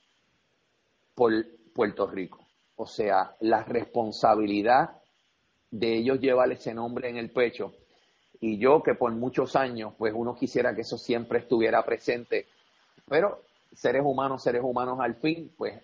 por 1.14 1.32
Puerto 1.74 2.06
Rico. 2.06 2.46
O 2.76 2.86
sea, 2.86 3.36
la 3.40 3.62
responsabilidad 3.64 5.00
de 5.70 5.98
ellos 5.98 6.20
llevar 6.20 6.50
ese 6.50 6.74
nombre 6.74 7.08
en 7.08 7.16
el 7.16 7.30
pecho. 7.30 7.74
Y 8.40 8.58
yo 8.58 8.82
que 8.82 8.94
por 8.94 9.12
muchos 9.12 9.54
años, 9.54 9.94
pues 9.98 10.12
uno 10.16 10.34
quisiera 10.34 10.74
que 10.74 10.80
eso 10.80 10.96
siempre 10.96 11.40
estuviera 11.40 11.84
presente. 11.84 12.46
Pero 13.06 13.42
seres 13.72 14.02
humanos, 14.04 14.42
seres 14.42 14.62
humanos 14.64 14.98
al 15.00 15.14
fin, 15.16 15.52
pues 15.56 15.80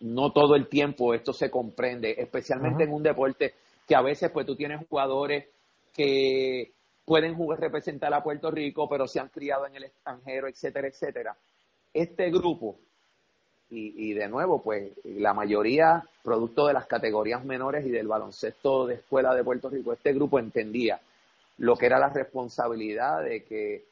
no 0.00 0.32
todo 0.32 0.54
el 0.54 0.68
tiempo 0.68 1.14
esto 1.14 1.32
se 1.32 1.50
comprende, 1.50 2.14
especialmente 2.18 2.84
en 2.84 2.92
un 2.92 3.02
deporte 3.02 3.54
que 3.86 3.94
a 3.94 4.02
veces 4.02 4.30
pues 4.30 4.46
tú 4.46 4.56
tienes 4.56 4.86
jugadores 4.88 5.46
que 5.94 6.72
pueden 7.04 7.34
jugar, 7.34 7.60
representar 7.60 8.12
a 8.14 8.22
Puerto 8.22 8.50
Rico, 8.50 8.88
pero 8.88 9.06
se 9.06 9.20
han 9.20 9.28
criado 9.28 9.66
en 9.66 9.76
el 9.76 9.84
extranjero, 9.84 10.48
etcétera, 10.48 10.88
etcétera. 10.88 11.36
Este 11.92 12.30
grupo, 12.30 12.78
y, 13.70 14.10
y 14.10 14.14
de 14.14 14.28
nuevo, 14.28 14.62
pues 14.62 14.92
la 15.04 15.34
mayoría 15.34 16.02
producto 16.22 16.66
de 16.66 16.74
las 16.74 16.86
categorías 16.86 17.44
menores 17.44 17.84
y 17.86 17.90
del 17.90 18.06
baloncesto 18.06 18.86
de 18.86 18.94
escuela 18.94 19.34
de 19.34 19.44
Puerto 19.44 19.68
Rico, 19.68 19.92
este 19.92 20.12
grupo 20.12 20.38
entendía 20.38 21.00
lo 21.58 21.76
que 21.76 21.86
era 21.86 21.98
la 21.98 22.08
responsabilidad 22.08 23.22
de 23.22 23.44
que 23.44 23.84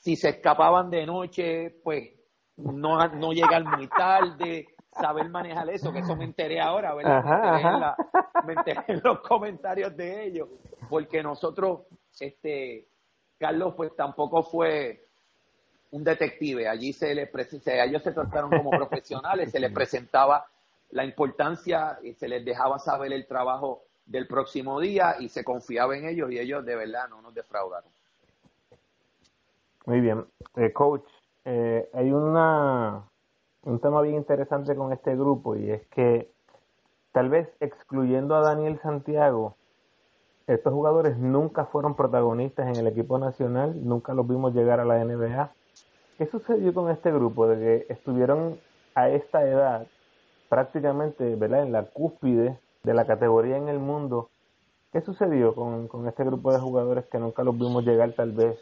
si 0.00 0.16
se 0.16 0.30
escapaban 0.30 0.90
de 0.90 1.06
noche, 1.06 1.70
pues 1.82 2.10
no, 2.56 3.08
no 3.08 3.32
llegar 3.32 3.64
muy 3.64 3.88
tarde, 3.88 4.68
saber 4.92 5.28
manejar 5.28 5.68
eso, 5.70 5.92
que 5.92 6.00
eso 6.00 6.16
me 6.16 6.24
enteré 6.24 6.60
ahora, 6.60 6.94
¿verdad? 6.94 7.96
me, 8.44 8.52
enteré 8.52 8.80
En 8.88 9.00
los 9.02 9.20
comentarios 9.20 9.96
de 9.96 10.26
ellos, 10.26 10.48
porque 10.88 11.22
nosotros, 11.22 11.82
este, 12.20 12.86
Carlos, 13.38 13.74
pues 13.76 13.94
tampoco 13.96 14.42
fue 14.42 15.04
un 15.90 16.04
detective, 16.04 16.68
allí 16.68 16.92
se 16.92 17.14
les 17.14 17.30
ellos 17.66 18.02
se 18.02 18.12
trataron 18.12 18.50
como 18.50 18.70
profesionales, 18.70 19.50
se 19.52 19.60
les 19.60 19.72
presentaba 19.72 20.46
la 20.90 21.04
importancia 21.04 21.98
y 22.02 22.14
se 22.14 22.28
les 22.28 22.44
dejaba 22.44 22.78
saber 22.78 23.12
el 23.12 23.26
trabajo 23.26 23.82
del 24.06 24.26
próximo 24.26 24.80
día 24.80 25.16
y 25.18 25.28
se 25.28 25.44
confiaba 25.44 25.96
en 25.96 26.06
ellos 26.06 26.30
y 26.30 26.38
ellos 26.38 26.64
de 26.64 26.76
verdad 26.76 27.08
no 27.08 27.22
nos 27.22 27.34
defraudaron. 27.34 27.90
Muy 29.86 30.00
bien. 30.00 30.24
Eh, 30.56 30.72
coach, 30.72 31.06
eh, 31.44 31.88
hay 31.92 32.10
una 32.12 33.04
un 33.64 33.80
tema 33.80 34.02
bien 34.02 34.16
interesante 34.16 34.76
con 34.76 34.92
este 34.92 35.16
grupo 35.16 35.56
y 35.56 35.70
es 35.70 35.86
que 35.88 36.30
tal 37.12 37.28
vez 37.28 37.48
excluyendo 37.60 38.34
a 38.34 38.40
Daniel 38.40 38.78
Santiago, 38.82 39.56
estos 40.46 40.72
jugadores 40.72 41.16
nunca 41.16 41.64
fueron 41.66 41.94
protagonistas 41.94 42.68
en 42.68 42.76
el 42.76 42.86
equipo 42.86 43.18
nacional, 43.18 43.86
nunca 43.86 44.12
los 44.12 44.28
vimos 44.28 44.54
llegar 44.54 44.80
a 44.80 44.84
la 44.84 45.02
NBA. 45.02 45.50
¿Qué 46.18 46.26
sucedió 46.26 46.74
con 46.74 46.90
este 46.90 47.10
grupo 47.10 47.46
de 47.46 47.56
que 47.56 47.92
estuvieron 47.92 48.58
a 48.94 49.08
esta 49.08 49.42
edad 49.42 49.86
prácticamente 50.50 51.34
¿verdad? 51.36 51.62
en 51.62 51.72
la 51.72 51.84
cúspide 51.84 52.58
de 52.82 52.94
la 52.94 53.06
categoría 53.06 53.56
en 53.56 53.68
el 53.68 53.78
mundo? 53.78 54.28
¿Qué 54.92 55.00
sucedió 55.00 55.54
con, 55.54 55.88
con 55.88 56.06
este 56.06 56.24
grupo 56.24 56.52
de 56.52 56.60
jugadores 56.60 57.06
que 57.06 57.18
nunca 57.18 57.42
los 57.42 57.56
vimos 57.56 57.84
llegar 57.84 58.12
tal 58.12 58.32
vez, 58.32 58.58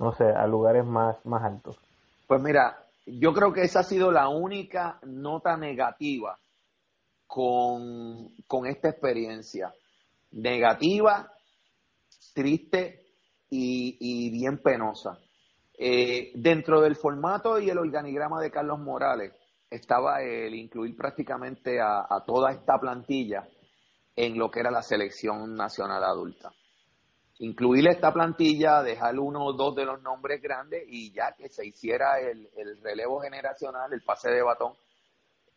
no 0.00 0.14
sé, 0.14 0.24
a 0.24 0.46
lugares 0.46 0.84
más, 0.84 1.24
más 1.26 1.44
altos? 1.44 1.78
Pues 2.26 2.40
mira, 2.40 2.86
yo 3.04 3.34
creo 3.34 3.52
que 3.52 3.62
esa 3.62 3.80
ha 3.80 3.84
sido 3.84 4.10
la 4.10 4.28
única 4.28 4.98
nota 5.02 5.58
negativa 5.58 6.38
con, 7.26 8.32
esta 8.66 8.88
experiencia. 8.88 9.74
Negativa, 10.32 11.30
triste 12.32 13.08
y, 13.50 14.30
bien 14.30 14.58
penosa. 14.62 15.18
Eh, 15.78 16.32
dentro 16.34 16.80
del 16.80 16.96
formato 16.96 17.58
y 17.58 17.68
el 17.68 17.78
organigrama 17.78 18.40
de 18.40 18.50
Carlos 18.50 18.78
Morales 18.78 19.34
estaba 19.68 20.22
el 20.22 20.54
incluir 20.54 20.96
prácticamente 20.96 21.78
a 21.80 22.24
toda 22.26 22.52
esta 22.52 22.78
plantilla 22.78 23.46
en 24.16 24.38
lo 24.38 24.50
que 24.50 24.60
era 24.60 24.70
la 24.70 24.82
selección 24.82 25.54
nacional 25.54 26.02
adulta 26.04 26.52
incluir 27.40 27.88
esta 27.88 28.12
plantilla, 28.12 28.82
dejar 28.82 29.18
uno 29.18 29.44
o 29.46 29.52
dos 29.54 29.74
de 29.74 29.86
los 29.86 30.02
nombres 30.02 30.42
grandes 30.42 30.84
y 30.86 31.10
ya 31.10 31.32
que 31.32 31.48
se 31.48 31.66
hiciera 31.66 32.20
el, 32.20 32.48
relevo 32.82 33.20
generacional, 33.20 33.92
el 33.92 34.02
pase 34.02 34.30
de 34.30 34.42
batón, 34.42 34.74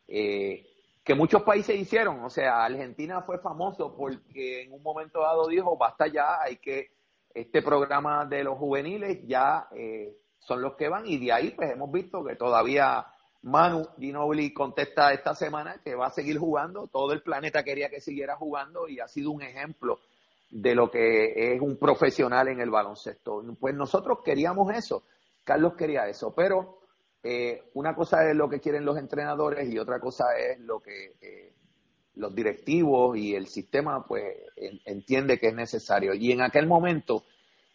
eh, 0.08 0.66
que 1.04 1.14
muchos 1.14 1.44
países 1.44 1.76
hicieron. 1.76 2.24
O 2.24 2.30
sea, 2.30 2.64
Argentina 2.64 3.22
fue 3.24 3.38
famoso 3.40 3.96
porque 3.98 4.64
en 4.64 4.72
un 4.72 4.82
momento 4.82 5.20
dado 5.20 5.48
dijo, 5.48 5.78
basta 5.78 6.08
ya, 6.08 6.42
hay 6.42 6.58
que, 6.58 6.92
este 7.34 7.62
programa 7.62 8.26
de 8.26 8.46
los 8.46 8.58
juveniles 8.58 9.20
ya 9.28 9.68
eh, 9.76 10.16
son 10.40 10.62
los 10.62 10.76
que 10.76 10.88
van 10.88 11.06
y 11.06 11.18
de 11.18 11.34
ahí 11.34 11.52
pues 11.52 11.72
hemos 11.72 11.92
visto 11.92 12.24
que 12.24 12.36
todavía 12.36 13.08
Manu 13.42 13.88
Ginobili 14.00 14.54
contesta 14.54 15.12
esta 15.12 15.36
semana 15.36 15.82
que 15.84 15.96
va 15.96 16.08
a 16.08 16.12
seguir 16.12 16.38
jugando, 16.38 16.88
todo 16.88 17.12
el 17.12 17.24
planeta 17.24 17.64
quería 17.64 17.90
que 17.90 18.00
siguiera 18.00 18.38
jugando 18.38 18.88
y 18.88 19.00
ha 19.00 19.08
sido 19.08 19.32
un 19.32 19.42
ejemplo 19.42 20.00
de 20.54 20.76
lo 20.76 20.92
que 20.92 21.56
es 21.56 21.60
un 21.60 21.78
profesional 21.78 22.48
en 22.48 22.62
el 22.62 22.70
baloncesto. 22.70 23.44
Pues 23.60 23.74
nosotros 23.74 24.20
queríamos 24.24 24.72
eso, 24.76 25.04
Carlos 25.44 25.74
quería 25.76 26.08
eso, 26.08 26.32
pero 26.36 26.78
eh, 27.24 27.72
una 27.74 27.96
cosa 27.96 28.30
es 28.30 28.36
lo 28.36 28.48
que 28.48 28.60
quieren 28.60 28.86
los 28.86 28.98
entrenadores 28.98 29.68
y 29.68 29.80
otra 29.80 30.00
cosa 30.00 30.26
es 30.38 30.60
lo 30.60 30.80
que 30.80 31.16
eh, 31.22 31.54
los 32.16 32.36
directivos 32.36 33.18
y 33.18 33.34
el 33.34 33.48
sistema 33.48 34.06
pues 34.06 34.26
entiende 34.86 35.40
que 35.40 35.48
es 35.48 35.56
necesario. 35.56 36.14
Y 36.14 36.32
en 36.32 36.42
aquel 36.42 36.68
momento 36.68 37.24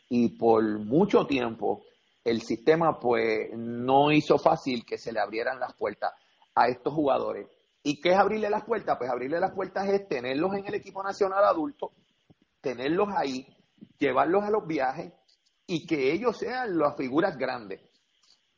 y 0.08 0.38
por 0.38 0.62
mucho 0.78 1.26
tiempo 1.26 1.82
el 2.22 2.42
sistema 2.42 3.00
pues 3.00 3.50
no 3.56 4.12
hizo 4.12 4.38
fácil 4.38 4.84
que 4.86 4.98
se 4.98 5.12
le 5.12 5.18
abrieran 5.18 5.58
las 5.58 5.74
puertas 5.74 6.12
a 6.54 6.68
estos 6.68 6.94
jugadores. 6.94 7.48
¿Y 7.82 8.00
qué 8.00 8.10
es 8.10 8.16
abrirle 8.16 8.50
las 8.50 8.64
puertas? 8.64 8.96
Pues 8.98 9.10
abrirle 9.10 9.40
las 9.40 9.52
puertas 9.52 9.88
es 9.88 10.06
tenerlos 10.06 10.54
en 10.54 10.64
el 10.66 10.74
equipo 10.74 11.02
nacional 11.02 11.42
adulto, 11.44 11.90
tenerlos 12.68 13.08
ahí, 13.16 13.46
llevarlos 13.98 14.44
a 14.44 14.50
los 14.50 14.66
viajes 14.66 15.10
y 15.66 15.86
que 15.86 16.12
ellos 16.12 16.36
sean 16.36 16.78
las 16.78 16.96
figuras 16.98 17.38
grandes. 17.38 17.80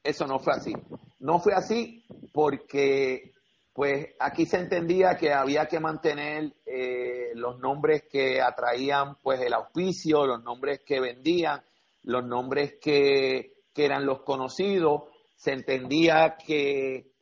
Eso 0.02 0.26
no 0.26 0.40
fue 0.40 0.54
así. 0.54 0.72
No 1.20 1.38
fue 1.38 1.52
así 1.54 2.04
porque 2.32 3.34
pues 3.72 4.08
aquí 4.18 4.46
se 4.46 4.58
entendía 4.58 5.16
que 5.16 5.32
había 5.32 5.66
que 5.66 5.78
mantener 5.78 6.56
eh, 6.66 7.30
los 7.34 7.60
nombres 7.60 8.02
que 8.10 8.40
atraían 8.40 9.14
pues 9.22 9.40
el 9.40 9.52
auspicio, 9.52 10.26
los 10.26 10.42
nombres 10.42 10.80
que 10.84 10.98
vendían, 10.98 11.62
los 12.02 12.24
nombres 12.24 12.78
que, 12.80 13.52
eran 13.76 14.04
los 14.04 14.20
conocidos. 14.24 15.04
Se 15.36 15.52
entendía 15.52 16.36
que 16.36 17.12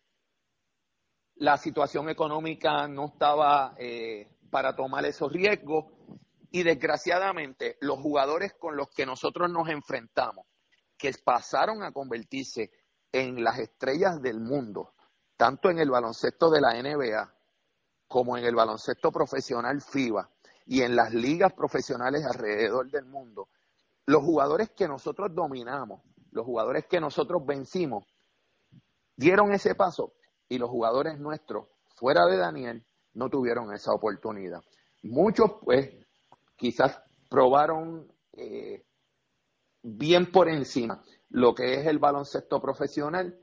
la 1.36 1.56
situación 1.56 2.08
económica 2.08 2.88
no 2.88 3.06
estaba 3.12 3.76
eh, 3.78 4.26
para 4.50 4.74
tomar 4.74 5.04
esos 5.04 5.32
riesgos 5.32 5.84
y 6.50 6.62
desgraciadamente, 6.62 7.76
los 7.80 7.98
jugadores 7.98 8.54
con 8.54 8.76
los 8.76 8.88
que 8.90 9.06
nosotros 9.06 9.50
nos 9.50 9.68
enfrentamos, 9.68 10.46
que 10.96 11.12
pasaron 11.24 11.82
a 11.82 11.92
convertirse 11.92 12.70
en 13.12 13.42
las 13.42 13.58
estrellas 13.58 14.20
del 14.22 14.40
mundo, 14.40 14.94
tanto 15.36 15.70
en 15.70 15.78
el 15.78 15.90
baloncesto 15.90 16.50
de 16.50 16.60
la 16.60 16.74
NBA 16.74 17.34
como 18.06 18.36
en 18.36 18.44
el 18.44 18.54
baloncesto 18.54 19.12
profesional 19.12 19.80
FIBA 19.82 20.30
y 20.66 20.82
en 20.82 20.96
las 20.96 21.12
ligas 21.12 21.52
profesionales 21.52 22.24
alrededor 22.24 22.90
del 22.90 23.04
mundo, 23.04 23.48
los 24.06 24.22
jugadores 24.22 24.70
que 24.70 24.88
nosotros 24.88 25.34
dominamos, 25.34 26.02
los 26.30 26.44
jugadores 26.44 26.86
que 26.86 27.00
nosotros 27.00 27.44
vencimos, 27.44 28.04
dieron 29.16 29.52
ese 29.52 29.74
paso 29.74 30.14
y 30.48 30.58
los 30.58 30.70
jugadores 30.70 31.18
nuestros, 31.18 31.68
fuera 31.94 32.26
de 32.26 32.38
Daniel, 32.38 32.84
no 33.14 33.28
tuvieron 33.28 33.72
esa 33.74 33.92
oportunidad. 33.92 34.62
Muchos, 35.02 35.52
pues, 35.62 35.90
quizás 36.58 37.00
probaron 37.30 38.12
eh, 38.32 38.84
bien 39.82 40.30
por 40.30 40.48
encima 40.48 41.02
lo 41.30 41.54
que 41.54 41.74
es 41.74 41.86
el 41.86 41.98
baloncesto 41.98 42.60
profesional. 42.60 43.38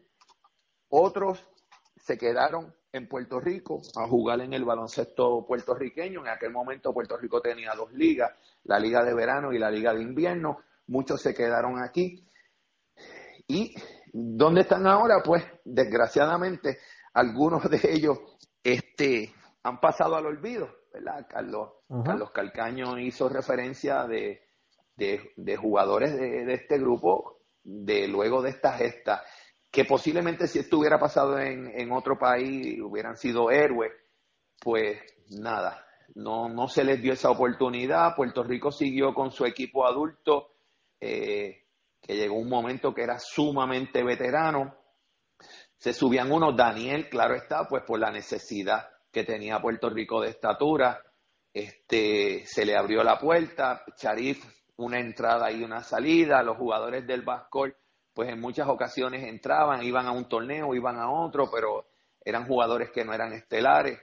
Otros 0.90 1.44
se 1.98 2.18
quedaron 2.18 2.76
en 2.92 3.08
Puerto 3.08 3.40
Rico 3.40 3.82
a 3.96 4.08
jugar 4.08 4.42
en 4.42 4.54
el 4.54 4.64
baloncesto 4.64 5.46
puertorriqueño. 5.48 6.22
En 6.22 6.28
aquel 6.28 6.52
momento 6.52 6.94
Puerto 6.94 7.18
Rico 7.18 7.42
tenía 7.42 7.74
dos 7.76 7.92
ligas, 7.94 8.32
la 8.64 8.80
liga 8.80 9.04
de 9.04 9.14
verano 9.14 9.52
y 9.52 9.60
la 9.60 9.72
liga 9.72 9.94
de 9.94 10.02
invierno. 10.02 10.60
Muchos 10.88 11.22
se 11.22 11.34
quedaron 11.34 11.82
aquí. 11.82 12.28
¿Y 13.48 13.76
dónde 14.14 14.62
están 14.62 14.88
ahora? 14.88 15.22
Pues 15.24 15.44
desgraciadamente 15.64 16.80
algunos 17.14 17.70
de 17.70 17.80
ellos 17.84 18.18
este, 18.64 19.34
han 19.64 19.80
pasado 19.80 20.16
al 20.16 20.26
olvido. 20.26 20.70
¿Verdad? 20.96 21.28
Carlos, 21.30 21.70
Carlos 22.06 22.32
Calcaño 22.32 22.98
hizo 22.98 23.28
referencia 23.28 24.06
de, 24.06 24.42
de, 24.96 25.58
jugadores 25.58 26.18
de, 26.18 26.46
de, 26.46 26.54
este 26.54 26.78
grupo 26.78 27.40
de 27.64 28.08
luego 28.08 28.42
de 28.42 28.52
esta 28.52 28.74
gesta 28.74 29.24
que 29.72 29.84
posiblemente 29.84 30.48
si 30.48 30.60
esto 30.60 30.78
hubiera 30.78 30.98
pasado 30.98 31.38
en, 31.38 31.68
en 31.78 31.92
otro 31.92 32.18
país 32.18 32.80
hubieran 32.82 33.18
sido 33.18 33.52
héroes, 33.52 33.92
pues 34.62 35.02
nada, 35.32 35.86
no, 36.16 36.48
no 36.48 36.70
se 36.70 36.86
les 36.86 37.02
dio 37.02 37.12
esa 37.12 37.30
oportunidad. 37.30 38.16
Puerto 38.16 38.42
Rico 38.44 38.72
siguió 38.72 39.14
con 39.14 39.32
su 39.32 39.44
equipo 39.46 39.86
adulto, 39.86 40.54
eh, 41.02 41.66
que 42.02 42.16
llegó 42.16 42.36
un 42.36 42.48
momento 42.48 42.94
que 42.94 43.04
era 43.04 43.20
sumamente 43.20 44.02
veterano. 44.02 44.78
Se 45.76 45.92
subían 45.92 46.32
unos, 46.32 46.56
Daniel, 46.56 47.10
claro 47.10 47.36
está, 47.36 47.68
pues 47.68 47.84
por 47.84 48.00
la 48.00 48.12
necesidad 48.12 48.95
que 49.16 49.24
tenía 49.24 49.62
Puerto 49.62 49.90
Rico 49.90 50.20
de 50.20 50.32
estatura, 50.32 51.02
este, 51.54 52.46
se 52.46 52.66
le 52.66 52.76
abrió 52.76 53.02
la 53.02 53.18
puerta, 53.18 53.86
Charif 53.96 54.44
una 54.76 55.00
entrada 55.00 55.50
y 55.54 55.64
una 55.64 55.84
salida, 55.84 56.44
los 56.44 56.58
jugadores 56.58 57.08
del 57.08 57.22
Bascol 57.22 57.74
pues 58.14 58.28
en 58.28 58.42
muchas 58.42 58.68
ocasiones 58.68 59.24
entraban, 59.24 59.84
iban 59.84 60.06
a 60.06 60.12
un 60.12 60.28
torneo, 60.28 60.76
iban 60.76 60.98
a 60.98 61.10
otro, 61.10 61.50
pero 61.50 61.86
eran 62.24 62.46
jugadores 62.46 62.92
que 62.92 63.06
no 63.06 63.14
eran 63.14 63.32
estelares. 63.32 64.00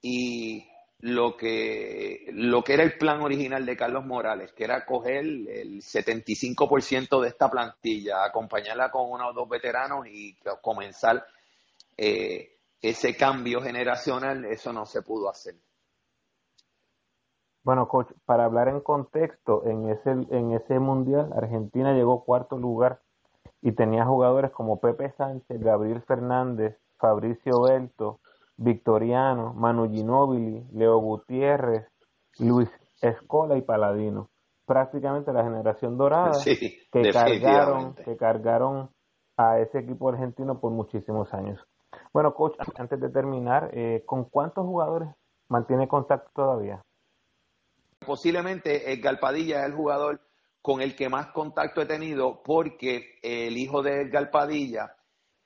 Y 0.00 0.66
lo 1.00 1.36
que, 1.36 2.26
lo 2.32 2.62
que 2.62 2.74
era 2.74 2.82
el 2.82 2.96
plan 2.96 3.20
original 3.20 3.64
de 3.66 3.76
Carlos 3.76 4.06
Morales, 4.06 4.52
que 4.52 4.64
era 4.64 4.86
coger 4.86 5.24
el 5.24 5.82
75% 5.82 7.20
de 7.20 7.28
esta 7.28 7.50
plantilla, 7.50 8.24
acompañarla 8.24 8.90
con 8.90 9.10
uno 9.10 9.28
o 9.28 9.32
dos 9.32 9.48
veteranos 9.48 10.06
y 10.06 10.36
comenzar 10.62 11.26
eh, 11.96 12.55
ese 12.88 13.16
cambio 13.16 13.60
generacional, 13.60 14.44
eso 14.44 14.72
no 14.72 14.86
se 14.86 15.02
pudo 15.02 15.28
hacer. 15.28 15.54
Bueno, 17.62 17.88
coach, 17.88 18.12
para 18.24 18.44
hablar 18.44 18.68
en 18.68 18.80
contexto, 18.80 19.66
en 19.66 19.90
ese, 19.90 20.10
en 20.10 20.52
ese 20.52 20.78
mundial, 20.78 21.32
Argentina 21.34 21.94
llegó 21.94 22.24
cuarto 22.24 22.56
lugar 22.58 23.00
y 23.60 23.72
tenía 23.72 24.04
jugadores 24.04 24.52
como 24.52 24.78
Pepe 24.78 25.12
Sánchez, 25.16 25.60
Gabriel 25.60 26.00
Fernández, 26.02 26.78
Fabricio 26.98 27.62
Belto, 27.62 28.20
Victoriano, 28.56 29.52
Manu 29.54 29.90
Ginóbili, 29.90 30.64
Leo 30.72 30.98
Gutiérrez, 30.98 31.86
Luis 32.38 32.70
Escola 33.02 33.56
y 33.56 33.62
Paladino. 33.62 34.30
Prácticamente 34.64 35.32
la 35.32 35.44
generación 35.44 35.98
dorada 35.98 36.38
que 36.44 37.10
cargaron, 37.12 37.94
que 37.96 38.16
cargaron 38.16 38.90
a 39.36 39.58
ese 39.58 39.80
equipo 39.80 40.08
argentino 40.08 40.60
por 40.60 40.72
muchísimos 40.72 41.32
años. 41.34 41.60
Bueno, 42.12 42.34
coach, 42.34 42.54
antes 42.76 43.00
de 43.00 43.10
terminar, 43.10 43.70
eh, 43.72 44.02
¿con 44.06 44.24
cuántos 44.24 44.64
jugadores 44.64 45.08
mantiene 45.48 45.88
contacto 45.88 46.30
todavía? 46.34 46.82
Posiblemente 48.04 48.92
el 48.92 49.00
Galpadilla 49.00 49.60
es 49.60 49.66
el 49.66 49.74
jugador 49.74 50.20
con 50.62 50.80
el 50.80 50.96
que 50.96 51.08
más 51.08 51.28
contacto 51.28 51.80
he 51.80 51.86
tenido 51.86 52.42
porque 52.42 53.18
el 53.22 53.56
hijo 53.56 53.82
de 53.82 54.02
Edgar 54.02 54.30
Padilla 54.30 54.96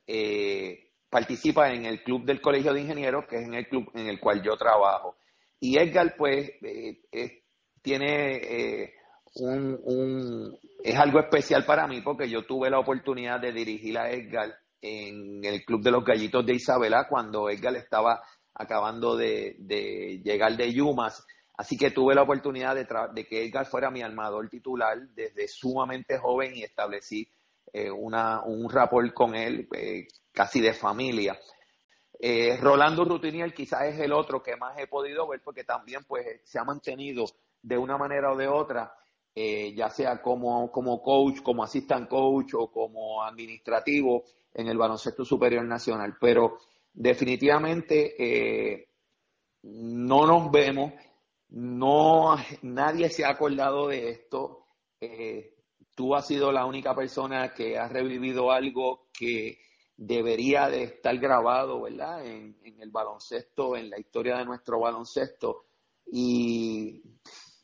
eh, 0.06 0.92
participa 1.10 1.72
en 1.72 1.84
el 1.84 2.02
club 2.02 2.24
del 2.24 2.40
Colegio 2.40 2.72
de 2.72 2.80
Ingenieros, 2.80 3.26
que 3.26 3.36
es 3.36 3.42
en 3.42 3.54
el 3.54 3.68
club 3.68 3.90
en 3.94 4.06
el 4.06 4.18
cual 4.18 4.42
yo 4.42 4.56
trabajo. 4.56 5.16
Y 5.58 5.78
Edgar, 5.78 6.14
pues, 6.16 6.50
eh, 6.62 7.42
tiene 7.82 8.36
eh, 8.36 8.94
un, 9.34 10.58
es 10.82 10.96
algo 10.96 11.20
especial 11.20 11.64
para 11.64 11.86
mí 11.86 12.00
porque 12.00 12.28
yo 12.28 12.46
tuve 12.46 12.70
la 12.70 12.78
oportunidad 12.78 13.40
de 13.40 13.52
dirigir 13.52 13.98
a 13.98 14.10
Edgar 14.10 14.54
en 14.80 15.44
el 15.44 15.64
Club 15.64 15.82
de 15.82 15.90
los 15.90 16.04
Gallitos 16.04 16.44
de 16.46 16.54
Isabela 16.54 17.06
cuando 17.08 17.50
Edgar 17.50 17.76
estaba 17.76 18.22
acabando 18.54 19.16
de, 19.16 19.56
de 19.58 20.20
llegar 20.24 20.56
de 20.56 20.72
Yumas 20.72 21.24
Así 21.60 21.76
que 21.76 21.90
tuve 21.90 22.14
la 22.14 22.22
oportunidad 22.22 22.74
de, 22.74 23.26
que 23.26 23.44
Edgar 23.44 23.66
fuera 23.66 23.90
mi 23.90 24.00
armador 24.00 24.48
titular 24.48 24.98
desde 25.10 25.46
sumamente 25.46 26.16
joven 26.16 26.56
y 26.56 26.62
establecí 26.62 27.28
eh, 27.70 27.90
una, 27.90 28.42
un 28.42 28.70
rapport 28.70 29.12
con 29.12 29.34
él 29.34 29.68
eh, 29.76 30.08
casi 30.32 30.62
de 30.62 30.72
familia. 30.72 31.38
Eh, 32.18 32.56
Rolando 32.56 33.04
Rutiniel 33.04 33.52
quizás 33.52 33.88
es 33.88 34.00
el 34.00 34.14
otro 34.14 34.42
que 34.42 34.56
más 34.56 34.78
he 34.78 34.86
podido 34.86 35.28
ver 35.28 35.42
porque 35.44 35.64
también 35.64 36.02
pues 36.08 36.40
se 36.44 36.58
ha 36.58 36.64
mantenido 36.64 37.26
de 37.60 37.76
una 37.76 37.98
manera 37.98 38.32
o 38.32 38.36
de 38.38 38.48
otra, 38.48 38.94
ya 39.34 39.90
sea 39.90 40.22
como, 40.22 40.72
como 40.72 41.02
coach, 41.02 41.42
como 41.42 41.62
assistant 41.62 42.08
coach 42.08 42.54
o 42.54 42.72
como 42.72 43.22
administrativo 43.22 44.24
en 44.54 44.68
el 44.68 44.78
baloncesto 44.78 45.24
superior 45.24 45.64
nacional. 45.64 46.16
Pero 46.20 46.58
definitivamente 46.92 48.86
no 49.62 50.26
nos 50.26 50.50
vemos 50.50 50.92
no, 51.50 52.36
nadie 52.62 53.10
se 53.10 53.24
ha 53.24 53.30
acordado 53.30 53.88
de 53.88 54.10
esto. 54.10 54.66
Eh, 55.00 55.54
tú 55.94 56.14
has 56.14 56.26
sido 56.26 56.52
la 56.52 56.64
única 56.64 56.94
persona 56.94 57.52
que 57.52 57.76
ha 57.76 57.88
revivido 57.88 58.52
algo 58.52 59.08
que 59.12 59.58
debería 59.96 60.68
de 60.68 60.84
estar 60.84 61.16
grabado, 61.18 61.82
¿verdad? 61.82 62.24
En, 62.24 62.56
el 62.80 62.90
baloncesto, 62.90 63.76
en 63.76 63.90
la 63.90 63.98
historia 63.98 64.38
de 64.38 64.46
nuestro 64.46 64.80
baloncesto. 64.80 65.66
Y 66.06 67.02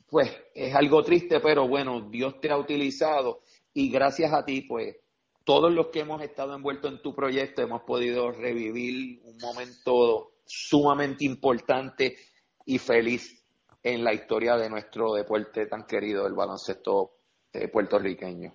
pues 0.07 0.30
es 0.55 0.74
algo 0.74 1.03
triste, 1.03 1.41
pero 1.41 1.66
bueno, 1.66 2.11
Dios 2.11 2.39
te 2.41 2.51
ha 2.51 2.59
utilizado 2.59 3.41
y 3.72 3.89
gracias 3.91 4.32
a 4.32 4.45
ti, 4.45 4.62
pues 4.62 4.97
todos 5.47 5.72
los 5.72 5.86
que 5.86 6.01
hemos 6.01 6.20
estado 6.22 6.57
envueltos 6.57 6.90
en 6.90 7.01
tu 7.01 7.14
proyecto 7.14 7.62
hemos 7.62 7.82
podido 7.82 8.32
revivir 8.32 9.22
un 9.24 9.38
momento 9.38 10.32
sumamente 10.44 11.24
importante 11.24 12.16
y 12.64 12.78
feliz 12.78 13.44
en 13.80 14.03
la 14.03 14.12
historia 14.12 14.57
de 14.57 14.68
nuestro 14.68 15.14
deporte 15.14 15.66
tan 15.66 15.84
querido, 15.84 16.26
el 16.26 16.34
baloncesto 16.34 17.12
eh, 17.53 17.68
puertorriqueño. 17.68 18.53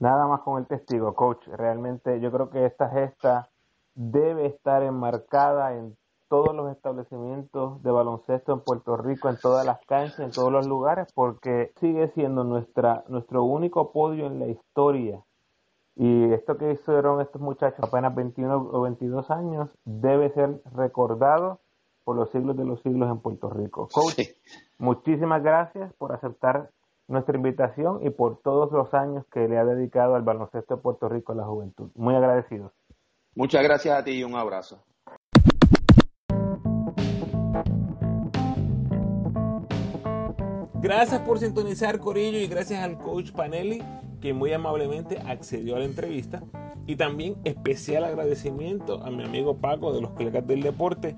Nada 0.00 0.26
más 0.26 0.40
con 0.40 0.60
el 0.60 0.66
testigo, 0.66 1.14
coach. 1.14 1.46
Realmente 1.46 2.20
yo 2.20 2.32
creo 2.32 2.50
que 2.50 2.66
esta 2.66 2.90
gesta 2.90 3.48
debe 3.94 4.46
estar 4.46 4.82
enmarcada 4.82 5.76
en 5.76 5.96
todos 6.28 6.52
los 6.52 6.74
establecimientos 6.74 7.80
de 7.84 7.92
baloncesto 7.92 8.54
en 8.54 8.60
Puerto 8.62 8.96
Rico, 8.96 9.28
en 9.28 9.38
todas 9.38 9.64
las 9.64 9.78
canchas, 9.86 10.18
en 10.18 10.32
todos 10.32 10.50
los 10.50 10.66
lugares, 10.66 11.06
porque 11.14 11.70
sigue 11.78 12.08
siendo 12.14 12.42
nuestra, 12.42 13.04
nuestro 13.06 13.44
único 13.44 13.92
podio 13.92 14.26
en 14.26 14.40
la 14.40 14.48
historia. 14.48 15.22
Y 15.96 16.32
esto 16.32 16.56
que 16.56 16.72
hicieron 16.72 17.20
estos 17.20 17.40
muchachos 17.40 17.78
apenas 17.82 18.14
21 18.14 18.70
o 18.72 18.80
22 18.82 19.30
años 19.30 19.70
debe 19.84 20.30
ser 20.30 20.60
recordado 20.74 21.60
por 22.04 22.16
los 22.16 22.30
siglos 22.30 22.56
de 22.56 22.64
los 22.64 22.82
siglos 22.82 23.10
en 23.10 23.20
Puerto 23.20 23.48
Rico. 23.48 23.88
Coach, 23.92 24.28
muchísimas 24.78 25.42
gracias 25.42 25.92
por 25.94 26.12
aceptar 26.12 26.70
nuestra 27.06 27.36
invitación 27.36 28.04
y 28.04 28.10
por 28.10 28.40
todos 28.42 28.72
los 28.72 28.92
años 28.94 29.24
que 29.32 29.46
le 29.48 29.58
ha 29.58 29.64
dedicado 29.64 30.14
al 30.14 30.22
baloncesto 30.22 30.76
de 30.76 30.82
Puerto 30.82 31.08
Rico 31.08 31.32
a 31.32 31.36
la 31.36 31.44
juventud. 31.44 31.90
Muy 31.94 32.14
agradecidos. 32.14 32.72
Muchas 33.34 33.62
gracias 33.62 33.98
a 33.98 34.04
ti 34.04 34.12
y 34.12 34.24
un 34.24 34.34
abrazo. 34.34 34.84
Gracias 40.84 41.22
por 41.22 41.38
sintonizar 41.38 41.98
Corillo 41.98 42.38
y 42.38 42.46
gracias 42.46 42.82
al 42.82 42.98
coach 42.98 43.32
Panelli 43.32 43.82
que 44.20 44.34
muy 44.34 44.52
amablemente 44.52 45.18
accedió 45.18 45.76
a 45.76 45.78
la 45.78 45.86
entrevista. 45.86 46.42
Y 46.86 46.96
también 46.96 47.36
especial 47.44 48.04
agradecimiento 48.04 49.02
a 49.02 49.10
mi 49.10 49.24
amigo 49.24 49.56
Paco 49.56 49.94
de 49.94 50.02
los 50.02 50.10
colegas 50.10 50.46
del 50.46 50.60
deporte 50.60 51.16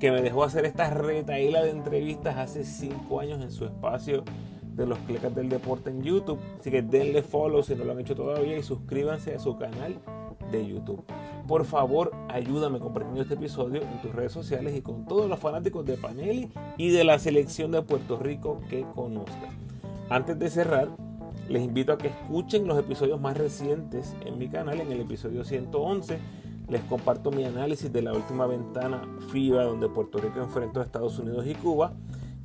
que 0.00 0.10
me 0.10 0.22
dejó 0.22 0.42
hacer 0.42 0.64
esta 0.64 0.88
retaíla 0.88 1.62
de 1.62 1.72
entrevistas 1.72 2.38
hace 2.38 2.64
5 2.64 3.20
años 3.20 3.42
en 3.42 3.50
su 3.50 3.66
espacio 3.66 4.24
de 4.74 4.86
los 4.86 4.98
clecas 5.00 5.34
del 5.34 5.48
deporte 5.48 5.90
en 5.90 6.02
YouTube. 6.02 6.38
Así 6.58 6.70
que 6.70 6.82
denle 6.82 7.22
follow 7.22 7.62
si 7.62 7.74
no 7.74 7.84
lo 7.84 7.92
han 7.92 8.00
hecho 8.00 8.14
todavía 8.14 8.56
y 8.56 8.62
suscríbanse 8.62 9.34
a 9.34 9.38
su 9.38 9.56
canal 9.56 9.98
de 10.50 10.66
YouTube. 10.66 11.02
Por 11.46 11.64
favor, 11.64 12.12
ayúdame 12.28 12.80
compartiendo 12.80 13.22
este 13.22 13.34
episodio 13.34 13.82
en 13.82 14.00
tus 14.00 14.14
redes 14.14 14.32
sociales 14.32 14.74
y 14.76 14.80
con 14.80 15.06
todos 15.06 15.28
los 15.28 15.38
fanáticos 15.38 15.84
de 15.84 15.96
Panelli 15.96 16.50
y 16.78 16.90
de 16.90 17.04
la 17.04 17.18
selección 17.18 17.70
de 17.72 17.82
Puerto 17.82 18.18
Rico 18.18 18.60
que 18.68 18.86
conozcas. 18.94 19.52
Antes 20.08 20.38
de 20.38 20.50
cerrar, 20.50 20.88
les 21.48 21.62
invito 21.62 21.92
a 21.92 21.98
que 21.98 22.08
escuchen 22.08 22.66
los 22.66 22.78
episodios 22.78 23.20
más 23.20 23.36
recientes 23.36 24.14
en 24.24 24.38
mi 24.38 24.48
canal. 24.48 24.80
En 24.80 24.90
el 24.90 25.00
episodio 25.00 25.44
111 25.44 26.18
les 26.68 26.82
comparto 26.84 27.30
mi 27.30 27.44
análisis 27.44 27.92
de 27.92 28.00
la 28.00 28.14
última 28.14 28.46
ventana 28.46 29.02
FIBA 29.30 29.64
donde 29.64 29.88
Puerto 29.88 30.18
Rico 30.18 30.40
enfrentó 30.40 30.80
a 30.80 30.84
Estados 30.84 31.18
Unidos 31.18 31.46
y 31.46 31.54
Cuba. 31.54 31.92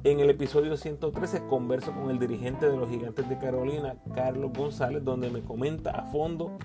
En 0.06 0.22
el 0.22 0.30
episodio 0.30 0.78
113 0.78 1.46
converso 1.48 1.94
con 1.94 2.10
el 2.10 2.20
dirigente 2.20 2.70
de 2.70 2.78
los 2.78 2.90
Gigantes 2.90 3.28
de 3.28 3.38
Carolina, 3.38 3.98
Carlos 4.16 4.52
González, 4.58 5.04
donde 5.04 5.30
me 5.30 5.42
comenta 5.42 5.92
a 5.92 6.04
fondo 6.04 6.58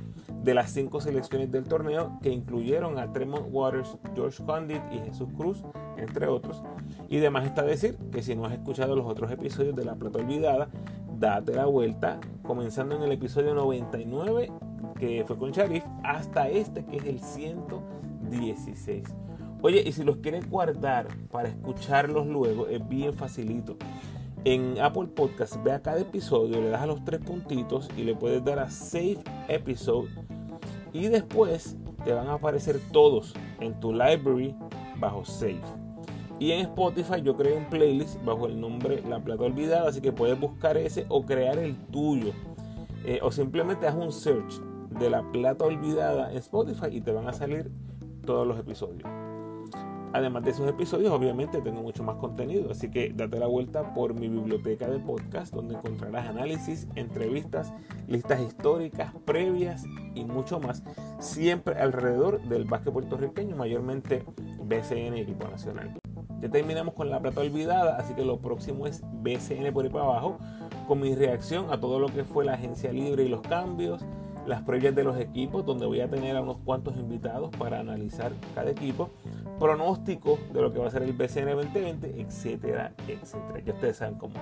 de 0.45 0.55
las 0.55 0.71
cinco 0.71 1.01
selecciones 1.01 1.51
del 1.51 1.65
torneo 1.65 2.21
que 2.23 2.31
incluyeron 2.31 2.97
a 2.97 3.13
Tremont 3.13 3.49
Waters, 3.51 3.99
George 4.15 4.41
Condit 4.45 4.81
y 4.93 4.99
Jesús 5.01 5.29
Cruz, 5.37 5.65
entre 5.97 6.29
otros. 6.29 6.63
Y 7.09 7.19
además 7.19 7.45
está 7.45 7.63
decir 7.63 7.97
que 8.13 8.23
si 8.23 8.37
no 8.37 8.47
has 8.47 8.53
escuchado 8.53 8.95
los 8.95 9.07
otros 9.07 9.33
episodios 9.33 9.75
de 9.75 9.85
La 9.85 9.97
Plata 9.97 10.21
Olvidada, 10.21 10.69
date 11.19 11.55
la 11.55 11.67
vuelta, 11.67 12.21
comenzando 12.45 12.95
en 12.95 13.03
el 13.03 13.11
episodio 13.11 13.53
99 13.53 14.53
que 14.97 15.25
fue 15.27 15.37
con 15.37 15.51
Sharif, 15.51 15.83
hasta 16.05 16.49
este 16.49 16.85
que 16.87 16.99
es 16.99 17.05
el 17.05 17.19
116. 17.19 19.09
Oye, 19.65 19.83
y 19.83 19.93
si 19.93 20.05
los 20.05 20.19
quieres 20.19 20.51
guardar 20.51 21.09
para 21.31 21.49
escucharlos 21.49 22.27
luego, 22.27 22.67
es 22.67 22.87
bien 22.87 23.15
facilito. 23.15 23.79
En 24.45 24.79
Apple 24.79 25.07
Podcast, 25.07 25.57
ve 25.65 25.73
a 25.73 25.81
cada 25.81 26.01
episodio, 26.01 26.61
le 26.61 26.69
das 26.69 26.83
a 26.83 26.87
los 26.87 27.03
tres 27.03 27.23
puntitos 27.23 27.89
y 27.97 28.03
le 28.03 28.15
puedes 28.15 28.45
dar 28.45 28.59
a 28.59 28.69
Save 28.69 29.21
Episode. 29.49 30.11
Y 30.93 31.09
después 31.09 31.79
te 32.05 32.13
van 32.13 32.29
a 32.29 32.35
aparecer 32.35 32.79
todos 32.93 33.33
en 33.59 33.81
tu 33.81 33.95
library 33.95 34.55
bajo 34.99 35.25
Save. 35.25 35.63
Y 36.39 36.51
en 36.51 36.61
Spotify 36.67 37.23
yo 37.23 37.35
creé 37.35 37.57
un 37.57 37.71
playlist 37.71 38.23
bajo 38.23 38.45
el 38.45 38.61
nombre 38.61 39.03
La 39.09 39.25
Plata 39.25 39.45
Olvidada, 39.45 39.89
así 39.89 40.03
que 40.03 40.13
puedes 40.13 40.39
buscar 40.39 40.77
ese 40.77 41.07
o 41.09 41.25
crear 41.25 41.57
el 41.57 41.75
tuyo. 41.87 42.33
Eh, 43.07 43.21
o 43.23 43.33
simplemente 43.33 43.87
haz 43.87 43.95
un 43.95 44.13
search 44.13 44.61
de 44.91 45.09
La 45.09 45.23
Plata 45.33 45.65
Olvidada 45.65 46.31
en 46.33 46.37
Spotify 46.37 46.89
y 46.91 47.01
te 47.01 47.13
van 47.13 47.29
a 47.29 47.33
salir 47.33 47.71
todos 48.27 48.47
los 48.47 48.59
episodios. 48.59 49.24
Además 50.15 50.45
de 50.45 50.53
esos 50.53 50.69
episodios, 50.69 51.11
obviamente 51.11 51.61
tengo 51.61 51.83
mucho 51.83 52.05
más 52.05 52.15
contenido, 52.19 52.71
así 52.71 52.89
que 52.89 53.13
date 53.13 53.37
la 53.41 53.49
vuelta 53.49 53.93
por 53.95 54.15
mi 54.15 54.29
biblioteca 54.29 54.89
de 54.89 55.01
podcast 55.01 55.53
donde 55.53 55.75
encontrarás 55.75 56.29
análisis, 56.29 56.87
entrevistas, 56.95 57.73
listas 58.07 58.41
históricas, 58.41 59.13
previas 59.25 59.85
y 60.15 60.25
mucho 60.25 60.61
más, 60.61 60.85
siempre 61.19 61.75
alrededor 61.81 62.41
del 62.43 62.65
básquet 62.65 62.93
puertorriqueño, 62.93 63.57
mayormente 63.57 64.25
BCN 64.63 65.15
equipo 65.15 65.49
nacional. 65.49 65.99
Ya 66.41 66.49
terminamos 66.49 66.95
con 66.95 67.11
la 67.11 67.19
plata 67.19 67.41
olvidada, 67.41 67.97
así 67.97 68.15
que 68.15 68.25
lo 68.25 68.39
próximo 68.39 68.87
es 68.87 69.03
BCN 69.21 69.73
por 69.73 69.85
ahí 69.85 69.91
para 69.91 70.05
abajo, 70.05 70.39
con 70.87 71.01
mi 71.01 71.17
reacción 71.17 71.73
a 71.73 71.81
todo 71.81 71.99
lo 71.99 72.07
que 72.07 72.23
fue 72.23 72.45
la 72.45 72.55
agencia 72.55 72.93
libre 72.93 73.25
y 73.25 73.29
los 73.29 73.41
cambios, 73.41 74.05
las 74.47 74.63
previas 74.63 74.95
de 74.95 75.05
los 75.05 75.19
equipos, 75.19 75.65
donde 75.65 75.87
voy 75.87 76.01
a 76.01 76.09
tener 76.09 76.37
a 76.37 76.43
unos 76.43 76.59
cuantos 76.59 76.97
invitados 76.97 77.51
para 77.57 77.81
analizar 77.81 78.33
cada 78.55 78.71
equipo, 78.71 79.11
pronóstico 79.59 80.39
de 80.53 80.61
lo 80.61 80.73
que 80.73 80.79
va 80.79 80.89
a 80.89 80.91
ser 80.91 81.03
el 81.03 81.13
BCN 81.13 81.57
2020, 81.57 82.21
etcétera, 82.21 82.93
etcétera. 83.09 83.61
Ya 83.65 83.73
ustedes 83.73 83.97
saben 83.97 84.15
cómo. 84.17 84.35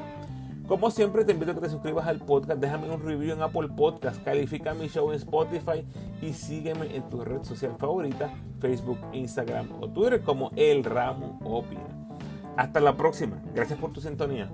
Como 0.66 0.90
siempre, 0.90 1.24
te 1.24 1.32
invito 1.32 1.50
a 1.50 1.54
que 1.54 1.60
te 1.60 1.68
suscribas 1.68 2.06
al 2.06 2.20
podcast, 2.20 2.60
déjame 2.60 2.88
un 2.88 3.02
review 3.02 3.34
en 3.34 3.42
Apple 3.42 3.68
Podcast, 3.76 4.22
califica 4.22 4.74
mi 4.74 4.88
show 4.88 5.10
en 5.10 5.16
Spotify 5.16 5.84
y 6.22 6.32
sígueme 6.32 6.94
en 6.94 7.08
tu 7.10 7.24
red 7.24 7.42
social 7.42 7.74
favorita, 7.78 8.30
Facebook, 8.60 8.98
Instagram 9.12 9.68
o 9.80 9.88
Twitter 9.88 10.22
como 10.22 10.50
El 10.56 10.84
Ramo 10.84 11.38
Opina. 11.44 11.88
Hasta 12.56 12.80
la 12.80 12.96
próxima. 12.96 13.42
Gracias 13.54 13.78
por 13.78 13.92
tu 13.92 14.00
sintonía. 14.00 14.50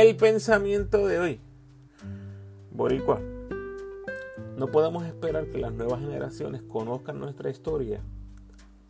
El 0.00 0.14
pensamiento 0.14 1.08
de 1.08 1.18
hoy. 1.18 1.40
Boricua. 2.70 3.20
No 4.56 4.68
podemos 4.68 5.04
esperar 5.04 5.46
que 5.48 5.58
las 5.58 5.72
nuevas 5.72 5.98
generaciones 5.98 6.62
conozcan 6.62 7.18
nuestra 7.18 7.50
historia 7.50 8.00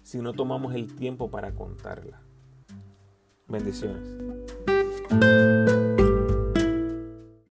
si 0.02 0.18
no 0.18 0.34
tomamos 0.34 0.74
el 0.74 0.94
tiempo 0.94 1.30
para 1.30 1.54
contarla. 1.54 2.20
Bendiciones. 3.46 4.06